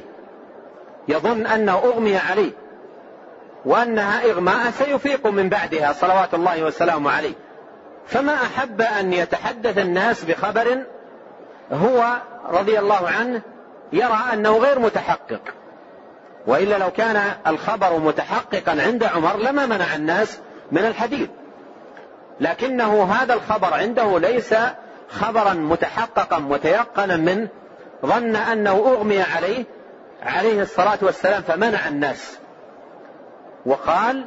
يظن 1.07 1.45
أنه 1.45 1.77
أغمي 1.77 2.17
عليه. 2.17 2.51
وأنها 3.65 4.31
إغماء 4.31 4.71
سيفيق 4.71 5.27
من 5.27 5.49
بعدها 5.49 5.93
صلوات 5.93 6.33
الله 6.33 6.63
وسلامه 6.63 7.11
عليه. 7.11 7.33
فما 8.07 8.33
أحب 8.33 8.81
أن 8.81 9.13
يتحدث 9.13 9.77
الناس 9.77 10.23
بخبر 10.23 10.83
هو 11.71 12.15
رضي 12.49 12.79
الله 12.79 13.09
عنه 13.09 13.41
يرى 13.93 14.19
أنه 14.33 14.57
غير 14.57 14.79
متحقق. 14.79 15.41
وإلا 16.47 16.77
لو 16.77 16.91
كان 16.91 17.21
الخبر 17.47 17.99
متحققا 17.99 18.81
عند 18.81 19.03
عمر 19.03 19.37
لما 19.37 19.65
منع 19.65 19.95
الناس 19.95 20.39
من 20.71 20.85
الحديث. 20.85 21.29
لكنه 22.41 23.03
هذا 23.03 23.33
الخبر 23.33 23.73
عنده 23.73 24.19
ليس 24.19 24.55
خبرا 25.09 25.53
متحققا 25.53 26.39
متيقنا 26.39 27.17
منه 27.17 27.47
ظن 28.05 28.35
أنه 28.35 28.71
أغمي 28.71 29.21
عليه 29.21 29.65
عليه 30.23 30.61
الصلاة 30.61 30.97
والسلام 31.01 31.41
فمنع 31.41 31.87
الناس. 31.87 32.37
وقال 33.65 34.25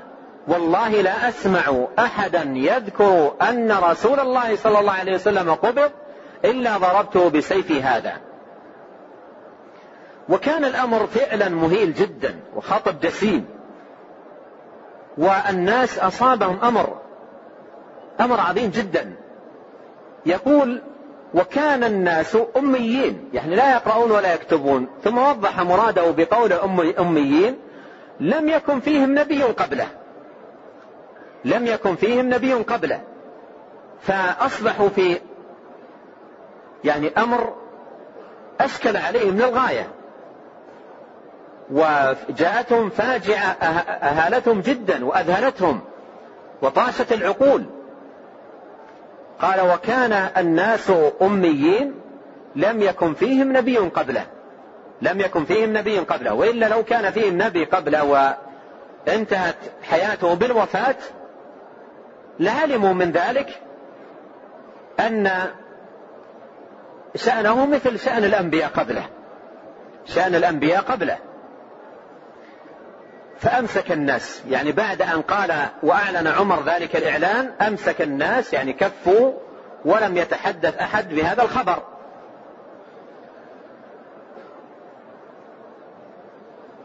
والله 0.48 0.88
لا 0.88 1.28
أسمع 1.28 1.86
أحدا 1.98 2.42
يذكر 2.54 3.34
أن 3.42 3.72
رسول 3.72 4.20
الله 4.20 4.56
صلى 4.56 4.78
الله 4.78 4.92
عليه 4.92 5.14
وسلم 5.14 5.54
قبض 5.54 5.90
إلا 6.44 6.76
ضربته 6.76 7.30
بسيفي 7.30 7.82
هذا. 7.82 8.12
وكان 10.28 10.64
الأمر 10.64 11.06
فعلا 11.06 11.48
مهيل 11.48 11.94
جدا 11.94 12.40
وخطب 12.56 13.00
جسيم 13.00 13.46
والناس 15.18 15.98
أصابهم 15.98 16.58
أمر 16.62 17.01
أمر 18.22 18.40
عظيم 18.40 18.70
جدا. 18.70 19.12
يقول 20.26 20.82
وكان 21.34 21.84
الناس 21.84 22.38
أميين 22.56 23.28
يعني 23.32 23.56
لا 23.56 23.72
يقرؤون 23.72 24.10
ولا 24.10 24.34
يكتبون 24.34 24.86
ثم 25.04 25.18
وضح 25.18 25.60
مراده 25.60 26.10
بقول 26.10 26.52
أميين 26.98 27.58
لم 28.20 28.48
يكن 28.48 28.80
فيهم 28.80 29.18
نبي 29.18 29.42
قبله. 29.42 29.86
لم 31.44 31.66
يكن 31.66 31.96
فيهم 31.96 32.34
نبي 32.34 32.52
قبله. 32.52 33.00
فأصبحوا 34.00 34.88
في 34.88 35.20
يعني 36.84 37.08
أمر 37.18 37.54
أشكل 38.60 38.96
عليهم 38.96 39.36
للغاية 39.36 39.88
وجاءتهم 41.70 42.90
فاجعة 42.90 43.56
أهالتهم 44.02 44.60
جدا 44.60 45.04
وأذهلتهم 45.04 45.80
وطاشت 46.62 47.12
العقول. 47.12 47.64
قال 49.40 49.60
وكان 49.60 50.12
الناس 50.12 50.92
أميين 51.22 51.94
لم 52.56 52.82
يكن 52.82 53.14
فيهم 53.14 53.56
نبي 53.56 53.78
قبله. 53.78 54.26
لم 55.02 55.20
يكن 55.20 55.44
فيهم 55.44 55.76
نبي 55.76 55.98
قبله. 55.98 56.34
وإلا 56.34 56.66
لو 56.66 56.82
كان 56.82 57.10
فيهم 57.10 57.42
نبي 57.42 57.64
قبله 57.64 58.04
وانتهت 59.06 59.56
حياته 59.82 60.34
بالوفاة 60.34 60.96
لعلموا 62.40 62.92
من 62.92 63.10
ذلك 63.10 63.60
أن 65.00 65.30
شأنه 67.14 67.66
مثل 67.66 67.98
شأن 67.98 68.24
الأنبياء 68.24 68.70
قبله. 68.70 69.04
شأن 70.06 70.34
الأنبياء 70.34 70.82
قبله. 70.82 71.18
فأمسك 73.42 73.92
الناس. 73.92 74.42
يعني 74.50 74.72
بعد 74.72 75.02
أن 75.02 75.22
قال 75.22 75.52
وأعلن 75.82 76.26
عمر 76.26 76.62
ذلك 76.66 76.96
الإعلان 76.96 77.52
أمسك 77.60 78.02
الناس 78.02 78.52
يعني 78.52 78.72
كفوا 78.72 79.32
ولم 79.84 80.16
يتحدث 80.16 80.76
أحد 80.76 81.14
بهذا 81.14 81.42
الخبر. 81.42 81.82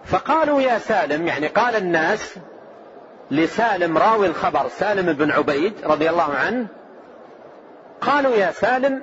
فقالوا 0.05 0.61
يا 0.61 0.77
سالم 0.77 1.27
يعني 1.27 1.47
قال 1.47 1.75
الناس 1.75 2.35
لسالم 3.31 3.97
راوي 3.97 4.27
الخبر 4.27 4.67
سالم 4.67 5.13
بن 5.13 5.31
عبيد 5.31 5.73
رضي 5.83 6.09
الله 6.09 6.33
عنه 6.33 6.67
قالوا 8.01 8.35
يا 8.35 8.51
سالم 8.51 9.01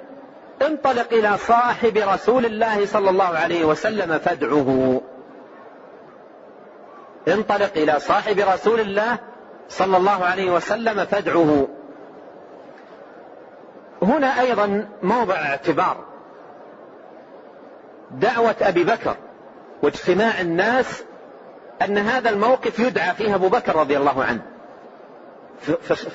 انطلق 0.63 1.13
إلى 1.13 1.39
صاحب 1.39 1.97
رسول 1.97 2.47
الله 2.47 2.87
صلى 2.87 3.11
الله 3.11 3.25
عليه 3.25 3.65
وسلم 3.65 4.19
فادعه 4.19 5.01
انطلق 7.29 7.73
إلى 7.77 8.01
صاحب 8.01 8.39
رسول 8.39 8.81
الله 8.81 9.19
صلى 9.69 9.97
الله 9.97 10.25
عليه 10.25 10.51
وسلم 10.51 11.05
فادعه 11.05 11.69
هنا 14.03 14.41
أيضا 14.41 14.89
موضع 15.03 15.35
اعتبار. 15.35 16.05
دعوة 18.11 18.57
أبي 18.61 18.85
بكر 18.85 19.17
واجتماع 19.83 20.41
الناس 20.41 21.05
أن 21.83 21.99
هذا 21.99 22.31
الموقف 22.31 22.79
يدعى 22.79 23.15
فيه 23.15 23.35
أبو 23.35 23.49
بكر 23.49 23.77
رضي 23.77 23.97
الله 23.97 24.25
عنه. 24.25 24.43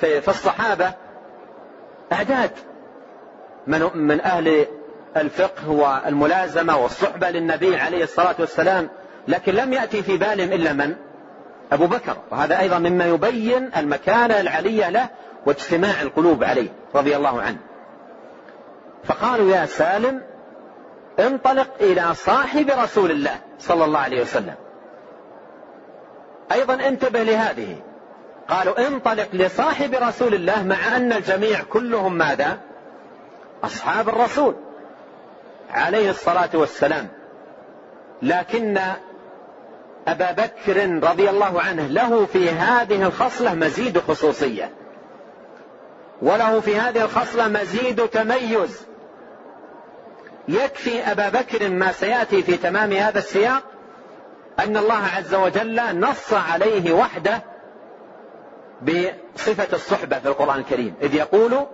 في 0.01 0.28
الصحابة 0.28 0.93
أعداد 2.12 2.51
من 3.68 3.89
من 3.95 4.22
أهل 4.22 4.66
الفقه 5.18 5.70
والملازمة 5.70 6.78
والصحبة 6.78 7.30
للنبي 7.30 7.76
عليه 7.76 8.03
الصلاة 8.03 8.36
والسلام 8.39 8.89
لكن 9.30 9.54
لم 9.54 9.74
يأتي 9.74 10.04
في 10.04 10.18
بالهم 10.18 10.52
إلا 10.52 10.74
من؟ 10.74 10.96
أبو 11.72 11.88
بكر 11.88 12.18
وهذا 12.32 12.60
أيضا 12.60 12.80
مما 12.80 13.06
يبين 13.06 13.72
المكانة 13.78 14.40
العلية 14.40 14.90
له 14.90 15.10
واجتماع 15.46 16.02
القلوب 16.02 16.44
عليه 16.44 16.70
رضي 16.96 17.16
الله 17.16 17.42
عنه. 17.42 17.58
فقالوا 19.04 19.52
يا 19.52 19.66
سالم 19.66 20.22
انطلق 21.20 21.68
إلى 21.82 22.16
صاحب 22.16 22.70
رسول 22.70 23.12
الله 23.12 23.40
صلى 23.60 23.86
الله 23.86 24.00
عليه 24.00 24.22
وسلم. 24.22 24.56
أيضا 26.52 26.74
انتبه 26.74 27.24
لهذه 27.24 27.76
قالوا 28.48 28.88
انطلق 28.88 29.28
لصاحب 29.34 29.94
رسول 29.94 30.34
الله 30.34 30.64
مع 30.64 30.96
أن 30.96 31.14
الجميع 31.14 31.62
كلهم 31.70 32.14
ماذا؟ 32.14 32.58
أصحاب 33.64 34.10
الرسول 34.10 34.56
عليه 35.72 36.10
الصلاة 36.10 36.50
والسلام 36.54 37.08
لكن 38.22 38.80
أبا 40.12 40.32
بكر 40.32 40.99
رضي 41.10 41.30
الله 41.30 41.62
عنه 41.62 41.88
له 41.88 42.26
في 42.26 42.49
هذه 42.49 43.03
الخصلة 43.03 43.53
مزيد 43.53 43.99
خصوصية. 43.99 44.72
وله 46.22 46.60
في 46.60 46.76
هذه 46.80 47.03
الخصلة 47.03 47.47
مزيد 47.47 48.07
تميز. 48.07 48.89
يكفي 50.47 51.12
أبا 51.12 51.30
بكر 51.30 51.70
ما 51.70 51.91
سيأتي 51.91 52.43
في 52.43 52.57
تمام 52.57 52.93
هذا 52.93 53.20
السياق 53.20 53.64
أن 54.60 54.78
الله 54.78 55.01
عز 55.18 55.36
وجل 55.36 55.99
نص 55.99 56.34
عليه 56.34 56.93
وحده 56.93 57.43
بصفة 58.82 59.68
الصحبة 59.74 60.20
في 60.20 60.28
القرآن 60.28 60.60
الكريم 60.60 60.93
إذ 61.01 61.16
يقول 61.16 61.66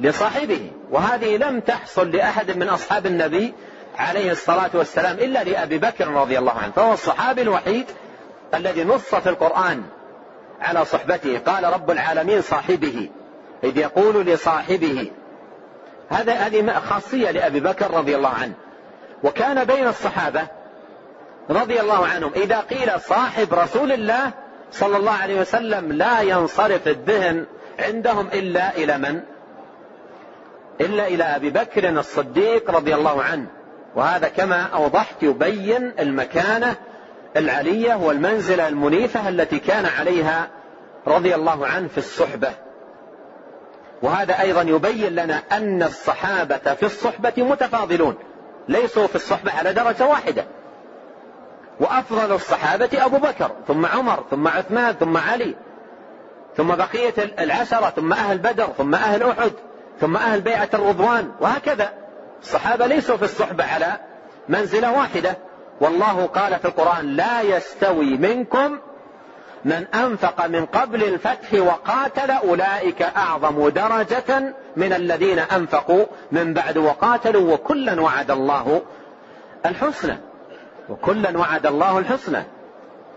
لصاحبه 0.00 0.70
وهذه 0.90 1.36
لم 1.36 1.60
تحصل 1.60 2.10
لأحد 2.10 2.50
من 2.50 2.68
أصحاب 2.68 3.06
النبي 3.06 3.54
عليه 3.98 4.32
الصلاة 4.32 4.70
والسلام 4.74 5.16
إلا 5.16 5.44
لأبي 5.44 5.78
بكر 5.78 6.08
رضي 6.08 6.38
الله 6.38 6.52
عنه 6.52 6.72
فهو 6.72 6.92
الصحابي 6.92 7.42
الوحيد 7.42 7.86
الذي 8.54 8.84
نص 8.84 9.14
في 9.14 9.28
القرآن 9.28 9.82
على 10.60 10.84
صحبته 10.84 11.38
قال 11.38 11.64
رب 11.64 11.90
العالمين 11.90 12.42
صاحبه 12.42 13.08
إذ 13.64 13.76
يقول 13.76 14.26
لصاحبه. 14.26 15.10
هذا 16.08 16.32
هذه 16.32 16.78
خاصية 16.78 17.30
لأبي 17.30 17.60
بكر 17.60 17.90
رضي 17.90 18.16
الله 18.16 18.28
عنه. 18.28 18.54
وكان 19.24 19.64
بين 19.64 19.86
الصحابة 19.86 20.46
رضي 21.50 21.80
الله 21.80 22.06
عنهم 22.06 22.32
إذا 22.36 22.60
قيل 22.60 23.00
صاحب 23.00 23.54
رسول 23.54 23.92
الله 23.92 24.30
صلى 24.72 24.96
الله 24.96 25.12
عليه 25.12 25.40
وسلم 25.40 25.92
لا 25.92 26.20
ينصرف 26.20 26.88
الذهن 26.88 27.46
عندهم 27.78 28.26
إلا 28.26 28.76
إلى 28.76 28.98
من؟ 28.98 29.20
إلا 30.80 31.06
إلى 31.06 31.24
أبي 31.24 31.50
بكر 31.50 31.88
الصديق 31.88 32.70
رضي 32.70 32.94
الله 32.94 33.22
عنه. 33.22 33.46
وهذا 33.94 34.28
كما 34.28 34.62
أوضحت 34.62 35.22
يبين 35.22 35.92
المكانة 35.98 36.76
العلية 37.36 37.94
والمنزلة 37.94 38.68
المنيفة 38.68 39.28
التي 39.28 39.58
كان 39.58 39.86
عليها 39.86 40.48
رضي 41.06 41.34
الله 41.34 41.66
عنه 41.66 41.88
في 41.88 41.98
الصحبة. 41.98 42.50
وهذا 44.02 44.40
أيضا 44.40 44.62
يبين 44.62 45.12
لنا 45.12 45.42
أن 45.52 45.82
الصحابة 45.82 46.74
في 46.74 46.86
الصحبة 46.86 47.32
متفاضلون 47.36 48.14
ليسوا 48.68 49.06
في 49.06 49.14
الصحبة 49.14 49.52
على 49.52 49.72
درجة 49.72 50.06
واحدة. 50.06 50.44
وأفضل 51.80 52.34
الصحابة 52.34 52.88
أبو 52.94 53.18
بكر 53.18 53.50
ثم 53.68 53.86
عمر 53.86 54.24
ثم 54.30 54.48
عثمان 54.48 54.92
ثم 54.92 55.16
علي 55.16 55.54
ثم 56.56 56.68
بقية 56.68 57.14
العشرة 57.38 57.90
ثم 57.90 58.12
أهل 58.12 58.38
بدر 58.38 58.66
ثم 58.78 58.94
أهل 58.94 59.22
أحد 59.22 59.52
ثم 60.00 60.16
أهل 60.16 60.40
بيعة 60.40 60.68
الرضوان 60.74 61.32
وهكذا. 61.40 61.92
الصحابة 62.42 62.86
ليسوا 62.86 63.16
في 63.16 63.22
الصحبة 63.22 63.64
على 63.64 63.96
منزلة 64.48 64.92
واحدة. 64.92 65.36
والله 65.80 66.26
قال 66.26 66.58
في 66.58 66.64
القرآن 66.64 67.06
لا 67.16 67.40
يستوي 67.40 68.16
منكم 68.16 68.78
من 69.64 69.86
أنفق 69.94 70.46
من 70.46 70.66
قبل 70.66 71.04
الفتح 71.04 71.54
وقاتل 71.54 72.30
أولئك 72.30 73.02
أعظم 73.02 73.68
درجة 73.68 74.54
من 74.76 74.92
الذين 74.92 75.38
أنفقوا 75.38 76.04
من 76.32 76.54
بعد 76.54 76.78
وقاتلوا 76.78 77.54
وكلا 77.54 78.00
وعد 78.00 78.30
الله 78.30 78.82
الحسنى. 79.66 80.18
وكلا 80.88 81.38
وعد 81.38 81.66
الله 81.66 81.98
الحسنى. 81.98 82.42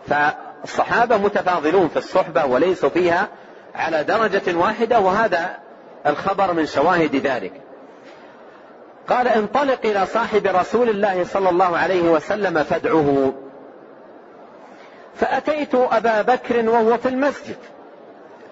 فالصحابة 0.07 1.17
متفاضلون 1.17 1.87
في 1.87 1.97
الصحبة 1.97 2.45
وليسوا 2.45 2.89
فيها 2.89 3.27
على 3.75 4.03
درجة 4.03 4.57
واحدة 4.57 4.99
وهذا 4.99 5.57
الخبر 6.07 6.53
من 6.53 6.65
شواهد 6.65 7.15
ذلك. 7.15 7.61
قال 9.09 9.27
انطلق 9.27 9.79
إلى 9.85 10.05
صاحب 10.05 10.47
رسول 10.47 10.89
الله 10.89 11.23
صلى 11.23 11.49
الله 11.49 11.77
عليه 11.77 12.01
وسلم 12.01 12.63
فادعه 12.63 13.33
فأتيت 15.15 15.75
أبا 15.75 16.21
بكر 16.21 16.69
وهو 16.69 16.97
في 16.97 17.09
المسجد. 17.09 17.57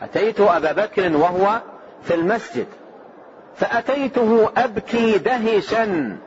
أتيت 0.01 0.39
أبا 0.39 0.71
بكر 0.71 1.17
وهو 1.17 1.61
في 2.03 2.13
المسجد. 2.13 2.65
فأتيته 3.55 4.49
أبكي 4.57 5.17
دهشا. 5.17 6.17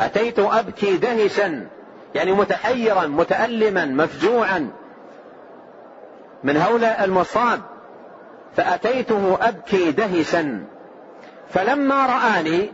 أتيت 0.00 0.38
أبكي 0.38 0.96
دهشا. 0.96 1.66
يعني 2.14 2.32
متحيرا 2.32 3.06
متألما 3.06 3.84
مفجوعا. 3.84 4.70
من 6.44 6.56
هول 6.56 6.84
المصاب. 6.84 7.60
فأتيته 8.56 9.38
أبكي 9.40 9.90
دهشا. 9.90 10.64
فلما 11.50 12.06
رآني 12.06 12.72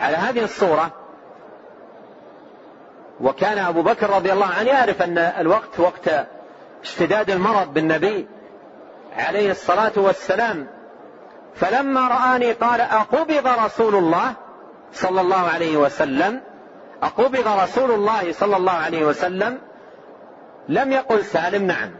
على 0.00 0.16
هذه 0.16 0.44
الصورة. 0.44 0.90
وكان 3.20 3.58
أبو 3.58 3.82
بكر 3.82 4.10
رضي 4.10 4.32
الله 4.32 4.46
عنه 4.46 4.68
يعرف 4.68 5.02
أن 5.02 5.18
الوقت 5.18 5.80
وقت 5.80 6.26
اشتداد 6.82 7.30
المرض 7.30 7.74
بالنبي 7.74 8.26
عليه 9.16 9.50
الصلاة 9.50 9.92
والسلام. 9.96 10.66
فلما 11.54 12.08
رآني 12.08 12.52
قال 12.52 12.80
أقبض 12.80 13.46
رسول 13.64 13.94
الله 13.94 14.32
صلى 14.92 15.20
الله 15.20 15.50
عليه 15.54 15.76
وسلم. 15.76 16.40
أقبض 17.02 17.48
رسول 17.62 17.90
الله 17.90 18.32
صلى 18.32 18.56
الله 18.56 18.72
عليه 18.72 19.04
وسلم. 19.04 19.58
لم 20.68 20.92
يقل 20.92 21.24
سالم 21.24 21.66
نعم 21.66 21.90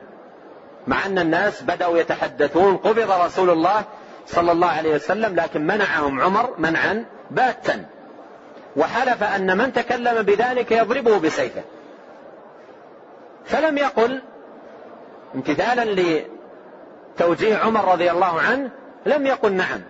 مع 0.87 1.07
أن 1.07 1.19
الناس 1.19 1.63
بدأوا 1.63 1.99
يتحدثون 1.99 2.77
قبض 2.77 3.11
رسول 3.11 3.51
الله 3.51 3.85
صلى 4.27 4.53
الله 4.53 4.67
عليه 4.67 4.95
وسلم 4.95 5.35
لكن 5.35 5.67
منعهم 5.67 6.21
عمر 6.21 6.55
منعا 6.59 7.05
باتا. 7.31 7.85
وحلف 8.77 9.23
أن 9.23 9.59
من 9.59 9.73
تكلم 9.73 10.23
بذلك 10.23 10.73
يضربه 10.73 11.19
بسيفه. 11.19 11.63
فلم 13.45 13.79
يقل 13.79 14.23
امتثالا 15.35 16.03
لتوجيه 17.19 17.57
عمر 17.57 17.93
رضي 17.93 18.11
الله 18.11 18.41
عنه 18.41 18.71
لم 19.07 19.27
يقل 19.27 19.53
نعم. 19.53 19.81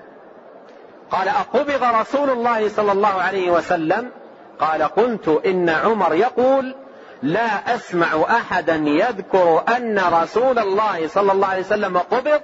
قال 1.10 1.28
أقبض 1.28 1.82
رسول 2.00 2.30
الله 2.30 2.68
صلى 2.68 2.92
الله 2.92 3.22
عليه 3.22 3.50
وسلم؟ 3.50 4.10
قال 4.60 4.82
قلت 4.82 5.42
إن 5.46 5.68
عمر 5.68 6.14
يقول 6.14 6.74
لا 7.22 7.74
أسمع 7.74 8.24
أحدا 8.30 8.74
يذكر 8.74 9.64
أن 9.76 9.98
رسول 9.98 10.58
الله 10.58 11.08
صلى 11.08 11.32
الله 11.32 11.46
عليه 11.46 11.60
وسلم 11.62 11.98
قبض 11.98 12.40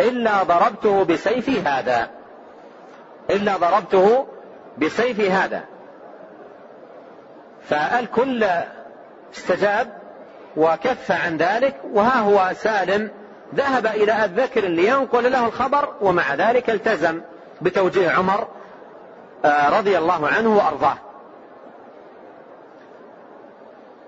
إلا 0.00 0.42
ضربته 0.42 1.04
بسيفي 1.04 1.60
هذا. 1.60 2.10
إلا 3.30 3.56
ضربته 3.56 4.26
بسيفي 4.78 5.30
هذا. 5.30 5.64
فالكل 7.68 8.46
استجاب 9.34 9.88
وكف 10.56 11.12
عن 11.12 11.36
ذلك 11.36 11.74
وها 11.92 12.20
هو 12.20 12.52
سالم 12.54 13.10
ذهب 13.54 13.86
إلى 13.86 14.12
أبي 14.12 14.42
بكر 14.42 14.60
لينقل 14.60 15.32
له 15.32 15.46
الخبر 15.46 15.94
ومع 16.00 16.34
ذلك 16.34 16.70
التزم 16.70 17.20
بتوجيه 17.60 18.10
عمر 18.10 18.48
آه، 19.44 19.78
رضي 19.78 19.98
الله 19.98 20.28
عنه 20.28 20.56
وأرضاه. 20.56 20.96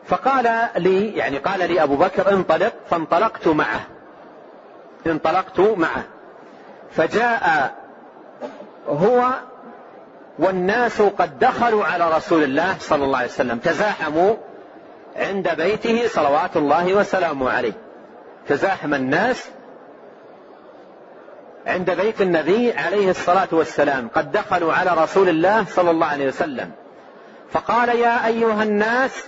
فقال 0.06 0.68
لي 0.76 1.16
يعني 1.16 1.38
قال 1.38 1.58
لي 1.58 1.82
أبو 1.82 1.96
بكر 1.96 2.32
انطلق 2.32 2.72
فانطلقت 2.90 3.48
معه. 3.48 3.80
انطلقت 5.06 5.60
معه. 5.60 6.04
فجاء 6.90 7.74
هو 8.88 9.30
والناس 10.38 11.02
قد 11.02 11.38
دخلوا 11.38 11.84
على 11.84 12.16
رسول 12.16 12.42
الله 12.42 12.76
صلى 12.78 13.04
الله 13.04 13.18
عليه 13.18 13.28
وسلم 13.28 13.58
تزاحموا 13.58 14.36
عند 15.16 15.48
بيته 15.56 16.08
صلوات 16.08 16.56
الله 16.56 16.94
وسلامه 16.94 17.50
عليه. 17.50 17.72
تزاحم 18.48 18.94
الناس 18.94 19.48
عند 21.66 21.90
بيت 21.90 22.20
النبي 22.20 22.72
عليه 22.72 23.10
الصلاة 23.10 23.48
والسلام 23.52 24.08
قد 24.14 24.32
دخلوا 24.32 24.72
على 24.72 24.90
رسول 25.02 25.28
الله 25.28 25.64
صلى 25.64 25.90
الله 25.90 26.06
عليه 26.06 26.28
وسلم. 26.28 26.70
فقال 27.50 27.88
يا 27.88 28.26
أيها 28.26 28.62
الناس 28.62 29.24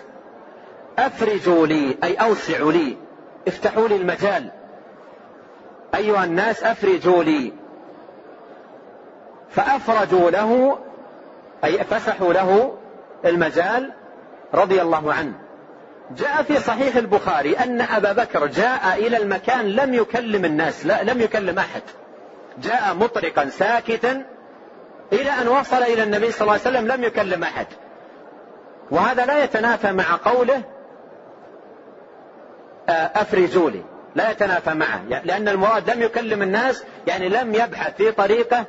أفرجوا 0.99 1.67
لي 1.67 1.97
أي 2.05 2.15
أوسعوا 2.15 2.73
لي 2.73 2.97
افتحوا 3.49 3.89
لي 3.89 3.97
المجال. 3.97 4.51
أيها 5.95 6.25
الناس 6.25 6.63
أفرجوا 6.63 7.25
لي. 7.25 7.60
فأفرجوا 9.51 10.31
له 10.31 10.79
أي 11.65 11.85
فسحوا 11.85 12.33
له 12.33 12.79
المجال 13.25 13.93
رضي 14.55 14.83
الله 14.83 15.13
عنه. 15.15 15.33
جاء 16.17 16.43
في 16.43 16.61
صحيح 16.61 16.97
البخاري 16.97 17.59
أن 17.59 17.81
أبا 17.81 18.13
بكر 18.13 18.47
جاء 18.47 18.95
إلى 18.95 19.17
المكان 19.17 19.67
لم 19.67 19.95
يكلم 19.95 20.45
الناس 20.45 20.87
لا 20.87 21.03
لم 21.03 21.21
يكلم 21.21 21.59
أحد. 21.59 21.83
جاء 22.59 22.95
مطرقا 22.95 23.49
ساكتا 23.49 24.23
إلى 25.13 25.31
أن 25.31 25.49
وصل 25.49 25.83
إلى 25.83 26.03
النبي 26.03 26.31
صلى 26.31 26.41
الله 26.41 26.53
عليه 26.53 26.63
وسلم 26.63 26.87
لم 26.87 27.05
يكلم 27.05 27.43
أحد. 27.43 27.67
وهذا 28.91 29.27
لا 29.27 29.45
يتنافى 29.45 29.93
مع 29.93 30.19
قوله 30.25 30.63
آه، 32.89 33.11
أفرجوا 33.15 33.71
لي. 33.71 33.83
لا 34.15 34.31
يتنافى 34.31 34.75
معه. 34.75 35.03
لأن 35.25 35.49
المراد 35.49 35.91
لم 35.91 36.03
يكلم 36.03 36.43
الناس 36.43 36.85
يعني 37.07 37.29
لم 37.29 37.55
يبحث 37.55 37.97
في 37.97 38.13
طريقه 38.13 38.65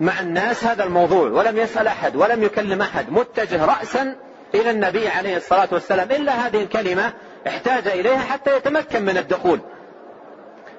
مع 0.00 0.20
الناس 0.20 0.64
هذا 0.64 0.84
الموضوع 0.84 1.28
ولم 1.30 1.56
يسأل 1.56 1.86
أحد 1.86 2.16
ولم 2.16 2.42
يكلم 2.42 2.82
أحد 2.82 3.12
متجه 3.12 3.64
راسا 3.64 4.16
إلى 4.54 4.70
النبي 4.70 5.08
عليه 5.08 5.36
الصلاة 5.36 5.68
والسلام. 5.72 6.10
إلا 6.10 6.32
هذه 6.32 6.62
الكلمة 6.62 7.12
احتاج 7.46 7.88
إليها 7.88 8.18
حتى 8.18 8.56
يتمكن 8.56 9.02
من 9.02 9.18
الدخول. 9.18 9.60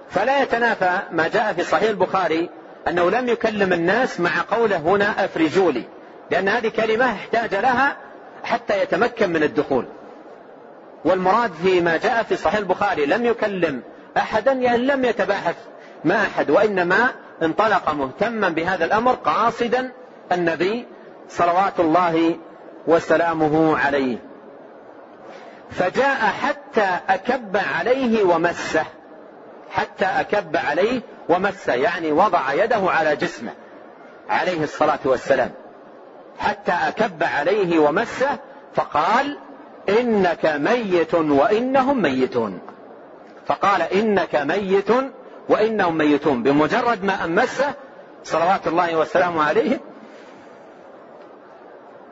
فلا 0.09 0.41
يتنافى 0.41 0.99
ما 1.11 1.27
جاء 1.27 1.53
في 1.53 1.63
صحيح 1.63 1.89
البخاري 1.89 2.49
أنه 2.87 3.09
لم 3.09 3.29
يكلم 3.29 3.73
الناس 3.73 4.19
مع 4.19 4.31
قوله 4.51 4.77
هنا 4.77 5.25
افرجوا 5.25 5.71
لي 5.71 5.83
لأن 6.31 6.47
هذه 6.47 6.67
كلمة 6.67 7.05
احتاج 7.05 7.55
لها 7.55 7.97
حتى 8.43 8.81
يتمكن 8.83 9.29
من 9.29 9.43
الدخول. 9.43 9.85
والمراد 11.05 11.51
فيما 11.53 11.97
جاء 11.97 12.23
في 12.23 12.35
صحيح 12.35 12.59
البخاري 12.59 13.05
لم 13.05 13.25
يكلم 13.25 13.81
احدا 14.17 14.51
يعني 14.51 14.77
لم 14.77 15.05
يتباحث 15.05 15.55
مع 16.05 16.15
أحد 16.15 16.49
وإنما 16.49 17.09
انطلق 17.43 17.89
مهتما 17.93 18.49
بهذا 18.49 18.85
الأمر 18.85 19.13
قاصدا 19.13 19.91
النبي 20.31 20.85
صلوات 21.29 21.79
الله 21.79 22.37
وسلامه 22.87 23.77
عليه. 23.77 24.17
فجاء 25.71 26.17
حتى 26.17 26.99
أكب 27.09 27.57
عليه 27.75 28.23
ومسه. 28.23 28.83
حتى 29.71 30.05
أكب 30.05 30.57
عليه 30.57 31.01
ومسه 31.29 31.73
يعني 31.73 32.11
وضع 32.11 32.53
يده 32.53 32.91
على 32.91 33.15
جسمه 33.15 33.51
عليه 34.29 34.63
الصلاة 34.63 34.99
والسلام. 35.05 35.51
حتى 36.39 36.71
أكب 36.71 37.23
عليه 37.23 37.79
ومسه 37.79 38.37
فقال 38.75 39.37
إنك 39.89 40.45
ميت 40.45 41.15
وإنهم 41.15 42.01
ميتون. 42.01 42.59
فقال 43.45 43.81
إنك 43.81 44.35
ميت 44.35 44.91
وإنهم 45.49 45.97
ميتون 45.97 46.43
بمجرد 46.43 47.03
ما 47.03 47.25
امسه 47.25 47.73
صلوات 48.23 48.67
الله 48.67 48.97
وسلامه 48.97 49.43
عليه. 49.43 49.79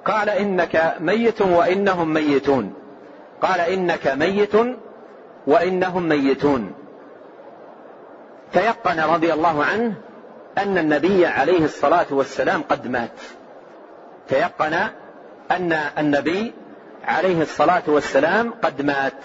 قال 0.06 0.30
إنك 0.30 0.96
ميت 1.00 1.42
وإنهم 1.42 2.14
ميتون. 2.14 2.74
قال 3.42 3.60
إنك 3.60 4.08
ميت 4.08 4.56
وإنهم 5.48 6.04
ميتون. 6.04 6.74
تيقن 8.54 9.00
رضي 9.00 9.34
الله 9.34 9.66
عنه 9.66 9.94
أن 10.58 10.78
النبي 10.78 11.26
عليه 11.26 11.66
الصلاة 11.66 12.06
والسلام 12.12 12.64
قد 12.70 12.88
مات. 12.88 13.20
تيقن 14.28 14.74
أن 15.52 15.74
النبي 15.98 16.54
عليه 17.06 17.42
الصلاة 17.42 17.84
والسلام 17.88 18.54
قد 18.64 18.82
مات. 18.82 19.24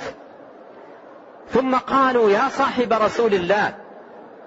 ثم 1.51 1.75
قالوا 1.75 2.31
يا 2.31 2.49
صاحب 2.49 2.93
رسول 2.93 3.35
الله 3.35 3.75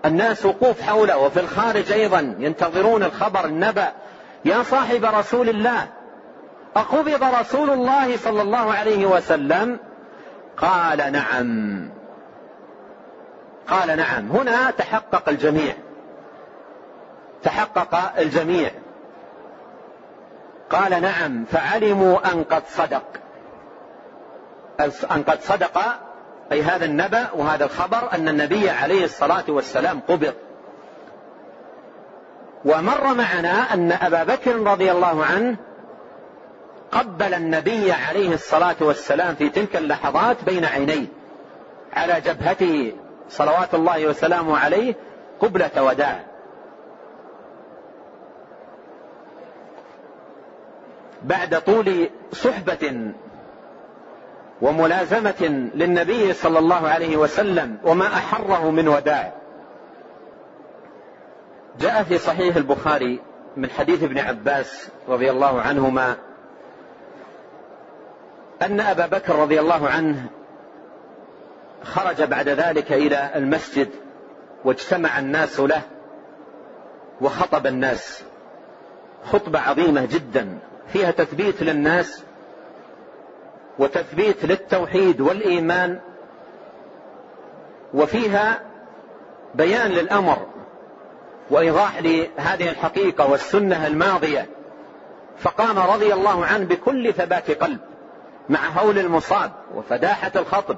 الناس 0.06 0.46
وقوف 0.46 0.82
حوله. 0.82 1.18
وفي 1.18 1.40
الخارج 1.40 1.92
أيضا 1.92 2.36
ينتظرون 2.40 3.04
الخبر 3.04 3.46
النبأ. 3.46 3.92
يا 4.46 4.64
صاحب 4.64 5.06
رسول 5.06 5.50
الله 5.50 5.88
أقبض 6.76 7.24
رسول 7.40 7.70
الله 7.70 8.18
صلى 8.18 8.42
الله 8.42 8.74
عليه 8.74 9.06
وسلم؟ 9.06 9.80
قال 10.58 11.12
نعم. 11.12 11.90
قال 13.68 13.98
نعم. 13.98 14.32
هنا 14.32 14.72
تحقق 14.72 15.30
الجميع. 15.30 15.74
تحقق 17.44 18.20
الجميع. 18.20 18.72
قال 20.70 21.02
نعم. 21.02 21.46
فعلموا 21.46 22.32
أن 22.32 22.44
قد 22.44 22.64
صدق. 22.68 23.04
أن 25.12 25.24
قد 25.24 25.42
صدق 25.42 26.05
أي 26.52 26.62
هذا 26.62 26.86
النبأ 26.86 27.32
وهذا 27.34 27.66
الخبر 27.66 28.14
أن 28.14 28.28
النبي 28.28 28.70
عليه 28.70 29.04
الصلاة 29.04 29.44
والسلام 29.48 30.00
قبض. 30.08 30.34
ومر 32.66 33.14
معنا 33.14 33.74
أن 33.74 33.92
أبا 33.92 34.24
بكر 34.24 34.56
رضي 34.56 34.92
الله 34.92 35.26
عنه 35.26 35.58
قبل 36.92 37.34
النبي 37.34 37.92
عليه 37.92 38.34
الصلاة 38.34 38.76
والسلام 38.80 39.36
في 39.36 39.50
تلك 39.50 39.76
اللحظات 39.76 40.44
بين 40.44 40.66
عينيه 40.66 41.06
على 41.94 42.22
جبهته 42.22 42.94
صلوات 43.30 43.74
الله 43.76 44.08
وسلامه 44.08 44.58
عليه 44.58 44.96
قبلة 45.40 45.84
وداع. 45.84 46.24
بعد 51.24 51.62
طول 51.62 52.10
صحبة 52.32 53.14
وملازمة 54.66 55.70
للنبي 55.76 56.34
صلى 56.34 56.60
الله 56.60 56.88
عليه 56.88 57.18
وسلم 57.18 57.78
وما 57.84 58.06
أحره 58.06 58.72
من 58.72 58.88
وداع 58.88 59.34
جاء 61.80 62.04
في 62.04 62.18
صحيح 62.18 62.56
البخاري 62.56 63.22
من 63.58 63.70
حديث 63.70 64.04
ابن 64.04 64.18
عباس 64.18 64.90
رضي 65.08 65.32
الله 65.32 65.62
عنهما 65.62 66.16
أن 68.62 68.80
أبا 68.80 69.06
بكر 69.06 69.36
رضي 69.36 69.60
الله 69.60 69.90
عنه 69.90 70.26
خرج 71.84 72.24
بعد 72.24 72.50
ذلك 72.50 72.92
إلى 72.92 73.32
المسجد 73.36 73.90
واجتمع 74.64 75.20
الناس 75.20 75.60
له 75.60 75.82
وخطب 77.22 77.68
الناس. 77.68 78.24
خطبة 79.26 79.60
عظيمة 79.60 80.06
جدا 80.06 80.60
فيها 80.88 81.12
تثبيت 81.12 81.64
للناس 81.64 82.25
وتثبيت 83.80 84.46
للتوحيد 84.46 85.22
والإيمان 85.22 86.00
وفيها 87.94 88.62
بيان 89.56 89.92
للأمر 89.92 90.38
وإيضاح 91.50 91.98
لهذه 92.02 92.70
الحقيقة 92.70 93.32
والسنة 93.32 93.88
الماضية. 93.88 94.48
فقام 95.40 95.80
رضي 95.80 96.14
الله 96.14 96.46
عنه 96.46 96.66
بكل 96.66 97.14
ثبات 97.14 97.52
قلب 97.52 97.80
مع 98.50 98.60
هول 98.60 99.00
المصاب 99.00 99.52
وفداحة 99.76 100.32
الخطب. 100.36 100.78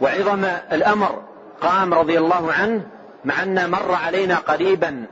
وعظم 0.00 0.44
الأمر 0.72 1.22
قام 1.60 1.94
رضي 1.94 2.18
الله 2.18 2.52
عنه 2.52 2.86
مع 3.24 3.42
أن 3.42 3.70
مر 3.70 3.94
علينا 3.94 4.36
قريبا. 4.36 5.04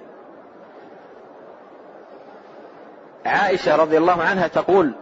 عائشة 3.27 3.77
رضي 3.77 3.99
الله 3.99 4.23
عنها 4.23 4.47
تقول 4.47 4.93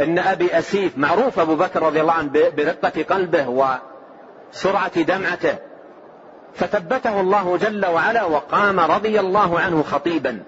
إن 0.00 0.18
أبي 0.18 0.58
أسيف 0.58 0.98
معروف 0.98 1.38
أبو 1.38 1.54
بكر 1.56 1.82
رضي 1.82 2.00
الله 2.00 2.12
عنه 2.12 2.30
برقة 2.32 3.02
قلبه 3.02 3.48
وسرعة 4.52 5.02
دمعته 5.02 5.56
فثبته 6.54 7.20
الله 7.20 7.56
جل 7.56 7.86
وعلا 7.86 8.24
وقام 8.24 8.80
رضي 8.80 9.20
الله 9.20 9.60
عنه 9.60 9.82
خطيبا. 9.82 10.42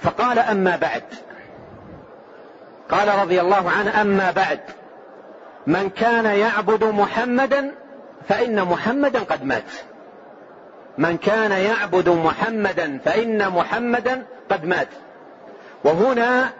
فقال 0.00 0.38
أما 0.38 0.76
بعد. 0.76 1.02
قال 2.90 3.18
رضي 3.22 3.40
الله 3.40 3.70
عنه 3.70 4.00
أما 4.00 4.30
بعد. 4.30 4.60
من 5.66 5.90
كان 5.90 6.24
يعبد 6.24 6.84
محمدا 6.84 7.74
فإن 8.28 8.64
محمدا 8.64 9.18
قد 9.18 9.44
مات. 9.44 9.70
من 10.98 11.16
كان 11.16 11.52
يعبد 11.52 12.08
محمدا 12.08 12.98
فإن 13.04 13.50
محمدا 13.50 14.26
قد 14.50 14.64
مات. 14.64 14.88
وهنا 15.84 16.50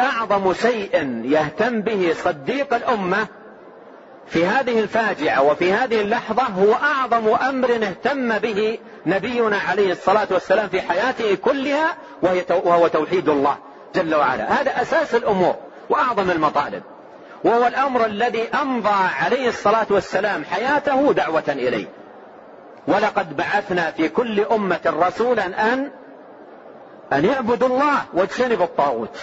أعظم 0.00 0.52
شيء 0.52 1.22
يهتم 1.24 1.80
به 1.80 2.14
صديق 2.24 2.74
الأمة 2.74 3.26
في 4.26 4.46
هذه 4.46 4.80
الفاجعة 4.80 5.42
وفي 5.42 5.72
هذه 5.72 6.00
اللحظة 6.00 6.42
هو 6.42 6.74
أعظم 6.74 7.28
أمر 7.28 7.70
اهتم 7.74 8.38
به 8.38 8.78
نبينا 9.06 9.58
عليه 9.58 9.92
الصلاة 9.92 10.26
والسلام 10.30 10.68
في 10.68 10.80
حياته 10.80 11.34
كلها 11.34 11.96
وهو 12.64 12.88
توحيد 12.88 13.28
الله 13.28 13.56
جل 13.94 14.14
وعلا. 14.14 14.60
هذا 14.60 14.82
أساس 14.82 15.14
الأمور 15.14 15.56
وأعظم 15.90 16.30
المطالب. 16.30 16.82
وهو 17.44 17.66
الأمر 17.66 18.06
الذي 18.06 18.48
أمضى 18.62 19.08
عليه 19.20 19.48
الصلاة 19.48 19.86
والسلام 19.90 20.44
حياته 20.44 21.12
دعوة 21.12 21.44
إليه. 21.48 21.86
ولقد 22.88 23.36
بعثنا 23.36 23.90
في 23.90 24.08
كل 24.08 24.40
أمة 24.40 24.80
رسولا 24.86 25.72
أن 25.72 25.90
أن 27.12 27.24
يعبدوا 27.24 27.68
الله 27.68 28.04
واجتنبوا 28.14 28.64
الطاغوت. 28.64 29.18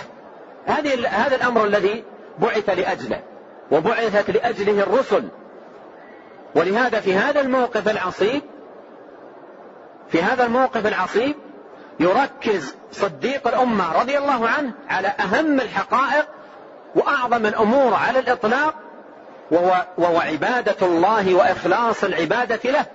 هذه 0.65 1.07
هذا 1.07 1.35
الأمر 1.35 1.65
الذي 1.65 2.03
بعث 2.39 2.69
لأجله 2.69 3.19
وبعثت 3.71 4.29
لأجله 4.29 4.83
الرسل. 4.83 5.27
ولهذا 6.55 6.99
في 6.99 7.13
هذا 7.13 7.41
الموقف 7.41 7.89
العصيب 7.89 8.41
في 10.09 10.21
هذا 10.21 10.45
الموقف 10.45 10.87
العصيب 10.87 11.35
يركز 11.99 12.75
صديق 12.91 13.47
الأمة 13.47 13.99
رضي 14.01 14.17
الله 14.17 14.47
عنه 14.49 14.71
على 14.89 15.07
أهم 15.07 15.61
الحقائق 15.61 16.27
وأعظم 16.95 17.45
الأمور 17.45 17.93
على 17.93 18.19
الإطلاق 18.19 18.75
وهو, 19.51 19.85
وهو 19.97 20.19
عبادة 20.19 20.87
الله 20.87 21.35
وإخلاص 21.35 22.03
العبادة 22.03 22.71
له. 22.71 22.85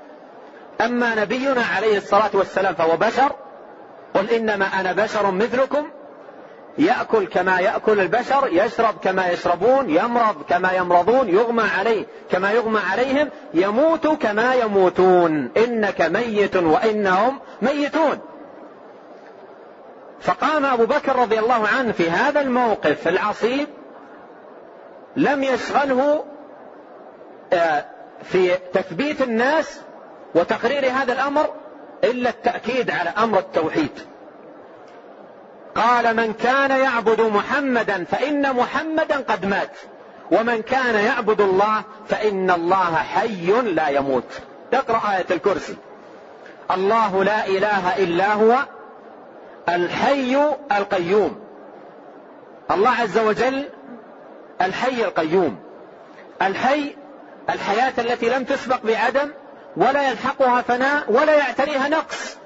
أما 0.80 1.14
نبينا 1.14 1.62
عليه 1.76 1.98
الصلاة 1.98 2.30
والسلام 2.34 2.74
فهو 2.74 2.96
بشر 2.96 3.32
قل 4.14 4.30
إنما 4.30 4.66
أنا 4.66 4.92
بشر 4.92 5.30
مثلكم 5.30 5.90
يأكل 6.78 7.26
كما 7.26 7.60
يأكل 7.60 8.00
البشر 8.00 8.48
يشرب 8.52 8.94
كما 9.02 9.28
يشربون 9.28 9.90
يمرض 9.90 10.42
كما 10.48 10.72
يمرضون 10.72 11.28
يغمى 11.28 11.64
عليه 11.78 12.06
كما 12.30 12.50
يغمى 12.52 12.80
عليهم 12.90 13.30
يموت 13.54 14.06
كما 14.06 14.54
يموتون. 14.54 15.50
إنك 15.56 16.00
ميت 16.00 16.56
وإنهم 16.56 17.38
ميتون. 17.62 18.18
فقام 20.20 20.64
أبو 20.64 20.86
بكر 20.86 21.16
رضي 21.16 21.38
الله 21.38 21.68
عنه 21.68 21.92
في 21.92 22.10
هذا 22.10 22.40
الموقف 22.40 23.08
العصيب 23.08 23.68
لم 25.16 25.42
يشغله 25.42 26.24
آه، 27.52 27.84
في 28.22 28.56
تثبيت 28.72 29.22
الناس 29.22 29.80
وتقرير 30.34 30.90
هذا 30.90 31.12
الأمر 31.12 31.46
إلا 32.04 32.30
التأكيد 32.30 32.90
على 32.90 33.10
أمر 33.10 33.38
التوحيد. 33.38 33.90
قال 35.76 36.16
من 36.16 36.32
كان 36.32 36.70
يعبد 36.70 37.20
محمدا 37.20 38.04
فإن 38.04 38.52
محمدا 38.52 39.16
قد 39.16 39.46
مات. 39.46 39.70
ومن 40.30 40.62
كان 40.62 40.94
يعبد 40.94 41.40
الله 41.40 41.82
فإن 42.08 42.50
الله 42.50 42.94
حي 42.94 43.46
لا 43.62 43.88
يموت. 43.88 44.40
اقرأ 44.72 45.16
آية 45.16 45.26
الكرسي. 45.30 45.76
الله 46.70 47.24
لا 47.24 47.46
إله 47.46 47.96
إلا 47.96 48.32
هو 48.32 48.56
الحي 49.68 50.36
القيوم. 50.72 51.40
الله 52.70 52.90
عز 52.90 53.18
وجل 53.18 53.68
الحي 54.60 55.04
القيوم. 55.04 55.58
الحي 56.42 56.96
الحياة 57.50 57.92
التي 57.98 58.28
لم 58.28 58.44
تسبق 58.44 58.78
بعدم 58.84 59.30
ولا 59.76 60.10
يلحقها 60.10 60.62
فناء 60.62 61.12
ولا 61.12 61.34
يعتريها 61.34 61.88
نقص. 61.88 62.36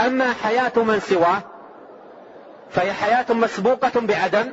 أما 0.00 0.32
حياة 0.42 0.72
من 0.76 1.00
سواه 1.00 1.42
فهي 2.70 2.92
حياة 2.92 3.26
مسبوقة 3.30 4.00
بعدم 4.00 4.52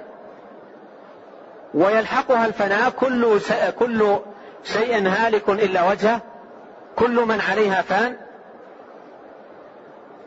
ويلحقها 1.74 2.45
الفناء 2.45 2.89
كل 2.89 3.39
كل 3.80 4.20
شيء 4.64 5.07
هالك 5.07 5.49
إلا 5.49 5.89
وجهه 5.89 6.22
كل 6.95 7.26
من 7.26 7.41
عليها 7.41 7.82
فان 7.82 8.16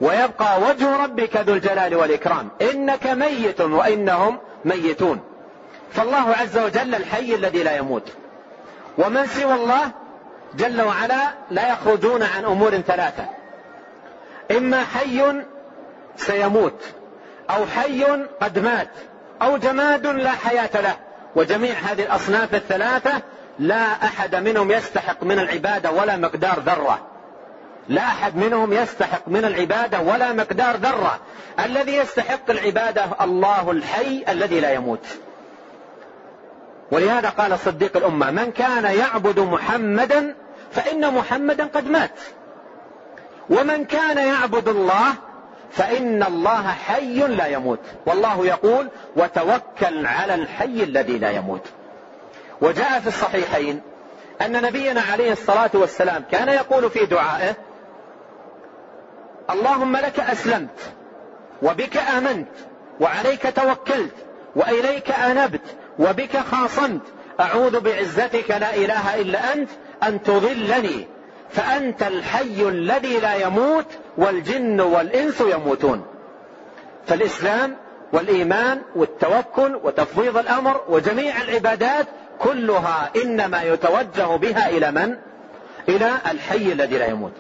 ويبقى 0.01 0.61
وجه 0.61 0.97
ربك 1.05 1.37
ذو 1.37 1.55
الجلال 1.55 1.95
والإكرام. 1.95 2.49
إنك 2.63 3.07
ميت 3.07 3.61
وإنهم 3.61 4.39
ميتون. 4.65 5.21
فالله 5.91 6.35
عز 6.41 6.59
وجل 6.59 6.95
الحي 6.95 7.35
الذي 7.35 7.63
لا 7.63 7.77
يموت. 7.77 8.13
ومن 8.99 9.27
سوى 9.27 9.55
الله 9.55 9.91
جل 10.55 10.83
وعلا 10.83 11.35
لا 11.51 11.73
يخرجون 11.73 12.23
عن 12.23 12.45
أمور 12.45 12.71
ثلاثة. 12.71 13.25
إما 14.57 14.85
حي 14.85 15.43
سيموت. 16.17 16.95
أو 17.51 17.67
حي 17.67 18.05
قد 18.41 18.59
مات 18.59 18.91
أو 19.43 19.57
جماد 19.57 20.07
لا 20.07 20.31
حياة 20.31 20.71
له. 20.75 20.97
وجميع 21.37 21.75
هذه 21.75 22.03
الأصناف 22.03 22.55
الثلاثة 22.55 23.23
لا 23.59 24.05
أحد 24.05 24.37
منهم 24.37 24.71
يستحق 24.71 25.23
من 25.23 25.39
العبادة 25.39 25.91
ولا 25.91 26.17
مقدار 26.17 26.61
ذرة. 26.61 27.07
لا 27.89 28.03
أحد 28.03 28.37
منهم 28.37 28.73
يستحق 28.73 29.29
من 29.29 29.45
العبادة 29.45 30.01
ولا 30.01 30.33
مقدار 30.33 30.77
ذرة. 30.77 31.19
الذي 31.65 31.97
يستحق 31.97 32.51
العبادة 32.51 33.05
الله 33.21 33.71
الحي 33.71 34.25
الذي 34.29 34.61
لا 34.61 34.73
يموت. 34.73 35.07
ولهذا 36.91 37.29
قال 37.29 37.59
صديق 37.59 37.97
الأمة 37.97 38.31
من 38.31 38.53
كان 38.53 38.85
يعبد 38.85 39.41
محمدا 39.41 40.35
فإن 40.73 41.15
محمدا 41.15 41.65
قد 41.65 41.91
مات. 41.91 42.21
ومن 43.51 43.85
كان 43.85 44.19
يعبد 44.19 44.69
الله 44.69 45.15
فإن 45.77 46.23
الله 46.23 46.69
حي 46.69 47.19
لا 47.19 47.47
يموت. 47.47 47.79
والله 48.07 48.47
يقول 48.47 48.89
وتوكل 49.17 50.07
على 50.07 50.35
الحي 50.35 50.83
الذي 50.83 51.19
لا 51.19 51.31
يموت. 51.31 51.69
وجاء 52.61 53.01
في 53.01 53.07
الصحيحين 53.07 53.81
أن 54.43 54.63
نبينا 54.63 55.01
عليه 55.13 55.33
الصلاة 55.33 55.71
والسلام 55.75 56.25
كان 56.33 56.49
يقول 56.49 56.91
في 56.91 57.07
دعائه 57.07 57.55
اللهم 59.51 59.97
لك 59.97 60.21
أسلمت 60.21 60.93
وبك 61.63 61.97
آمنت 61.97 62.49
وعليك 63.01 63.53
توكلت 63.57 64.15
وإليك 64.57 65.11
أنبت 65.11 65.77
وبك 65.99 66.37
خاصمت. 66.37 67.03
أعوذ 67.41 67.81
بعزتك 67.81 68.51
لا 68.51 68.75
إله 68.75 69.21
إلا 69.21 69.55
أنت 69.55 69.71
أن 70.03 70.23
تضلني. 70.23 71.07
فأنت 71.51 72.03
الحي 72.03 72.69
الذي 72.69 73.19
لا 73.19 73.35
يموت 73.35 73.87
والجن 74.19 74.81
والإنس 74.81 75.41
يموتون. 75.41 76.07
فالإسلام 77.07 77.77
والإيمان 78.13 78.83
والتوكل 78.97 79.81
وتفويض 79.83 80.37
الأمر 80.37 80.81
وجميع 80.89 81.43
العبادات 81.43 82.07
كلها 82.39 83.11
إنما 83.17 83.63
يتوجه 83.63 84.37
بها 84.37 84.69
إلى 84.69 84.91
من؟ 84.91 85.17
إلى 85.89 86.11
الحي 86.31 86.73
الذي 86.73 86.99
لا 86.99 87.07
يموت. 87.07 87.33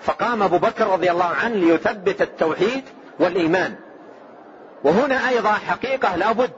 فقام 0.00 0.42
أبو 0.42 0.58
بكر 0.58 0.86
رضي 0.86 1.10
الله 1.10 1.24
عنه 1.44 1.54
ليثبت 1.54 2.22
التوحيد 2.22 2.84
والإيمان. 3.20 3.74
وهنا 4.84 5.28
أيضا 5.28 5.52
حقيقة 5.52 6.16
لا 6.16 6.32
بد 6.32 6.50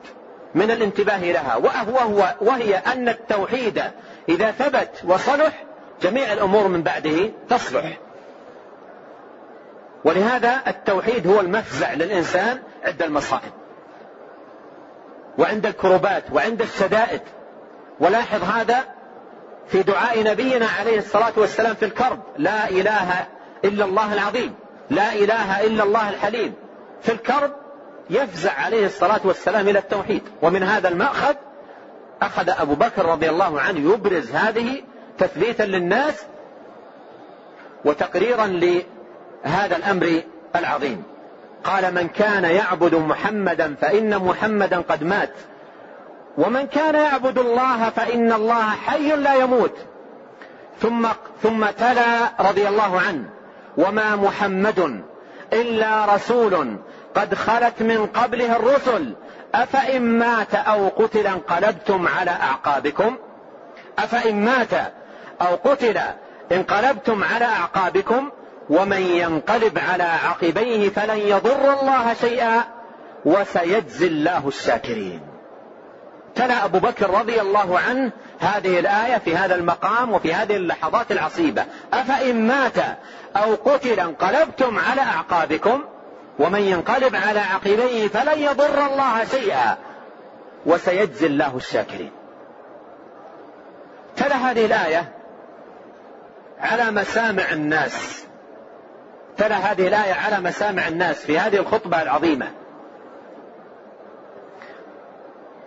من 0.55 0.71
الانتباه 0.71 1.33
لها 1.33 1.57
وهو 1.57 2.35
وهي 2.41 2.77
أن 2.77 3.09
التوحيد 3.09 3.83
إذا 4.29 4.51
ثبت 4.51 4.91
وصلح 5.05 5.65
جميع 6.03 6.33
الأمور 6.33 6.69
من 6.69 6.83
بعده 6.83 7.31
تصلح. 7.49 7.99
ولهذا 10.05 10.63
التوحيد 10.67 11.27
هو 11.27 11.41
المفزع 11.41 11.95
للإنسان 11.95 12.63
عند 12.85 13.03
المصائب 13.03 13.53
وعند 15.39 15.67
الكربات 15.67 16.25
وعند 16.33 16.63
الشدائد. 16.63 17.21
ولاحظ 18.01 18.45
هذا 18.45 18.85
في 19.69 19.83
دعاء 19.83 20.23
نبينا 20.23 20.67
عليه 20.81 20.99
الصلاة 20.99 21.33
والسلام 21.37 21.75
في 21.75 21.85
الكرب. 21.85 22.21
لا 22.39 22.69
إله 22.69 23.27
إلا 23.65 23.85
الله 23.85 24.13
العظيم. 24.15 24.55
لا 24.91 25.13
إله 25.13 25.61
إلا 25.67 25.85
الله 25.85 26.09
الحليم. 26.09 26.55
في 27.03 27.13
الكرب 27.13 27.53
يفزع 28.11 28.53
عليه 28.53 28.87
الصلاة 28.87 29.21
والسلام 29.25 29.69
إلى 29.69 29.79
التوحيد. 29.79 30.23
ومن 30.43 30.63
هذا 30.63 30.89
المأخذ 30.89 31.35
أخذ 32.23 32.51
أبو 32.51 32.75
بكر 32.75 33.07
رضي 33.07 33.31
الله 33.31 33.61
عنه 33.61 33.93
يبرز 33.93 34.31
هذه 34.31 34.83
تثبيتا 35.19 35.63
للناس 35.63 36.25
وتقريرا 37.85 38.47
لهذا 39.45 39.77
الأمر 39.77 40.23
العظيم. 40.57 41.03
قال 41.65 41.95
من 41.95 42.09
كان 42.09 42.45
يعبد 42.45 42.95
محمدا 42.95 43.75
فإن 43.81 44.19
محمدا 44.19 44.81
قد 44.81 45.05
مات. 45.05 45.33
ومن 46.39 46.67
كان 46.67 46.95
يعبد 46.95 47.39
الله 47.39 47.91
فإن 47.91 48.33
الله 48.33 48.71
حي 48.71 49.17
لا 49.17 49.35
يموت. 49.35 49.77
ثم 50.81 51.09
ثم 51.43 51.67
تلا 51.67 52.33
رضي 52.41 52.69
الله 52.69 53.01
عنه 53.01 53.25
وما 53.77 54.17
محمد 54.17 55.05
إلا 55.53 56.15
رسول 56.15 56.77
قد 57.15 57.35
خلت 57.35 57.83
من 57.83 58.07
قبله 58.07 58.57
الرسل. 58.57 59.15
أفإن 59.55 60.19
مات 60.19 60.55
أو 60.55 60.89
قتل 60.89 61.27
انقلبتم 61.27 62.09
على 62.09 62.31
أعقابكم؟ 62.31 63.17
أفإن 63.99 64.45
مات 64.45 64.75
أو 65.43 65.55
قتل 65.65 66.01
انقلبتم 66.53 67.25
على 67.25 67.45
أعقابكم؟ 67.45 68.31
ومن 68.71 69.01
ينقلب 69.01 69.79
على 69.79 70.03
عقبيه 70.03 70.89
فلن 70.89 71.19
يضر 71.19 71.81
الله 71.81 72.15
شيئا 72.15 72.65
وسيجزي 73.25 74.07
الله 74.07 74.49
الشاكرين. 74.49 75.21
تلا 76.35 76.65
أبو 76.65 76.79
بكر 76.79 77.11
رضي 77.11 77.41
الله 77.41 77.79
عنه 77.79 78.13
هذه 78.41 78.81
الآية 78.81 79.19
في 79.19 79.37
هذا 79.37 79.55
المقام 79.55 80.13
وفي 80.13 80.35
هذه 80.35 80.57
اللحظات 80.57 81.13
العصيبة. 81.13 81.65
أفإن 81.93 82.47
مات 82.47 82.79
أو 83.37 83.55
قتل 83.55 84.01
انقلبتم 84.01 84.79
على 84.79 85.01
أعقابكم 85.01 85.85
ومن 86.39 86.61
ينقلب 86.61 87.17
على 87.17 87.41
عقبيه 87.41 88.09
فلن 88.09 88.39
يضر 88.39 88.87
الله 88.87 89.25
شيئا 89.25 89.77
وسيجزي 90.67 91.27
الله 91.27 91.57
الشاكرين. 91.57 92.11
تلا 94.17 94.37
هذه 94.37 94.67
الآية 94.67 95.13
على 96.61 96.91
مسامع 96.91 97.53
الناس. 97.53 98.25
تلا 99.37 99.57
هذه 99.57 99.89
الآية 99.89 100.15
على 100.15 100.41
مسامع 100.41 100.89
الناس 100.89 101.25
في 101.25 101.39
هذه 101.39 101.57
الخطبة 101.57 102.03
العظيمة. 102.03 102.51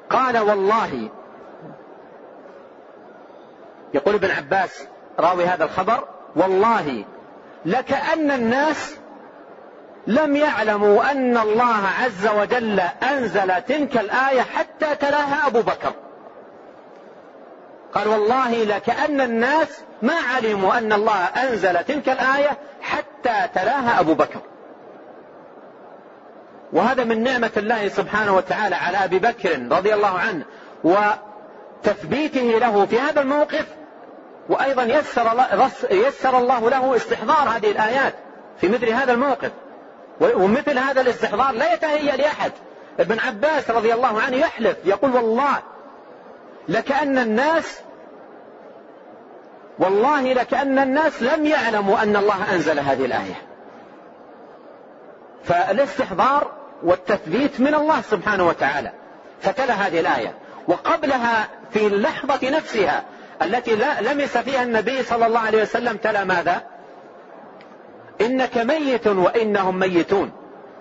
قال 0.09 0.37
والله 0.37 1.09
يقول 3.93 4.15
ابن 4.15 4.31
عباس 4.31 4.87
راوي 5.19 5.45
هذا 5.45 5.63
الخبر 5.63 6.07
والله 6.35 7.05
لكأن 7.65 8.31
الناس 8.31 8.95
لم 10.07 10.35
يعلموا 10.35 11.11
أن 11.11 11.37
الله 11.37 11.87
عز 12.03 12.27
وجل 12.27 12.79
أنزل 13.03 13.61
تلك 13.61 13.97
الآية 13.97 14.41
حتى 14.41 14.95
تلاها 14.95 15.47
أبو 15.47 15.61
بكر. 15.61 15.93
قال 17.93 18.07
والله 18.07 18.63
لكأن 18.63 19.21
الناس 19.21 19.81
ما 20.01 20.13
علموا 20.35 20.77
أن 20.77 20.93
الله 20.93 21.25
أنزل 21.25 21.83
تلك 21.83 22.09
الآية 22.09 22.57
حتى 22.81 23.47
تلاها 23.55 23.99
أبو 23.99 24.13
بكر. 24.13 24.39
وهذا 26.73 27.03
من 27.03 27.23
نعمة 27.23 27.51
الله 27.57 27.87
سبحانه 27.87 28.35
وتعالى 28.35 28.75
على 28.75 28.97
أبي 28.97 29.19
بكر 29.19 29.67
رضي 29.71 29.93
الله 29.93 30.19
عنه 30.19 30.45
وتثبيته 30.83 32.59
له 32.59 32.85
في 32.85 32.99
هذا 32.99 33.21
الموقف 33.21 33.65
وأيضا 34.49 34.83
يسر 34.83 35.31
الله, 35.31 35.71
يسر 35.91 36.37
الله 36.37 36.69
له 36.69 36.95
استحضار 36.95 37.49
هذه 37.49 37.71
الآيات 37.71 38.13
في 38.61 38.67
مثل 38.67 38.89
هذا 38.89 39.13
الموقف. 39.13 39.51
ومثل 40.21 40.77
هذا 40.77 41.01
الاستحضار 41.01 41.51
لا 41.51 41.73
يتهيأ 41.73 42.15
لأحد. 42.15 42.51
ابن 42.99 43.19
عباس 43.19 43.71
رضي 43.71 43.93
الله 43.93 44.21
عنه 44.21 44.37
يحلف 44.37 44.77
يقول 44.85 45.11
والله 45.11 45.57
لكأن 46.67 47.17
الناس 47.17 47.81
والله 49.79 50.33
لكأن 50.33 50.79
الناس 50.79 51.23
لم 51.23 51.45
يعلموا 51.45 52.03
أن 52.03 52.15
الله 52.15 52.53
أنزل 52.53 52.79
هذه 52.79 53.05
الآية. 53.05 53.41
فالاستحضار 55.43 56.51
والتثبيت 56.83 57.59
من 57.59 57.75
الله 57.75 58.01
سبحانه 58.01 58.47
وتعالى. 58.47 58.91
فتلا 59.41 59.73
هذه 59.73 59.99
الآية. 59.99 60.33
وقبلها 60.67 61.47
في 61.71 61.87
اللحظة 61.87 62.49
نفسها 62.49 63.03
التي 63.41 63.75
لمس 64.01 64.37
فيها 64.37 64.63
النبي 64.63 65.03
صلى 65.03 65.25
الله 65.27 65.39
عليه 65.39 65.61
وسلم 65.61 65.97
تلا 65.97 66.23
ماذا؟ 66.23 66.61
إنك 68.21 68.57
ميت 68.57 69.07
وإنهم 69.07 69.79
ميتون. 69.79 70.31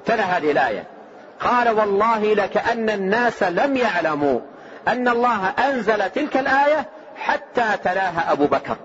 تلا 0.06 0.22
هذه 0.22 0.50
الآية. 0.50 0.84
قال 1.40 1.68
والله 1.68 2.34
لكأن 2.34 2.90
الناس 2.90 3.42
لم 3.42 3.76
يعلموا 3.76 4.40
أن 4.88 5.08
الله 5.08 5.48
أنزل 5.48 6.10
تلك 6.10 6.36
الآية 6.36 6.86
حتى 7.16 7.64
تلاها 7.84 8.32
أبو 8.32 8.46
بكر. 8.46 8.76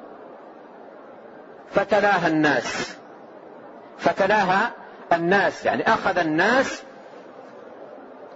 فتلاها 1.71 2.27
الناس. 2.27 2.97
فتلاها 3.97 4.71
الناس 5.13 5.65
يعني 5.65 5.87
أخذ 5.87 6.17
الناس 6.17 6.83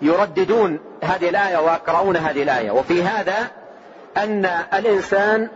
يرددون 0.01 0.79
هذه 1.03 1.29
الآية 1.29 1.57
ويقرؤون 1.57 2.17
هذه 2.17 2.43
الآية. 2.43 2.71
وفي 2.71 3.03
هذا 3.03 3.47
أن 4.17 4.45
الإنسان 4.73 5.49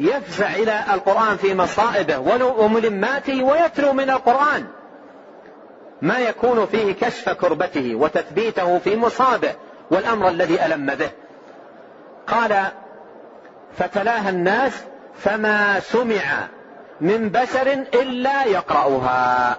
يفزع 0.00 0.54
إلى 0.54 0.80
القرآن 0.92 1.36
في 1.36 1.54
مصائبه 1.54 2.18
وملماته 2.58 3.42
ويتلو 3.44 3.92
من 3.92 4.10
القرآن. 4.10 4.66
ما 6.02 6.18
يكون 6.18 6.66
فيه 6.66 6.92
كشف 6.92 7.28
كربته 7.28 7.94
وتثبيته 7.94 8.78
في 8.78 8.96
مصابه. 8.96 9.54
والأمر 9.90 10.28
الذي 10.28 10.66
ألم 10.66 10.94
به. 10.94 11.10
قال 12.26 12.64
فتلاها 13.78 14.30
الناس 14.30 14.84
فما 15.18 15.80
سمع 15.80 16.48
من 17.00 17.28
بشر 17.28 17.72
إلا 17.72 18.44
يقرأها. 18.44 19.56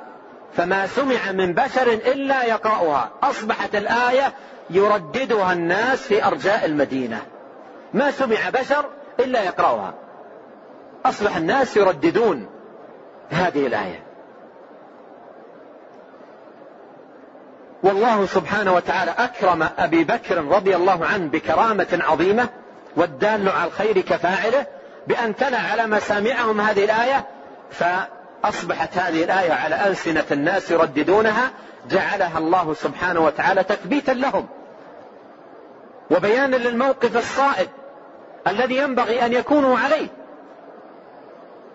فما 0.53 0.87
سمع 0.87 1.31
من 1.31 1.53
بشر 1.53 1.93
إلا 1.93 2.43
يقرأها. 2.43 3.09
أصبحت 3.23 3.75
الآية 3.75 4.33
يرددها 4.69 5.53
الناس 5.53 6.01
في 6.01 6.25
أرجاء 6.25 6.65
المدينة. 6.65 7.21
ما 7.93 8.11
سمع 8.11 8.49
بشر 8.53 8.85
إلا 9.19 9.43
يقرأها. 9.43 9.93
أصبح 11.05 11.37
الناس 11.37 11.77
يرددون 11.77 12.47
هذه 13.29 13.67
الآية. 13.67 14.06
والله 17.83 18.25
سبحانه 18.25 18.73
وتعالى 18.73 19.13
أكرم 19.17 19.69
أبي 19.77 20.03
بكر 20.03 20.45
رضي 20.45 20.75
الله 20.75 21.05
عنه 21.05 21.27
بكرامة 21.29 21.99
عظيمة 22.07 22.49
والدال 22.95 23.49
على 23.49 23.67
الخير 23.67 24.01
كفاعله 24.01 24.65
بأن 25.07 25.35
تلا 25.35 25.57
على 25.57 25.87
مسامعهم 25.87 26.61
هذه 26.61 26.85
الآية 26.85 27.25
فأصبحت 27.71 28.97
هذه 28.97 29.23
الآية 29.23 29.53
على 29.53 29.87
ألسنة 29.87 30.25
الناس 30.31 30.71
يرددونها 30.71 31.51
جعلها 31.89 32.37
الله 32.37 32.73
سبحانه 32.73 33.19
وتعالى 33.19 33.63
تثبيتا 33.63 34.11
لهم. 34.11 34.47
وبيانا 36.11 36.55
للموقف 36.55 37.17
الصائب 37.17 37.69
الذي 38.47 38.77
ينبغي 38.77 39.25
أن 39.25 39.33
يكونوا 39.33 39.79
عليه. 39.79 40.07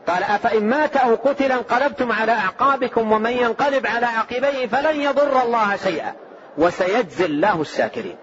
قال 0.06 0.22
أفإن 0.22 0.68
مات 0.68 0.96
أو 0.96 1.14
قتل 1.14 1.52
انقلبتم 1.52 2.12
على 2.12 2.32
أعقابكم 2.32 3.12
ومن 3.12 3.30
ينقلب 3.30 3.86
على 3.86 4.06
عقبيه 4.06 4.66
فلن 4.66 5.00
يضر 5.00 5.42
الله 5.42 5.76
شيئا. 5.76 6.12
وسيجزي 6.58 7.24
الله 7.24 7.60
الشاكرين. 7.60 8.16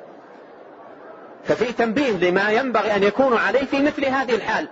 ففي 1.44 1.74
تنبيه 1.74 2.12
لما 2.12 2.50
ينبغي 2.50 2.96
أن 2.96 3.04
يكونوا 3.04 3.40
عليه 3.40 3.66
في 3.66 3.82
مثل 3.82 4.06
هذه 4.06 4.36
الحال. 4.36 4.68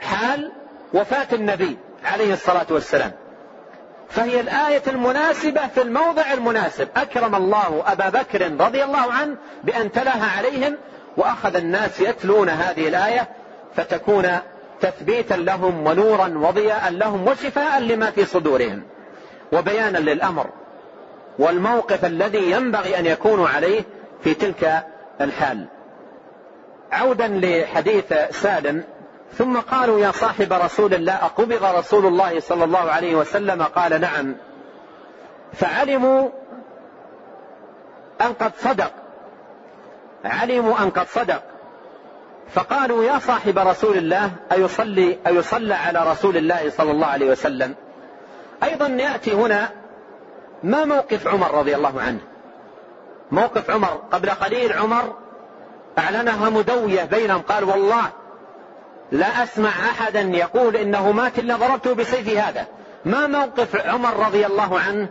حال 0.00 0.52
وفاة 0.94 1.26
النبي 1.32 1.76
عليه 2.04 2.32
الصلاة 2.32 2.66
والسلام. 2.70 3.12
فهي 4.08 4.40
الآية 4.40 4.82
المناسبة 4.88 5.66
في 5.66 5.82
الموضع 5.82 6.32
المناسب. 6.32 6.88
أكرم 6.96 7.34
الله 7.34 7.84
أبا 7.86 8.08
بكر 8.08 8.52
رضي 8.60 8.84
الله 8.84 9.12
عنه 9.12 9.36
بأن 9.64 9.92
تلاها 9.92 10.38
عليهم 10.38 10.76
وأخذ 11.16 11.56
الناس 11.56 12.00
يتلون 12.00 12.48
هذه 12.48 12.88
الآية 12.88 13.28
فتكون 13.76 14.38
تثبيتا 14.80 15.34
لهم 15.34 15.86
ونورا 15.86 16.28
وضياء 16.36 16.90
لهم 16.90 17.28
وشفاء 17.28 17.80
لما 17.80 18.10
في 18.10 18.24
صدورهم. 18.24 18.82
وبيانا 19.52 19.98
للأمر 19.98 20.46
والموقف 21.38 22.04
الذي 22.04 22.50
ينبغي 22.50 22.98
أن 22.98 23.06
يكونوا 23.06 23.48
عليه 23.48 23.82
في 24.24 24.34
تلك 24.34 24.84
الحال. 25.20 25.66
عودا 26.92 27.28
لحديث 27.28 28.14
سالم 28.30 28.84
ثم 29.32 29.56
قالوا 29.60 30.00
يا 30.00 30.10
صاحب 30.10 30.52
رسول 30.52 30.94
الله 30.94 31.14
أقبض 31.14 31.64
رسول 31.64 32.06
الله 32.06 32.40
صلى 32.40 32.64
الله 32.64 32.90
عليه 32.90 33.14
وسلم؟ 33.14 33.62
قال 33.62 34.00
نعم. 34.00 34.34
فعلموا 35.52 36.28
أن 38.20 38.32
قد 38.32 38.52
صدق. 38.56 38.92
علموا 40.24 40.82
أن 40.82 40.90
قد 40.90 41.06
صدق. 41.06 41.42
فقالوا 42.54 43.04
يا 43.04 43.18
صاحب 43.18 43.58
رسول 43.58 43.96
الله 43.96 44.30
أيصلي 44.52 45.18
أيصلى 45.26 45.74
على 45.74 46.10
رسول 46.10 46.36
الله 46.36 46.70
صلى 46.70 46.90
الله 46.90 47.06
عليه 47.06 47.30
وسلم. 47.30 47.74
أيضا 48.62 48.86
يأتي 48.86 49.32
هنا 49.32 49.68
ما 50.62 50.84
موقف 50.84 51.26
عمر 51.26 51.54
رضي 51.54 51.76
الله 51.76 52.00
عنه. 52.00 52.20
موقف 53.30 53.70
عمر 53.70 54.02
قبل 54.12 54.30
قليل 54.30 54.72
عمر 54.72 55.14
أعلنها 55.98 56.50
مدوية 56.50 57.04
بينهم 57.04 57.40
قال 57.40 57.64
والله 57.64 58.04
لا 59.12 59.42
أسمع 59.42 59.70
أحدا 59.70 60.20
يقول 60.20 60.76
إنه 60.76 61.12
مات 61.12 61.38
إلا 61.38 61.56
ضربته 61.56 61.94
بسيف 61.94 62.28
هذا. 62.28 62.66
ما 63.04 63.26
موقف 63.26 63.86
عمر 63.86 64.26
رضي 64.26 64.46
الله 64.46 64.80
عنه 64.80 65.08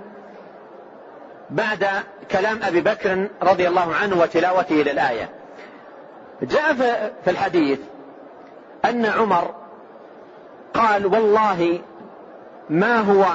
بعد 1.50 1.88
كلام 2.32 2.60
أبي 2.64 2.82
بكر 2.82 3.28
رضي 3.44 3.68
الله 3.68 3.96
عنه 3.96 4.22
وتلاوته 4.22 4.76
للآية؟ 4.76 5.39
جاء 6.42 6.74
في 7.24 7.30
الحديث 7.32 7.80
أن 8.86 9.06
عمر 9.06 9.56
قال 10.74 11.06
والله 11.06 11.80
ما 12.70 12.98
هو 12.98 13.26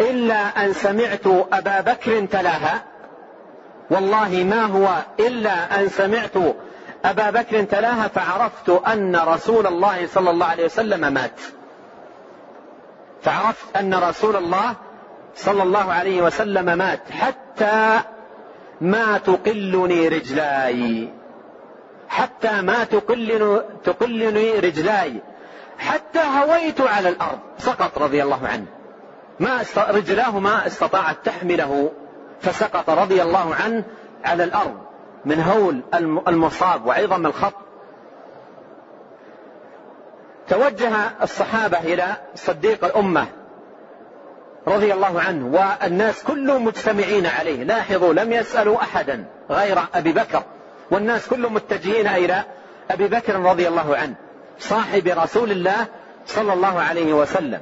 إلا 0.00 0.64
أن 0.64 0.72
سمعت 0.72 1.26
أبا 1.52 1.80
بكر 1.80 2.26
تلاها. 2.26 2.82
والله 3.90 4.28
ما 4.28 4.62
هو 4.62 4.88
إلا 5.20 5.80
أن 5.80 5.88
سمعت 5.88 6.36
أبا 7.04 7.30
بكر 7.30 7.62
تلاها 7.62 8.08
فعرفت 8.08 8.68
أن 8.68 9.16
رسول 9.16 9.66
الله 9.66 10.06
صلى 10.06 10.30
الله 10.30 10.46
عليه 10.46 10.64
وسلم 10.64 11.12
مات. 11.12 11.40
فعرفت 13.22 13.76
أن 13.76 13.94
رسول 13.94 14.36
الله 14.36 14.74
صلى 15.36 15.62
الله 15.62 15.92
عليه 15.92 16.22
وسلم 16.22 16.78
مات 16.78 17.10
حتى 17.10 18.00
ما 18.80 19.18
تقلني 19.18 20.08
رجلاي. 20.08 21.08
حتى 22.12 22.62
ما 22.62 22.84
تقلن 22.84 23.62
تقلني 23.84 24.52
رجلاي. 24.52 25.22
حتى 25.78 26.18
هويت 26.18 26.80
على 26.80 27.08
الأرض 27.08 27.38
سقط 27.58 27.98
رضي 27.98 28.22
الله 28.22 28.48
عنه. 28.48 28.66
ما 29.40 29.64
رجلاه 29.76 30.38
ما 30.38 30.66
استطاعت 30.66 31.16
تحمله 31.24 31.92
فسقط 32.40 32.90
رضي 32.90 33.22
الله 33.22 33.54
عنه 33.54 33.84
على 34.24 34.44
الأرض. 34.44 34.78
من 35.24 35.40
هول 35.40 35.80
المصاب 36.28 36.86
وعظم 36.86 37.26
الخط. 37.26 37.54
توجه 40.48 40.92
الصحابة 41.22 41.78
إلى 41.78 42.06
صديق 42.34 42.84
الأمة 42.84 43.26
رضي 44.66 44.92
الله 44.92 45.20
عنه 45.20 45.46
والناس 45.46 46.22
كلهم 46.22 46.64
مجتمعين 46.64 47.26
عليه. 47.26 47.64
لاحظوا 47.64 48.12
لم 48.12 48.32
يسألوا 48.32 48.82
أحدا 48.82 49.24
غير 49.50 49.78
أبي 49.94 50.12
بكر. 50.12 50.42
والناس 50.92 51.28
كلهم 51.28 51.54
متجهين 51.54 52.06
إلى 52.06 52.44
أبي 52.90 53.08
بكر 53.08 53.40
رضي 53.40 53.68
الله 53.68 53.96
عنه 53.96 54.14
صاحب 54.58 55.06
رسول 55.06 55.50
الله 55.50 55.86
صلى 56.26 56.52
الله 56.52 56.80
عليه 56.80 57.12
وسلم. 57.12 57.60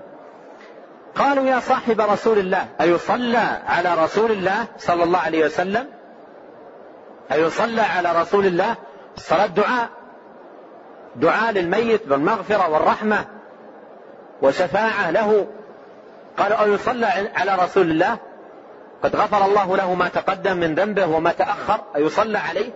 قالوا 1.15 1.47
يا 1.47 1.61
صاحب 1.61 2.01
رسول 2.01 2.39
الله 2.39 2.67
أيصلى 2.81 3.63
على 3.67 3.95
رسول 4.05 4.31
الله 4.31 4.67
صلى 4.79 5.03
الله 5.03 5.19
عليه 5.19 5.45
وسلم؟ 5.45 5.87
أيصلى 7.33 7.81
على 7.81 8.21
رسول 8.21 8.47
الله؟ 8.47 8.75
الصلاة 9.17 9.47
دعاء. 9.47 9.89
دعاء 11.17 11.53
للميت 11.53 12.07
بالمغفرة 12.07 12.69
والرحمة 12.69 13.25
وشفاعة 14.43 15.11
له. 15.11 15.47
قالوا 16.39 16.57
أو 16.57 16.73
يصلى 16.73 17.07
على 17.35 17.57
رسول 17.65 17.91
الله؟ 17.91 18.19
قد 19.03 19.17
غفر 19.17 19.45
الله 19.45 19.77
له 19.77 19.95
ما 19.95 20.09
تقدم 20.09 20.57
من 20.57 20.75
ذنبه 20.75 21.07
وما 21.07 21.33
تأخر 21.33 21.81
أيصلى 21.97 22.39
عليه؟ 22.39 22.71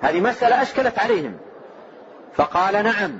هذه 0.00 0.20
مسألة 0.20 0.62
أشكلت 0.62 0.98
عليهم. 0.98 1.36
فقال 2.34 2.84
نعم. 2.84 3.18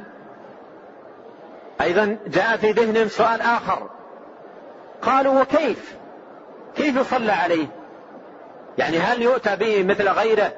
أيضا 1.80 2.18
جاء 2.26 2.56
في 2.56 2.70
ذهنهم 2.70 3.08
سؤال 3.08 3.40
آخر. 3.40 3.90
قالوا 5.02 5.40
وكيف؟ 5.40 5.96
كيف 6.76 6.96
يصلى 6.96 7.32
عليه؟ 7.32 7.66
يعني 8.78 8.98
هل 8.98 9.22
يؤتى 9.22 9.56
به 9.56 9.82
مثل 9.82 10.08
غيره 10.08 10.52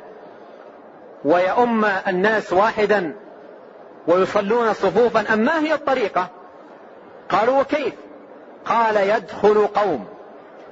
ويؤم 1.25 1.85
الناس 1.85 2.53
واحدا 2.53 3.15
ويصلون 4.07 4.73
صفوفا 4.73 5.35
أم 5.35 5.39
ما 5.39 5.59
هي 5.59 5.75
الطريقة؟ 5.75 6.29
قالوا 7.29 7.61
وكيف؟ 7.61 7.95
قال 8.65 8.97
يدخل 8.97 9.67
قوم 9.67 10.07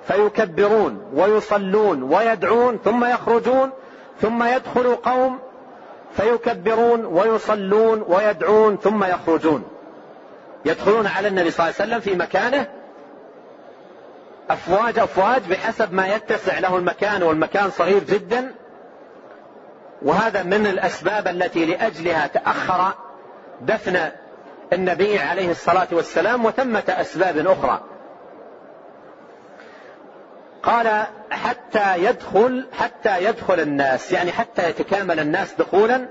فيكبرون 0.07 1.11
ويصلون 1.15 2.03
ويدعون 2.03 2.79
ثم 2.85 3.05
يخرجون 3.05 3.71
ثم 4.21 4.43
يدخل 4.43 4.95
قوم 4.95 5.39
فيكبرون 6.13 7.05
ويصلون 7.05 8.05
ويدعون 8.09 8.77
ثم 8.77 9.05
يخرجون. 9.05 9.65
يدخلون 10.65 11.07
على 11.07 11.29
النبي 11.29 11.51
صلى 11.51 11.67
الله 11.67 11.75
عليه 11.81 11.91
وسلم 11.91 12.01
في 12.01 12.19
مكانه 12.19 12.67
أفواج 14.51 14.99
أفواج 14.99 15.43
بحسب 15.51 15.93
ما 15.93 16.15
يتسع 16.15 16.59
له 16.59 16.77
المكان 16.77 17.23
والمكان 17.23 17.71
صغير 17.71 18.05
جدا. 18.05 18.55
وهذا 20.03 20.43
من 20.43 20.67
الأسباب 20.67 21.29
التي 21.29 21.65
لأجلها 21.65 22.27
تأخر 22.27 22.93
دفن 23.61 24.11
النبي 24.73 25.19
عليه 25.19 25.51
الصلاة 25.51 25.89
والسلام 25.93 26.45
وثمة 26.45 26.85
أسباب 26.89 27.47
أخرى. 27.47 27.90
قال 30.63 31.07
حتى 31.31 32.05
يدخل 32.05 32.67
حتى 32.73 33.25
يدخل 33.25 33.61
الناس 33.61 34.13
يعني 34.13 34.33
حتى 34.33 34.71
يتكامل 34.71 35.21
الناس 35.21 35.55
دخولا 35.55 36.09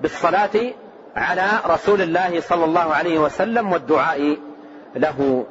بالصلاة 0.00 0.72
على 1.16 1.48
رسول 1.66 2.02
الله 2.02 2.40
صلى 2.40 2.64
الله 2.64 2.94
عليه 2.94 3.18
وسلم 3.18 3.72
والدعاء 3.72 4.36
له. 4.96 5.46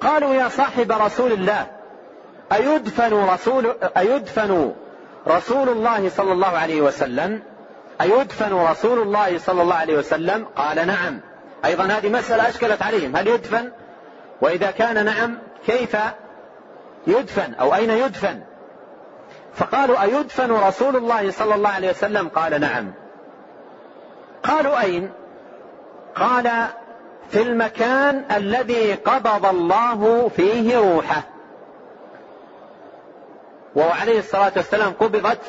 قالوا 0.00 0.34
يا 0.34 0.48
صاحب 0.48 0.92
رسول 0.92 1.32
الله 1.32 1.66
أيدفن 2.52 3.12
رسول 3.12 3.74
أيدفن 3.96 4.72
رسول 5.28 5.68
الله 5.68 6.08
صلى 6.08 6.32
الله 6.32 6.46
عليه 6.46 6.80
وسلم؟ 6.80 7.42
أيدفن 8.00 8.52
رسول 8.52 8.98
الله 8.98 9.38
صلى 9.38 9.62
الله 9.62 9.74
عليه 9.74 9.96
وسلم؟ 9.98 10.46
قال 10.56 10.86
نعم. 10.86 11.20
أيضا 11.64 11.84
هذه 11.84 12.08
مسألة 12.08 12.48
أشكلت 12.48 12.82
عليهم. 12.82 13.16
هل 13.16 13.28
يدفن؟ 13.28 13.70
وإذا 14.40 14.70
كان 14.70 15.04
نعم 15.04 15.38
كيف 15.66 15.96
يدفن؟ 17.06 17.54
أو 17.54 17.74
أين 17.74 17.90
يدفن؟ 17.90 18.40
فقالوا 19.54 20.02
أيدفن 20.02 20.50
رسول 20.52 20.96
الله 20.96 21.30
صلى 21.30 21.54
الله 21.54 21.68
عليه 21.68 21.90
وسلم؟ 21.90 22.28
قال 22.28 22.60
نعم. 22.60 22.92
قالوا 24.42 24.80
أين؟ 24.80 25.10
قال 26.14 26.50
في 27.30 27.42
المكان 27.42 28.24
الذي 28.36 28.94
قبض 28.94 29.46
الله 29.46 30.30
فيه 30.36 30.78
روحه. 30.78 31.22
وهو 33.74 33.90
عليه 33.90 34.18
الصلاة 34.18 34.52
والسلام 34.56 34.92
قبضت 34.92 35.40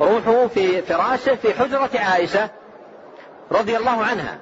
روحه 0.00 0.46
في 0.46 0.82
فراشه 0.82 1.34
في 1.34 1.54
حجرة 1.54 1.90
عائشة 1.94 2.48
رضي 3.52 3.76
الله 3.76 4.04
عنها. 4.04 4.38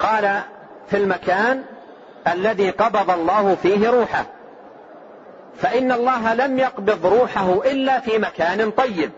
قال 0.00 0.40
في 0.88 0.96
المكان 0.96 1.64
الذي 2.28 2.70
قبض 2.70 3.10
الله 3.10 3.54
فيه 3.62 3.90
روحه. 3.90 4.26
فإن 5.56 5.92
الله 5.92 6.34
لم 6.34 6.58
يقبض 6.58 7.06
روحه 7.06 7.52
إلا 7.64 8.00
في 8.00 8.18
مكان 8.18 8.70
طيب. 8.70 9.10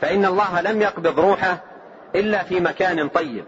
فإن 0.00 0.24
الله 0.24 0.60
لم 0.60 0.82
يقبض 0.82 1.20
روحه 1.20 1.58
إلا 2.14 2.42
في 2.42 2.60
مكان 2.60 3.08
طيب. 3.08 3.44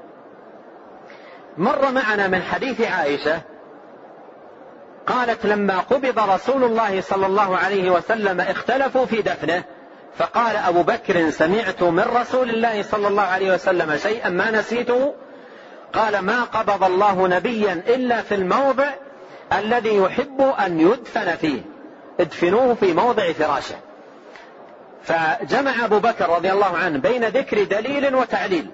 مر 1.58 1.90
معنا 1.92 2.28
من 2.28 2.42
حديث 2.42 2.80
عائشة 2.80 3.40
قالت 5.06 5.46
لما 5.46 5.78
قبض 5.78 6.18
رسول 6.18 6.64
الله 6.64 7.00
صلى 7.00 7.26
الله 7.26 7.56
عليه 7.56 7.90
وسلم 7.90 8.40
اختلفوا 8.40 9.06
في 9.06 9.22
دفنه 9.22 9.62
فقال 10.16 10.56
أبو 10.56 10.82
بكر 10.82 11.30
سمعت 11.30 11.82
من 11.82 12.04
رسول 12.20 12.50
الله 12.50 12.82
صلى 12.82 13.08
الله 13.08 13.22
عليه 13.22 13.54
وسلم 13.54 13.96
شيئا 13.96 14.28
ما 14.28 14.50
نسيته؟ 14.50 15.14
قال 15.92 16.18
ما 16.18 16.42
قبض 16.42 16.84
الله 16.84 17.28
نبيا 17.28 17.72
إلا 17.72 18.22
في 18.22 18.34
الموضع 18.34 18.90
الذي 19.52 19.96
يحب 19.96 20.40
أن 20.66 20.80
يدفن 20.80 21.36
فيه. 21.36 21.60
ادفنوه 22.20 22.74
في 22.74 22.92
موضع 22.92 23.32
فراشه. 23.32 23.76
فجمع 25.02 25.84
أبو 25.84 25.98
بكر 25.98 26.28
رضي 26.30 26.52
الله 26.52 26.76
عنه 26.76 26.98
بين 26.98 27.24
ذكر 27.24 27.64
دليل 27.64 28.14
وتعليل. 28.14 28.66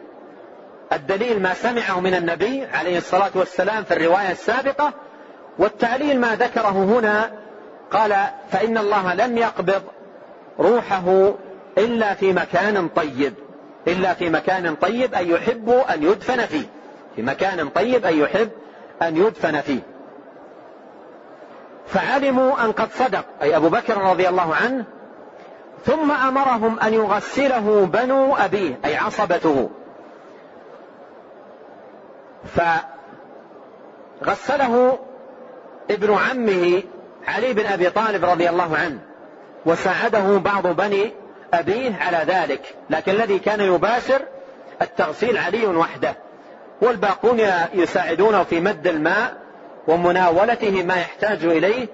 الدليل 0.93 1.43
ما 1.43 1.55
سمعه 1.55 2.01
من 2.01 2.15
النبي 2.15 2.65
عليه 2.65 2.99
الصلاة 2.99 3.31
والسلام 3.35 3.85
في 3.85 3.95
الرواية 3.95 4.31
السابقة 4.31 4.93
والتعليل 5.59 6.21
ما 6.21 6.37
ذكره 6.37 6.71
هنا 6.71 7.31
قال 7.91 8.17
فإن 8.51 8.79
الله 8.79 9.15
لم 9.15 9.39
يقبض 9.39 9.83
روحه 10.59 11.35
إلا 11.79 12.15
في 12.15 12.33
مكان 12.33 12.89
طيب 12.89 13.35
إلا 13.89 14.15
في 14.15 14.31
مكان 14.31 14.75
طيب 14.75 15.15
أن 15.15 15.31
يحب 15.31 15.71
أن 15.71 16.03
يدفن 16.03 16.47
فيه. 16.47 16.67
في 17.17 17.23
مكان 17.23 17.69
طيب 17.69 18.07
أن 18.07 18.19
يحب 18.19 18.51
أن 19.03 19.17
يدفن 19.17 19.61
فيه. 19.61 19.81
فعلموا 21.87 22.65
أن 22.65 22.73
قد 22.73 22.89
صدق 22.93 23.25
أي 23.43 23.57
أبو 23.57 23.69
بكر 23.69 23.99
رضي 23.99 24.29
الله 24.29 24.55
عنه 24.55 24.85
ثم 25.85 26.11
أمرهم 26.11 26.81
أن 26.81 26.95
يغسله 26.95 27.87
بنو 27.93 28.37
أبيه 28.37 28.79
أي 28.85 28.97
عصبته. 28.97 29.71
فغسله 34.21 34.99
ابن 35.91 36.15
عمه 36.15 36.83
علي 37.27 37.53
بن 37.53 37.67
أبي 37.67 37.91
طالب 37.91 38.25
رضي 38.25 38.51
الله 38.51 38.77
عنه 38.77 38.99
وساعده 39.67 40.39
بعض 40.39 40.67
بني 40.67 41.13
أبيه 41.55 41.97
على 42.01 42.19
ذلك. 42.27 42.75
لكن 42.91 43.13
الذي 43.13 43.39
كان 43.39 43.61
يباشر 43.61 44.23
التغسيل 44.83 45.39
علي 45.39 45.67
وحده. 45.67 46.17
والباقون 46.85 47.41
يساعدونه 47.75 48.43
في 48.43 48.61
مد 48.61 48.87
الماء 48.87 49.35
ومناولته 49.89 50.83
ما 50.83 50.95
يحتاج 50.95 51.45
إليه 51.45 51.87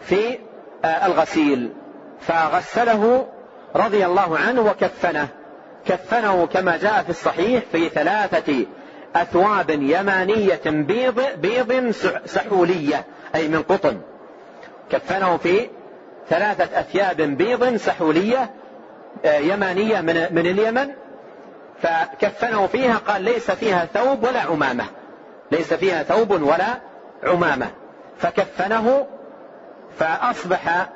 في 0.00 0.38
آه، 0.84 1.06
الغسيل. 1.06 1.72
فغسله 2.20 3.26
رضي 3.76 4.06
الله 4.06 4.38
عنه 4.38 4.60
وكفنه. 4.60 5.28
كفنه 5.86 6.46
كما 6.46 6.76
جاء 6.76 7.02
في 7.02 7.10
الصحيح 7.10 7.62
في 7.72 7.88
ثلاثة 7.88 8.66
أثواب 9.16 9.70
يمانية 9.70 10.60
بيض 10.66 11.22
بيض 11.36 11.90
سحولية 12.26 13.04
أي 13.34 13.48
من 13.48 13.62
قطن. 13.62 14.00
كفنه 14.90 15.36
في 15.36 15.68
ثلاثة 16.28 16.80
أثياب 16.80 17.16
بيض 17.16 17.76
سحولية 17.76 18.50
آه، 19.24 19.38
يمانية 19.38 20.00
من, 20.00 20.26
من 20.30 20.46
اليمن 20.46 20.90
فكفنه 21.82 22.66
فيها 22.66 22.96
قال 22.96 23.22
ليس 23.22 23.50
فيها 23.50 23.88
ثوب 23.94 24.24
ولا 24.24 24.40
عمامة. 24.40 24.84
ليس 25.52 25.74
فيها 25.74 26.02
ثوب 26.02 26.30
ولا 26.30 26.78
عمامة. 27.24 27.70
فكفنه 28.18 29.06
فأصبح 29.98 30.88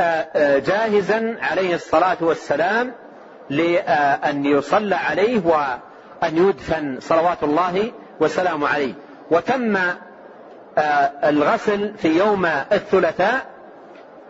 آه، 0.00 0.02
آه، 0.02 0.58
جاهزا 0.58 1.36
عليه 1.42 1.74
الصلاة 1.74 2.16
والسلام 2.20 2.92
لأن 3.50 4.44
يصلى 4.44 4.94
عليه 4.94 5.40
وأن 5.46 6.36
يدفن 6.48 6.98
صلوات 7.00 7.42
الله 7.42 7.92
وسلامه 8.20 8.68
عليه. 8.68 8.94
وتم 9.30 9.78
الغسل 11.24 11.94
في 11.98 12.18
يوم 12.18 12.46
الثلاثاء 12.46 13.46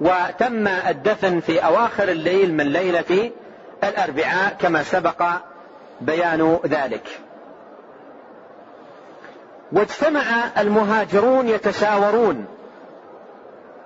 وتم 0.00 0.68
الدفن 0.68 1.40
في 1.40 1.64
أواخر 1.64 2.08
الليل 2.08 2.54
من 2.54 2.66
ليلة 2.66 3.30
الأربعاء 3.84 4.56
كما 4.60 4.82
سبق 4.82 5.22
بيان 6.02 6.58
ذلك. 6.66 7.20
واجتمع 9.72 10.22
المهاجرون 10.58 11.48
يتشاورون. 11.48 12.46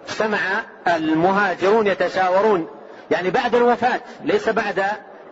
اجتمع 0.08 0.38
المهاجرون 0.86 1.86
يتشاورون. 1.86 2.68
يعني 3.10 3.30
بعد 3.30 3.54
الوفاة 3.54 4.00
ليس 4.24 4.48
بعد 4.48 4.82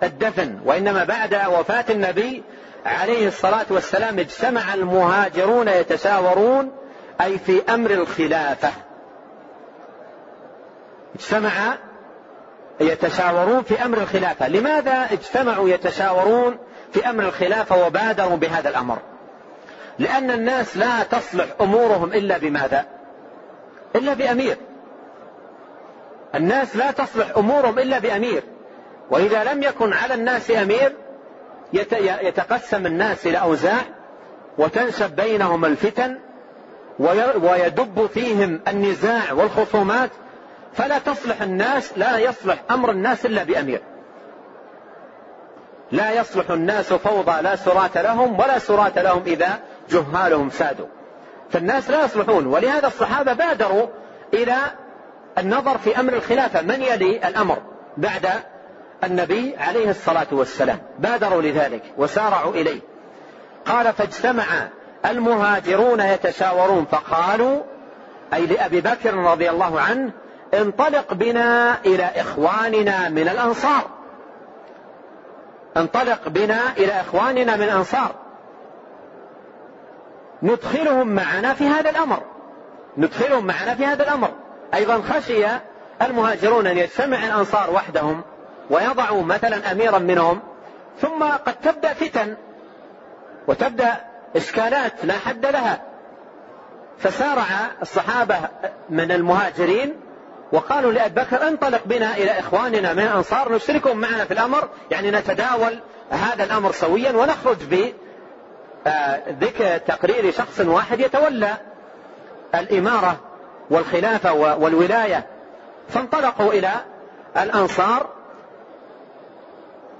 الدفن 0.03 0.61
وإنما 0.65 1.05
بعد 1.05 1.35
وفاة 1.35 1.85
النبي 1.91 2.43
عليه 2.87 3.29
الصلاة 3.29 3.67
والسلام 3.71 4.19
اجتمع 4.19 4.75
المهاجرون 4.75 5.69
يتشاورون 5.69 6.73
أي 7.21 7.39
في 7.39 7.63
أمر 7.75 7.91
الخلافة. 7.91 8.71
اجتمع 11.15 11.77
يتشاورون 12.81 13.63
في 13.63 13.85
أمر 13.85 13.99
الخلافة، 13.99 14.49
لماذا 14.49 15.09
اجتمعوا 15.13 15.69
يتشاورون؟ 15.69 16.59
في 16.95 17.11
أمر 17.11 17.25
الخلافه 17.25 17.87
وبادروا 17.87 18.37
بهذا 18.37 18.69
الأمر؟ 18.69 18.99
لأن 19.99 20.31
الناس 20.31 20.77
لا 20.77 21.03
تصلح 21.03 21.47
أمورهم 21.61 22.13
إلا 22.13 22.39
بماذا؟ 22.39 22.87
إلا 23.97 24.15
بأمير. 24.15 24.57
الناس 26.35 26.77
لا 26.77 26.91
تصلح 26.91 27.37
أمورهم 27.37 27.79
إلا 27.79 27.99
بأمير، 27.99 28.43
وإذا 29.11 29.45
لم 29.45 29.63
يكن 29.63 29.93
على 29.93 30.15
الناس 30.15 30.51
أمير 30.51 30.93
يتقسم 32.23 32.87
الناس 32.87 33.27
إلى 33.27 33.39
أوزاع 33.39 33.83
وتنشب 34.59 35.17
بينهم 35.17 35.65
الفتن 35.65 36.19
ويدب 37.43 38.07
فيهم 38.07 38.61
النزاع 38.69 39.33
والخصومات 39.33 40.11
فلا 40.75 40.99
تصلح 40.99 41.43
الناس 41.43 41.99
لا 41.99 42.19
يصلح 42.19 42.63
أمر 42.71 42.91
الناس 42.91 43.27
إلا 43.27 43.45
بأمير 43.45 43.83
لا 45.95 46.21
يصلح 46.21 46.51
الناس 46.51 46.93
فوضى 46.93 47.43
لا 47.43 47.57
سرات 47.57 47.99
لهم 47.99 48.41
ولا 48.41 48.59
سرات 48.59 48.99
لهم 48.99 49.23
إذا 49.27 49.59
جهالهم 49.91 50.51
سادوا. 50.51 50.87
فالناس 51.51 51.91
لا 51.91 52.05
يصلحون 52.05 52.47
ولهذا 52.47 52.87
الصحابة 52.87 53.33
بادروا 53.33 53.87
إلى 54.35 54.57
النظر 55.39 55.79
في 55.79 56.01
أمر 56.01 56.13
الخلافة 56.13 56.63
من 56.63 56.83
يلي 56.83 57.29
الأمر 57.29 57.59
بعد 57.97 58.29
النبي 59.05 59.57
عليه 59.57 59.91
الصلاة 59.91 60.27
والسلام. 60.33 60.79
بادروا 60.99 61.43
لذلك 61.43 61.83
وسارعوا 61.99 62.53
إليه. 62.53 62.81
قال 63.67 63.93
فاجتمع 63.93 64.45
المهاجرون 65.07 66.01
يتشاورون 66.01 66.85
فقالوا 66.85 67.63
أي 68.35 68.47
لأبي 68.47 68.81
بكر 68.81 69.15
رضي 69.15 69.51
الله 69.51 69.81
عنه 69.81 70.13
انطلق 70.55 71.15
بنا 71.15 71.79
إلى 71.87 72.11
إخواننا 72.17 73.09
من 73.09 73.29
الأنصار. 73.29 74.04
انطلق 75.77 76.29
بنا 76.29 76.61
إلى 76.77 77.01
إخواننا 77.01 77.57
من 77.57 77.63
الأنصار. 77.63 78.15
ندخلهم 80.43 81.09
معنا 81.09 81.55
في 81.55 81.67
هذا 81.67 81.91
الأمر. 81.91 82.23
ندخلهم 82.99 83.47
معنا 83.47 83.75
في 83.75 83.87
هذا 83.87 84.03
الأمر. 84.03 84.31
أيضا 84.75 85.03
خشي 85.03 85.47
المهاجرون 86.03 86.67
أن 86.67 86.79
يجتمع 86.79 87.27
الأنصار 87.27 87.71
وحدهم 87.71 88.23
ويضعوا 88.71 89.23
مثلا 89.23 89.73
اميرا 89.73 89.99
منهم. 89.99 90.41
ثم 91.01 91.25
قد 91.25 91.55
تبدأ 91.55 91.93
فتن 91.93 92.37
وتبدأ 93.49 93.97
إشكالات 94.37 95.05
لا 95.05 95.15
حد 95.15 95.47
لها. 95.47 95.83
فسارع 96.99 97.45
الصحابة 97.83 98.37
من 98.91 99.13
المهاجرين 99.13 100.04
وقالوا 100.53 100.93
لأبي 100.93 101.21
بكر 101.21 101.49
انطلق 101.49 101.81
بنا 101.85 102.17
إلى 102.17 102.39
إخواننا 102.39 102.93
من 102.93 103.03
الأنصار 103.03 103.53
نشركهم 103.53 103.97
معنا 103.97 104.25
في 104.25 104.35
الأمر 104.35 104.69
يعني 104.91 105.11
نتداول 105.11 105.79
هذا 106.11 106.45
الأمر 106.45 106.73
سويا 106.73 107.13
ونخرج 107.13 107.57
ب 107.71 107.93
ذكر 109.41 109.79
تقرير 109.79 110.31
شخص 110.33 110.61
واحد 110.61 111.01
يتولى 111.01 111.57
الإمارة 112.55 113.21
والخلافة 113.71 114.33
والولاية. 114.33 115.27
فانطلقوا 115.89 116.53
إلى 116.53 116.71
الأنصار 117.37 118.11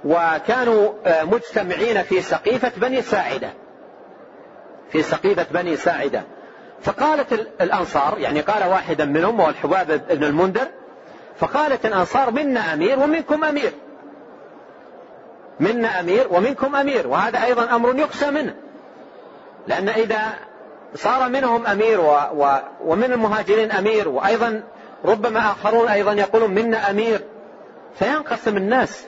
وكانوا 0.05 0.93
مجتمعين 1.23 2.03
في 2.03 2.21
سقيفة 2.21 2.71
بني 2.77 3.01
ساعدة. 3.01 3.53
في 4.91 5.01
سقيفة 5.01 5.45
بني 5.51 5.75
ساعدة. 5.75 6.23
فقالت 6.85 7.33
الأنصار 7.61 8.17
يعني 8.17 8.41
قال 8.41 8.63
واحدا 8.63 9.05
منهم 9.05 9.39
وهو 9.39 9.49
الحباب 9.49 10.01
بن 10.09 10.23
المنذر 10.23 10.67
فقالت 11.39 11.85
الأنصار 11.85 12.31
منا 12.31 12.73
أمير 12.73 12.99
ومنكم 12.99 13.43
أمير. 13.43 13.73
منا 15.59 15.99
أمير 15.99 16.27
ومنكم 16.31 16.75
أمير 16.75 17.07
وهذا 17.07 17.43
أيضا 17.43 17.75
أمر 17.75 17.95
يخشى 17.95 18.31
منه. 18.31 18.55
لأن 19.67 19.89
إذا 19.89 20.33
صار 20.95 21.29
منهم 21.29 21.65
أمير 21.65 22.01
و 22.01 22.17
و 22.33 22.57
ومن 22.85 23.11
المهاجرين 23.11 23.71
أمير 23.71 24.09
وأيضا 24.09 24.63
ربما 25.05 25.39
آخرون 25.39 25.87
أيضا 25.87 26.13
يقولون 26.13 26.51
منا 26.51 26.89
أمير 26.89 27.21
فينقسم 27.99 28.57
الناس. 28.57 29.05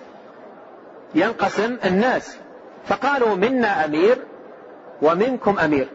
ينقسم 1.15 1.77
الناس. 1.85 2.37
فقالوا 2.87 3.35
منا 3.35 3.85
أمير 3.85 4.17
ومنكم 5.01 5.59
أمير. 5.59 5.87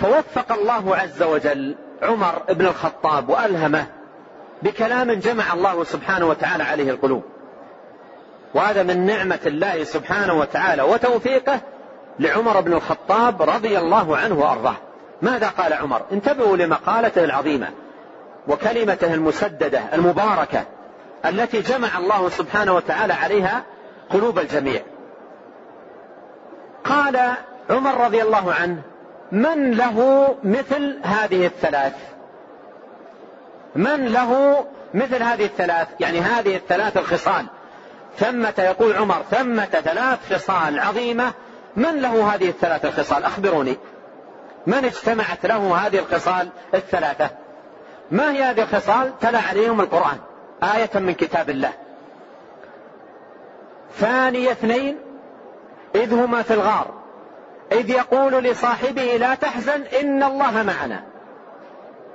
فوفق 0.00 0.52
الله 0.52 0.96
عز 0.96 1.22
وجل 1.22 1.76
عمر 2.02 2.42
بن 2.48 2.66
الخطاب 2.66 3.28
وألهمه 3.28 3.86
بكلام 4.62 5.12
جمع 5.12 5.52
الله 5.52 5.84
سبحانه 5.84 6.26
وتعالى 6.26 6.62
عليه 6.64 6.90
القلوب. 6.90 7.22
وهذا 8.54 8.82
من 8.82 9.06
نعمة 9.06 9.38
الله 9.46 9.84
سبحانه 9.84 10.32
وتعالى 10.32 10.82
وتوفيقه 10.82 11.60
لعمر 12.18 12.60
بن 12.60 12.72
الخطاب 12.72 13.42
رضي 13.42 13.78
الله 13.78 14.16
عنه 14.16 14.38
وأرضاه. 14.38 14.76
ماذا 15.22 15.48
قال 15.48 15.72
عمر؟ 15.72 16.02
انتبهوا 16.12 16.56
لمقالته 16.56 17.24
العظيمة 17.24 17.68
وكلمته 18.48 19.14
المسددة 19.14 19.82
المباركة 19.92 20.64
التي 21.26 21.60
جمع 21.60 21.98
الله 21.98 22.28
سبحانه 22.28 22.74
وتعالى 22.74 23.12
عليها 23.12 23.62
قلوب 24.10 24.38
الجميع. 24.38 24.82
قال 26.84 27.20
عمر 27.70 28.04
رضي 28.04 28.22
الله 28.22 28.54
عنه 28.54 28.82
من 29.32 29.70
له 29.70 30.28
مثل 30.44 30.98
هذه 31.02 31.46
الثلاث؟ 31.46 31.94
من 33.76 34.04
له 34.04 34.64
مثل 34.94 35.22
هذه 35.22 35.44
الثلاث؟ 35.44 35.88
يعني 36.00 36.20
هذه 36.20 36.56
الثلاث 36.56 36.96
الخصال. 36.96 37.46
ثمة 38.16 38.54
يقول 38.58 38.96
عمر 38.96 39.22
ثمة 39.30 39.64
ثلاث 39.64 40.34
خصال 40.34 40.80
عظيمة. 40.80 41.32
من 41.76 42.02
له 42.02 42.34
هذه 42.34 42.48
الثلاث 42.48 42.84
الخصال؟ 42.84 43.24
أخبروني. 43.24 43.76
من 44.66 44.84
اجتمعت 44.84 45.46
له 45.46 45.76
هذه 45.86 45.98
الخصال 45.98 46.48
الثلاثة؟ 46.74 47.30
ما 48.10 48.32
هي 48.32 48.42
هذه 48.42 48.62
الخصال؟ 48.62 49.18
تلا 49.20 49.38
عليهم 49.38 49.80
القرآن. 49.80 50.18
آية 50.62 50.90
من 50.94 51.12
كتاب 51.14 51.50
الله. 51.50 51.72
ثاني 53.96 54.52
اثنين 54.52 54.98
إذ 55.94 56.14
هما 56.14 56.42
في 56.42 56.54
الغار. 56.54 56.99
إذ 57.72 57.90
يقول 57.90 58.32
لصاحبه 58.32 59.16
لا 59.16 59.34
تحزن 59.34 59.82
إن 60.00 60.22
الله 60.22 60.62
معنا. 60.62 61.02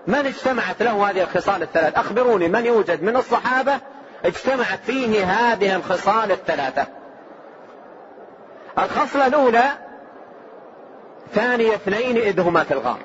من 0.07 0.25
اجتمعت 0.25 0.83
له 0.83 1.09
هذه 1.09 1.23
الخصال 1.23 1.61
الثلاث؟ 1.61 1.97
أخبروني 1.97 2.47
من 2.47 2.65
يوجد 2.65 3.03
من 3.03 3.15
الصحابة 3.15 3.79
اجتمعت 4.25 4.79
فيه 4.85 5.23
هذه 5.23 5.75
الخصال 5.75 6.31
الثلاثة. 6.31 6.87
الخصلة 8.77 9.27
الأولى 9.27 9.63
ثاني 11.33 11.75
اثنين 11.75 12.17
إذ 12.17 12.39
هما 12.39 12.63
في 12.63 12.73
الغار. 12.73 12.99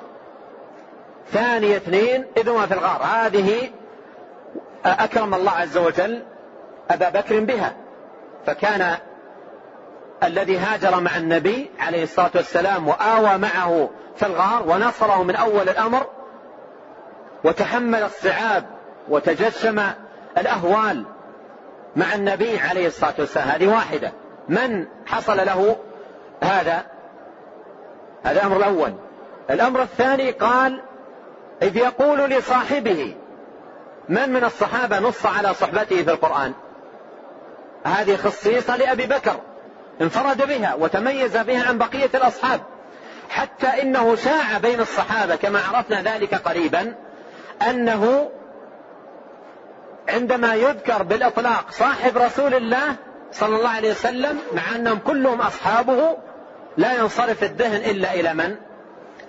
ثاني 1.31 1.75
اثنين 1.75 2.25
إذ 2.37 2.49
هما 2.49 2.65
في 2.65 2.73
الغار. 2.73 3.01
هذه 3.03 3.69
أكرم 4.85 5.33
الله 5.33 5.51
عز 5.51 5.77
وجل 5.77 6.23
أبا 6.91 7.09
بكر 7.09 7.39
بها. 7.39 7.73
فكان 8.45 8.97
الذي 10.23 10.57
هاجر 10.57 10.99
مع 10.99 11.17
النبي 11.17 11.71
عليه 11.79 12.03
الصلاة 12.03 12.31
والسلام 12.35 12.87
وآوى 12.87 13.37
معه 13.37 13.89
في 14.15 14.25
الغار 14.25 14.63
ونصره 14.67 15.23
من 15.23 15.35
أول 15.35 15.69
الأمر 15.69 16.05
وتحمل 17.43 18.03
الصعاب 18.03 18.65
وتجشم 19.09 19.81
الأهوال 20.37 21.05
مع 21.95 22.15
النبي 22.15 22.59
عليه 22.59 22.87
الصلاة 22.87 23.13
والسلام. 23.19 23.47
هذه 23.47 23.67
واحدة. 23.67 24.11
من 24.49 24.85
حصل 25.05 25.37
له 25.37 25.75
هذا؟ 26.43 26.85
هذا 28.23 28.39
الأمر 28.39 28.57
الأول. 28.57 28.93
الأمر 29.49 29.81
الثاني 29.81 30.31
قال 30.31 30.81
إذ 31.61 31.77
يقول 31.77 32.19
لصاحبه 32.19 33.15
من 34.09 34.29
من 34.29 34.43
الصحابة 34.43 34.99
نص 34.99 35.25
على 35.25 35.53
صحبته 35.53 36.03
في 36.03 36.11
القرآن؟ 36.11 36.53
هذه 37.85 38.15
خصيصة 38.15 38.75
لأبي 38.75 39.05
بكر. 39.05 39.35
انفرد 40.01 40.47
بها 40.47 40.73
وتميز 40.73 41.37
بها 41.37 41.67
عن 41.67 41.77
بقية 41.77 42.09
الأصحاب 42.13 42.61
حتى 43.29 43.67
إنه 43.67 44.15
شاع 44.15 44.57
بين 44.57 44.79
الصحابة 44.79 45.35
كما 45.35 45.59
عرفنا 45.59 46.01
ذلك 46.01 46.35
قريبا 46.35 46.95
أنه 47.69 48.29
عندما 50.09 50.55
يذكر 50.55 51.03
بالإطلاق 51.03 51.71
صاحب 51.71 52.17
رسول 52.17 52.53
الله 52.53 52.95
صلى 53.31 53.55
الله 53.55 53.69
عليه 53.69 53.91
وسلم 53.91 54.39
مع 54.53 54.75
أنهم 54.75 54.99
كلهم 54.99 55.41
أصحابه 55.41 56.17
لا 56.77 56.93
ينصرف 56.93 57.43
الذهن 57.43 57.89
إلا 57.91 58.13
إلى 58.13 58.33
من؟ 58.33 58.55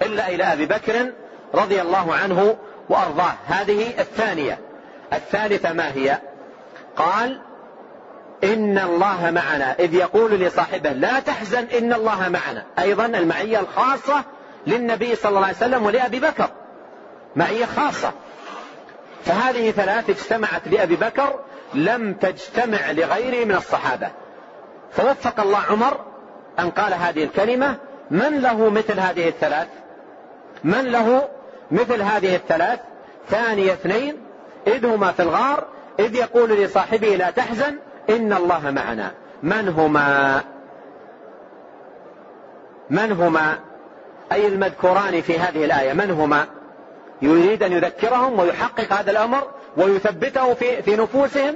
إلا 0.02 0.28
إلى 0.28 0.44
أبي 0.44 0.66
بكر 0.66 1.12
رضي 1.54 1.82
الله 1.82 2.14
عنه 2.14 2.56
وأرضاه 2.88 3.32
هذه 3.46 4.00
الثانية 4.00 4.58
الثالثة 5.12 5.72
ما 5.72 5.92
هي؟ 5.92 6.18
قال 6.96 7.40
إن 8.44 8.78
الله 8.78 9.30
معنا. 9.30 9.76
إذ 9.78 9.94
يقول 9.94 10.32
لصاحبه 10.32 10.90
لا 10.90 11.20
تحزن 11.20 11.66
إن 11.78 11.92
الله 11.92 12.28
معنا. 12.28 12.64
أيضا 12.78 13.06
المعية 13.06 13.60
الخاصة 13.60 14.24
للنبي 14.66 15.14
صلى 15.14 15.28
الله 15.28 15.46
عليه 15.46 15.56
وسلم 15.56 15.84
ولأبي 15.84 16.20
بكر. 16.20 16.50
معية 17.36 17.64
خاصة. 17.64 18.12
فهذه 19.24 19.70
ثلاث 19.70 20.10
اجتمعت 20.10 20.68
لأبي 20.68 20.96
بكر 20.96 21.40
لم 21.74 22.14
تجتمع 22.14 22.90
لغيره 22.90 23.44
من 23.44 23.54
الصحابة. 23.54 24.10
فوفق 24.92 25.40
الله 25.40 25.58
عمر 25.58 26.00
أن 26.58 26.70
قال 26.70 26.94
هذه 26.94 27.24
الكلمة. 27.24 27.76
من 28.10 28.40
له 28.40 28.70
مثل 28.70 29.00
هذه 29.00 29.28
الثلاث؟ 29.28 29.68
من 30.64 30.84
له 30.84 31.28
مثل 31.70 32.02
هذه 32.02 32.36
الثلاث؟ 32.36 32.80
ثاني 33.28 33.72
اثنين. 33.72 34.16
إذ 34.66 34.86
هما 34.86 35.12
في 35.12 35.22
الغار. 35.22 35.66
إذ 35.98 36.14
يقول 36.14 36.50
لصاحبه 36.50 37.08
لا 37.08 37.30
تحزن 37.30 37.78
إن 38.10 38.32
الله 38.32 38.70
معنا. 38.70 39.12
من 39.42 39.68
هما؟ 39.68 40.40
من 42.90 43.12
هما؟ 43.12 43.58
أي 44.32 44.46
المذكوران 44.46 45.20
في 45.20 45.38
هذه 45.38 45.64
الآية؟ 45.64 45.92
من 45.92 46.10
هما؟ 46.10 46.46
يريد 47.22 47.62
أن 47.62 47.72
يذكرهم 47.72 48.38
ويحقق 48.38 48.92
هذا 48.92 49.10
الأمر 49.10 49.48
ويثبته 49.76 50.54
في, 50.54 50.82
في 50.82 50.96
نفوسهم 50.96 51.54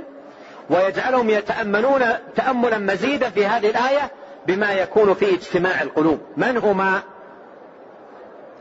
ويجعلهم 0.71 1.31
يتأملون 1.31 2.03
تأملا 2.37 2.79
مزيدا 2.79 3.31
في 3.31 3.47
هذه 3.47 3.71
الآية 3.71 4.11
بما 4.47 4.73
يكون 4.73 5.15
في 5.15 5.35
اجتماع 5.35 5.83
القلوب. 5.83 6.21
من 6.37 6.57
هما؟ 6.57 7.03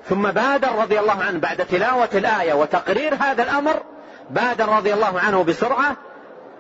ثم 0.10 0.32
بادر 0.32 0.76
رضي 0.82 1.00
الله 1.00 1.24
عنه 1.24 1.40
بعد 1.40 1.66
تلاوة 1.66 2.10
الآية 2.14 2.54
وتقرير 2.54 3.16
هذا 3.16 3.44
الأمر 3.44 3.84
بادر 4.30 4.70
رضي 4.70 4.94
الله 4.94 5.20
عنه 5.20 5.44
بسرعة 5.44 5.96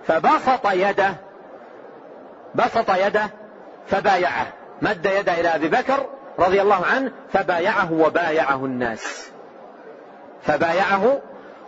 فبسط 0.08 0.68
يده 0.72 1.14
بسط 2.56 2.89
يده 2.89 3.30
فبايعه 3.88 4.47
مد 4.82 5.06
يده 5.06 5.39
إلى 5.39 5.56
أبي 5.56 5.68
بكر 5.68 6.06
رضي 6.39 6.62
الله 6.62 6.86
عنه 6.86 7.12
فبايعه 7.34 7.93
وبايعه 7.93 8.66
الناس. 8.66 9.30
فبايعه 10.41 11.22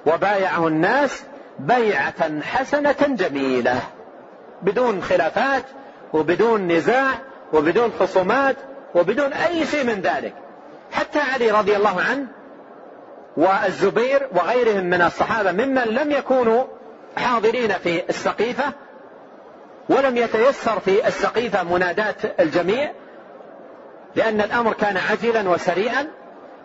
وبايعه 0.05 0.67
الناس 0.67 1.23
بيعة 1.59 2.41
حسنة 2.41 2.95
جميلة 3.01 3.79
بدون 4.61 5.03
خلافات 5.03 5.63
وبدون 6.13 6.67
نزاع 6.67 7.11
وبدون 7.53 7.91
خصومات 7.99 8.55
وبدون 8.95 9.33
أي 9.33 9.65
شيء 9.65 9.83
من 9.83 10.01
ذلك. 10.01 10.33
حتى 10.91 11.19
علي 11.19 11.51
رضي 11.51 11.75
الله 11.75 12.01
عنه 12.01 12.27
والزبير 13.37 14.27
وغيرهم 14.31 14.83
من 14.83 15.01
الصحابة 15.01 15.51
ممن 15.51 15.83
لم 15.83 16.11
يكونوا 16.11 16.63
حاضرين 17.17 17.71
في 17.71 18.09
السقيفة 18.09 18.63
ولم 19.89 20.17
يتيسر 20.17 20.79
في 20.79 21.07
السقيفة 21.07 21.63
مناداة 21.63 22.15
الجميع 22.39 22.91
لأن 24.15 24.41
الأمر 24.41 24.73
كان 24.73 24.97
عجلا 24.97 25.49
وسريعا 25.49 26.07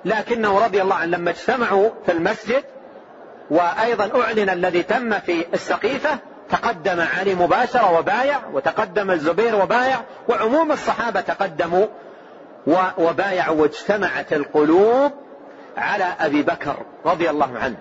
لكنه 0.04 0.64
رضي 0.64 0.82
الله 0.82 0.94
عنه 0.94 1.16
لما 1.16 1.30
اجتمعوا 1.30 1.90
في 2.06 2.12
المسجد 2.12 2.64
وأيضا 3.50 4.22
أعلن 4.22 4.50
الذي 4.50 4.82
تم 4.82 5.18
في 5.18 5.46
السقيفة 5.54 6.18
تقدم 6.50 7.00
علي 7.00 7.34
مباشرة 7.34 7.98
وبايع 7.98 8.40
وتقدم 8.52 9.10
الزبير 9.10 9.56
وبايع 9.56 10.00
وعموم 10.28 10.72
الصحابة 10.72 11.20
تقدموا 11.20 11.86
وبايعوا 12.98 13.60
واجتمعت 13.60 14.32
القلوب 14.32 15.12
على 15.76 16.04
أبي 16.20 16.42
بكر 16.42 16.76
رضي 17.06 17.30
الله 17.30 17.58
عنه. 17.58 17.76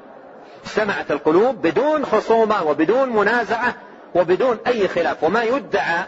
اجتمعت 0.66 1.12
القلوب 1.12 1.62
بدون 1.62 2.06
خصومة 2.06 2.64
وبدون 2.64 3.10
منازعة 3.10 3.76
وبدون 4.16 4.58
أي 4.68 4.88
خلاف. 4.88 5.24
وما 5.24 5.44
يدعى 5.44 6.04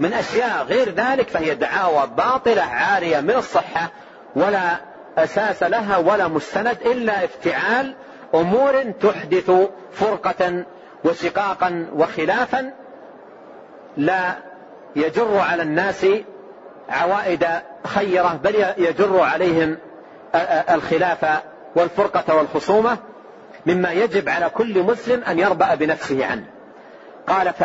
من 0.00 0.12
أشياء 0.12 0.64
غير 0.64 0.94
ذلك 0.94 1.28
فهي 1.28 1.54
دعاوى 1.54 2.06
باطلة 2.16 2.62
عارية 2.62 3.20
من 3.20 3.34
الصحة 3.34 3.90
ولا 4.36 4.76
أساس 5.18 5.62
لها 5.62 5.96
ولا 5.96 6.28
مستند 6.28 6.76
إلا 6.86 7.24
افتعال 7.24 7.94
أمور 8.34 8.82
تحدث 8.82 9.50
فرقة 9.92 10.64
وشقاقا 11.04 11.86
وخلافا 11.94 12.72
لا 13.96 14.34
يجر 14.96 15.38
على 15.38 15.62
الناس 15.62 16.06
عوائد 16.88 17.46
خيرة 17.86 18.40
بل 18.44 18.64
يجر 18.78 19.20
عليهم 19.20 19.78
الخلاف 20.70 21.26
والفرقة 21.76 22.36
والخصومة. 22.36 22.98
مما 23.66 23.92
يجب 23.92 24.28
على 24.28 24.50
كل 24.50 24.82
مسلم 24.82 25.24
أن 25.24 25.38
يربأ 25.38 25.74
بنفسه 25.74 26.26
عنه. 26.26 26.44
قال 27.26 27.52
ف 27.52 27.64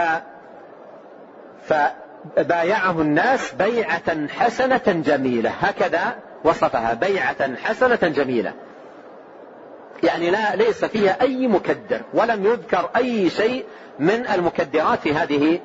فبايعه 1.67 3.01
الناس 3.01 3.53
بيعة 3.53 4.27
حسنة 4.27 5.03
جميلة. 5.05 5.49
هكذا 5.49 6.15
وصفها 6.43 6.93
بيعة 6.93 7.55
حسنة 7.55 7.95
جميلة. 8.01 8.53
يعني 10.03 10.31
لا 10.31 10.55
ليس 10.55 10.85
فيها 10.85 11.21
أي 11.21 11.47
مكدر 11.47 12.01
ولم 12.13 12.45
يذكر 12.45 12.89
أي 12.95 13.29
شيء 13.29 13.65
من 13.99 14.27
المكدرات 14.27 14.99
في 14.99 15.13
هذه 15.13 15.59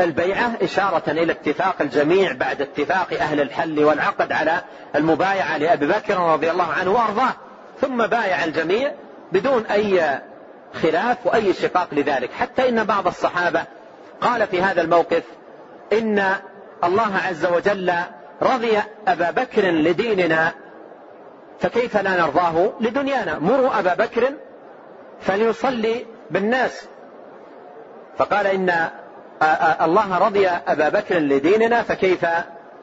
البيعة 0.00 0.52
إشارة 0.62 1.10
إلى 1.10 1.32
اتفاق 1.32 1.76
الجميع 1.80 2.32
بعد 2.32 2.62
اتفاق 2.62 3.12
أهل 3.20 3.40
الحل 3.40 3.84
والعقد 3.84 4.32
على 4.32 4.60
المبايعة 4.94 5.58
لأبي 5.58 5.86
بكر 5.86 6.18
رضي 6.18 6.50
الله 6.50 6.72
عنه 6.72 6.90
وأرضاه. 6.90 7.32
ثم 7.80 8.06
بايع 8.06 8.44
الجميع 8.44 8.92
بدون 9.34 9.66
أي 9.66 10.18
خلاف 10.82 11.26
وأي 11.26 11.52
شقاق 11.52 11.88
لذلك. 11.92 12.32
حتى 12.32 12.68
إن 12.68 12.84
بعض 12.84 13.06
الصحابة 13.06 13.64
قال 14.20 14.46
في 14.46 14.62
هذا 14.62 14.80
الموقف 14.82 15.22
إن 15.92 16.24
الله 16.84 17.16
عز 17.28 17.46
وجل 17.46 17.92
رضي 18.42 18.78
أبا 19.08 19.30
بكر 19.30 19.62
لديننا 19.62 20.52
فكيف 21.60 21.96
لا 21.96 22.10
نرضاه 22.10 22.72
لدنيانا؟ 22.80 23.38
مروا 23.38 23.78
أبا 23.78 23.94
بكر 23.94 24.30
فليصلي 25.20 26.06
بالناس. 26.30 26.88
فقال 28.18 28.46
إن 28.46 28.88
الله 29.82 30.18
رضي 30.18 30.48
أبا 30.48 30.88
بكر 30.88 31.18
لديننا 31.18 31.82
فكيف 31.82 32.26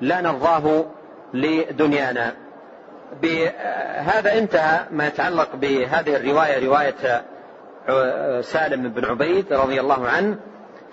لا 0.01 0.21
نرضاه 0.21 0.85
لدنيانا؟ 1.33 2.33
بهذا 3.21 4.37
انتهى 4.37 4.85
ما 4.91 5.07
يتعلق 5.07 5.55
بهذه 5.55 6.15
الرواية 6.15 6.65
رواية 6.65 7.23
سالم 8.41 8.89
بن 8.89 9.05
عبيد 9.05 9.53
رضي 9.53 9.81
الله 9.81 10.07
عنه 10.07 10.37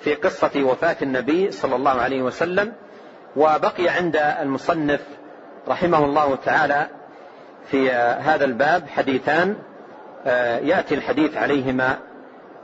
في 0.01 0.15
قصة 0.15 0.51
وفاة 0.57 0.97
النبي 1.03 1.51
صلى 1.51 1.77
الله 1.77 1.91
عليه 1.91 2.23
وسلم 2.23 2.73
وبقي 3.37 3.89
عند 3.89 4.17
المصنف 4.17 5.01
رحمه 5.69 6.05
الله 6.05 6.35
تعالى 6.45 6.87
في 7.71 7.91
هذا 8.21 8.45
الباب 8.45 8.89
حديثان 8.89 9.57
آه، 10.27 10.59
يأتي 10.59 10.95
الحديث 10.95 11.37
عليهما 11.37 11.99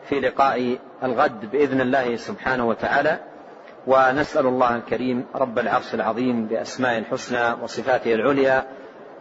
في 0.08 0.20
لقاء 0.20 0.78
الغد 1.02 1.50
بإذن 1.50 1.80
الله 1.80 2.16
سبحانه 2.16 2.68
وتعالى 2.68 3.18
ونسأل 3.86 4.46
الله 4.46 4.76
الكريم 4.76 5.26
رب 5.34 5.58
العرش 5.58 5.94
العظيم 5.94 6.46
بأسماء 6.46 6.98
الحسنى 6.98 7.62
وصفاته 7.62 8.14
العليا 8.14 8.64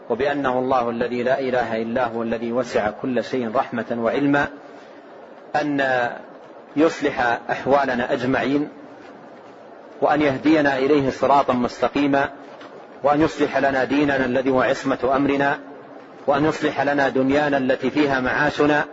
وبأنه 0.10 0.60
الله 0.60 0.90
الذي 0.90 1.24
لا 1.24 1.40
إله 1.40 1.82
إلا 1.82 2.06
هو 2.08 2.24
الذي 2.24 2.52
وسع 2.52 2.90
كل 2.90 3.24
شيء 3.24 3.56
رحمة 3.56 3.98
وعلما 3.98 4.48
أن 5.56 5.84
يصلح 6.76 7.40
أحوالنا 7.50 8.14
أجمعين 8.14 8.70
وأن 10.02 10.22
يهدينا 10.22 10.78
إليه 10.78 11.10
صراطا 11.10 11.54
مستقيما 11.54 12.30
وأن 13.04 13.22
يصلح 13.22 13.58
لنا 13.58 13.84
ديننا 13.84 14.26
الذي 14.26 14.50
هو 14.50 14.62
عصمة 14.62 15.16
أمرنا 15.16 15.60
وأن 16.28 16.46
يصلح 16.46 16.82
لنا 16.82 17.10
دنيانا 17.10 17.58
التي 17.58 17.90
فيها 17.90 18.20
معاشنا 18.20 18.86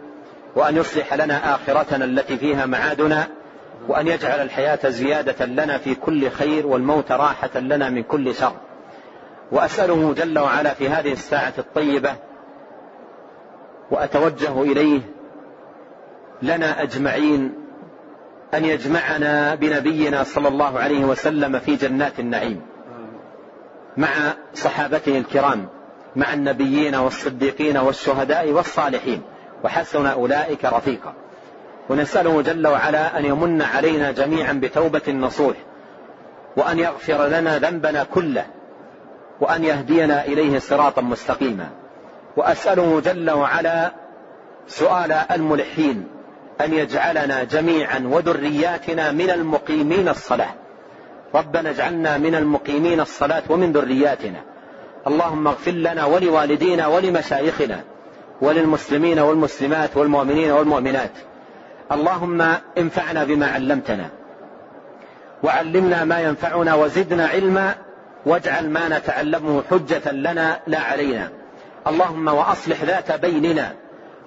وأن 0.57 0.77
يصلح 0.77 1.15
لنا 1.15 1.55
آخرتنا 1.55 2.05
التي 2.05 2.37
فيها 2.37 2.67
معادنا 2.67 3.29
وأن 3.89 4.09
يجعل 4.09 4.41
الحياة 4.41 4.89
زيادة 4.89 5.47
لنا 5.47 5.79
في 5.79 5.95
كل 5.95 6.31
خير 6.31 6.67
والموت 6.67 7.13
راحة 7.13 7.61
لنا 7.61 7.91
من 7.91 8.03
كل 8.03 8.35
شر. 8.35 8.53
وأسأله 9.53 10.15
جل 10.15 10.39
وعلا 10.39 10.75
في 10.75 10.89
هذه 10.89 11.13
الساعة 11.13 11.53
الطيبة 11.59 12.15
وأتوجه 13.91 14.63
إليه 14.63 15.01
لنا 16.43 16.83
أجمعين 16.83 17.55
أن 18.55 18.65
يجمعنا 18.65 19.55
بنبينا 19.55 20.23
صلى 20.23 20.49
الله 20.49 20.79
عليه 20.79 21.05
وسلم 21.05 21.59
في 21.59 21.77
جنات 21.77 22.21
النعيم 22.21 22.61
مع 23.97 24.09
صحابته 24.55 25.19
الكرام 25.19 25.69
مع 26.17 26.33
النبيين 26.33 26.95
والصديقين 26.95 27.77
والشهداء 27.77 28.51
والصالحين 28.51 29.23
وحسن 29.65 30.07
أولئك 30.07 30.65
رفيقا. 30.65 31.15
ونسأله 31.91 32.43
جل 32.43 32.67
وعلا 32.67 33.19
أن 33.19 33.25
يمن 33.25 33.63
علينا 33.63 34.11
جميعا 34.11 34.53
بتوبة 34.53 35.13
نصوح 35.13 35.57
وأن 36.57 36.79
يغفر 36.79 37.27
لنا 37.27 37.59
ذنبنا 37.59 38.05
كله 38.05 38.47
وأن 39.41 39.65
يهدينا 39.65 40.25
إليه 40.25 40.59
صراطا 40.59 41.03
مستقيما. 41.03 41.69
وأسأله 42.37 43.01
جل 43.01 43.31
وعلا 43.31 43.93
سؤال 44.67 45.13
الملحين 45.13 46.09
أن 46.61 46.73
يجعلنا 46.73 47.45
جميعا 47.45 48.03
وذرياتنا 48.05 49.13
من 49.13 49.31
المقيمين 49.31 50.09
الصلاة. 50.09 50.55
ربنا 51.35 51.71
اجعلنا 51.71 52.19
من 52.19 52.35
المقيمين 52.35 53.01
الصلاة 53.01 53.43
ومن 53.49 53.73
ذرياتنا. 53.73 54.41
اللهم 55.07 55.47
اغفر 55.47 55.71
لنا 55.71 56.05
ولوالدينا 56.05 56.87
ولمشايخنا 56.87 57.81
وللمسلمين 58.43 59.19
والمسلمات 59.19 59.97
والمؤمنين 59.97 60.51
والمؤمنات. 60.51 61.13
اللهم 61.93 62.45
انفعنا 62.79 63.25
بما 63.25 63.47
علمتنا. 63.47 64.09
وعلمنا 65.43 66.05
ما 66.05 66.21
ينفعنا 66.21 66.75
وزدنا 66.75 67.27
علما 67.27 67.75
واجعل 68.27 68.71
ما 68.71 68.89
نتعلمه 68.89 69.63
حجة 69.71 70.13
لنا 70.13 70.61
لا 70.67 70.81
علينا. 70.81 71.31
اللهم 71.87 72.29
وأصلح 72.29 72.83
ذات 72.85 73.13
بيننا 73.13 73.73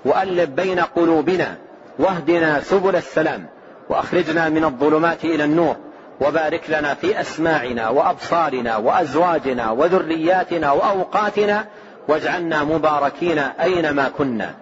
وألف 0.05 0.49
بين 0.49 0.79
قلوبنا 0.79 1.55
واهدنا 1.99 2.59
سبل 2.59 2.95
السلام 2.95 3.45
وأخرجنا 3.89 4.49
من 4.49 4.63
الظلمات 4.63 5.25
إلى 5.25 5.43
النور 5.43 5.75
وبارك 6.21 6.69
لنا 6.69 6.93
في 6.93 7.21
أسماعنا 7.21 7.89
وأبصارنا 7.89 8.77
وأزواجنا 8.77 9.71
وذرياتنا 9.71 10.71
وأوقاتنا 10.71 11.65
واجعلنا 12.07 12.63
مباركين 12.63 13.37
أينما 13.37 14.09
كنا. 14.17 14.53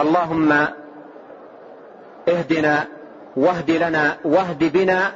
اللهم 0.00 0.66
اهدنا 2.28 2.84
واهد 3.36 3.70
لنا 3.70 4.16
واهد 4.24 4.72
بنا 4.72 5.12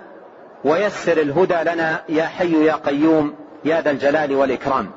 ويسر 0.66 1.20
الهدى 1.20 1.70
لنا 1.70 2.02
يا 2.08 2.24
حي 2.24 2.64
يا 2.64 2.72
قيوم 2.72 3.34
يا 3.64 3.80
ذا 3.80 3.90
الجلال 3.90 4.34
والإكرام. 4.34 4.90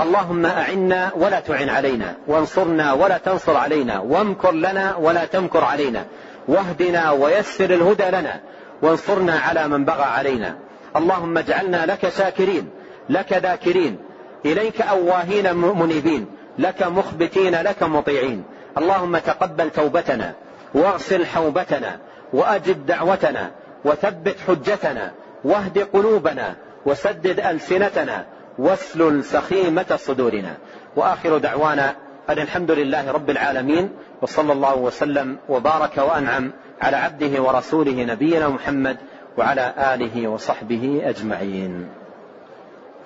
اللهم 0.00 0.46
أعنا 0.46 1.10
ولا 1.16 1.40
تعن 1.40 1.68
علينا 1.68 2.16
وانصرنا 2.26 2.92
ولا 2.92 3.18
تنصر 3.18 3.56
علينا 3.56 3.98
وامكر 3.98 4.52
لنا 4.52 4.96
ولا 4.96 5.24
تمكر 5.24 5.64
علينا. 5.64 6.04
واهدنا 6.48 7.10
ويسر 7.10 7.70
الهدى 7.74 8.04
لنا 8.04 8.40
وانصرنا 8.82 9.38
على 9.38 9.68
من 9.68 9.84
بغى 9.84 10.02
علينا. 10.02 10.56
اللهم 10.96 11.38
اجعلنا 11.38 11.86
لك 11.86 12.08
شاكرين 12.08 12.70
لك 13.08 13.32
ذاكرين 13.32 13.98
إليك 14.44 14.80
أواهين 14.80 15.56
منيبين 15.56 16.26
لك 16.58 16.82
مخبتين 16.82 17.54
لك 17.62 17.82
مطيعين. 17.82 18.44
اللهم 18.78 19.18
تقبل 19.18 19.70
توبتنا 19.70 20.32
واغسل 20.74 21.26
حوبتنا 21.26 21.98
وأجب 22.32 22.86
دعوتنا. 22.86 23.50
وثبت 23.84 24.36
حجتنا 24.48 25.12
واهد 25.44 25.78
قلوبنا 25.78 26.54
وسدد 26.86 27.40
ألسنتنا 27.40 28.26
واسلل 28.58 29.24
سخيمة 29.24 29.96
صدورنا 29.96 30.56
وآخر 30.96 31.38
دعوانا 31.38 31.96
أن 32.30 32.38
الحمد 32.38 32.70
لله 32.70 33.10
رب 33.12 33.30
العالمين 33.30 33.90
وصلى 34.22 34.52
الله 34.52 34.76
وسلم 34.76 35.36
وبارك 35.48 35.98
وأنعم 35.98 36.52
على 36.80 36.96
عبده 36.96 37.42
ورسوله 37.42 38.04
نبينا 38.04 38.48
محمد 38.48 38.96
وعلى 39.38 39.74
آله 39.94 40.28
وصحبه 40.28 41.02
أجمعين. 41.04 41.88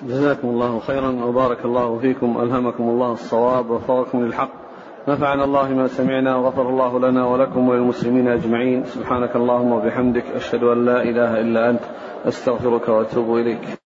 جزاكم 0.03 0.49
الله 0.49 0.81
خيرا 0.81 1.25
وبارك 1.25 1.65
الله 1.65 1.99
فيكم 1.99 2.41
ألهمكم 2.41 2.85
الله 2.89 3.13
الصواب 3.13 3.71
ووفقكم 3.71 4.25
للحق. 4.25 4.66
نفعنا 5.09 5.45
الله 5.45 5.69
ما 5.75 5.87
سمعنا 5.87 6.37
وغفر 6.37 6.69
الله 6.69 6.99
لنا 6.99 7.27
ولكم 7.27 7.69
وللمسلمين 7.69 8.29
أجمعين 8.29 8.85
سبحانك 8.85 9.37
اللهم 9.37 9.73
وبحمدك 9.73 10.25
أشهد 10.35 10.63
أن 10.63 10.85
لا 10.85 11.03
إله 11.03 11.41
إلا 11.41 11.71
أنت 11.71 11.81
أستغفرك 12.25 12.89
وأتوب 12.89 13.37
إليك. 13.37 13.86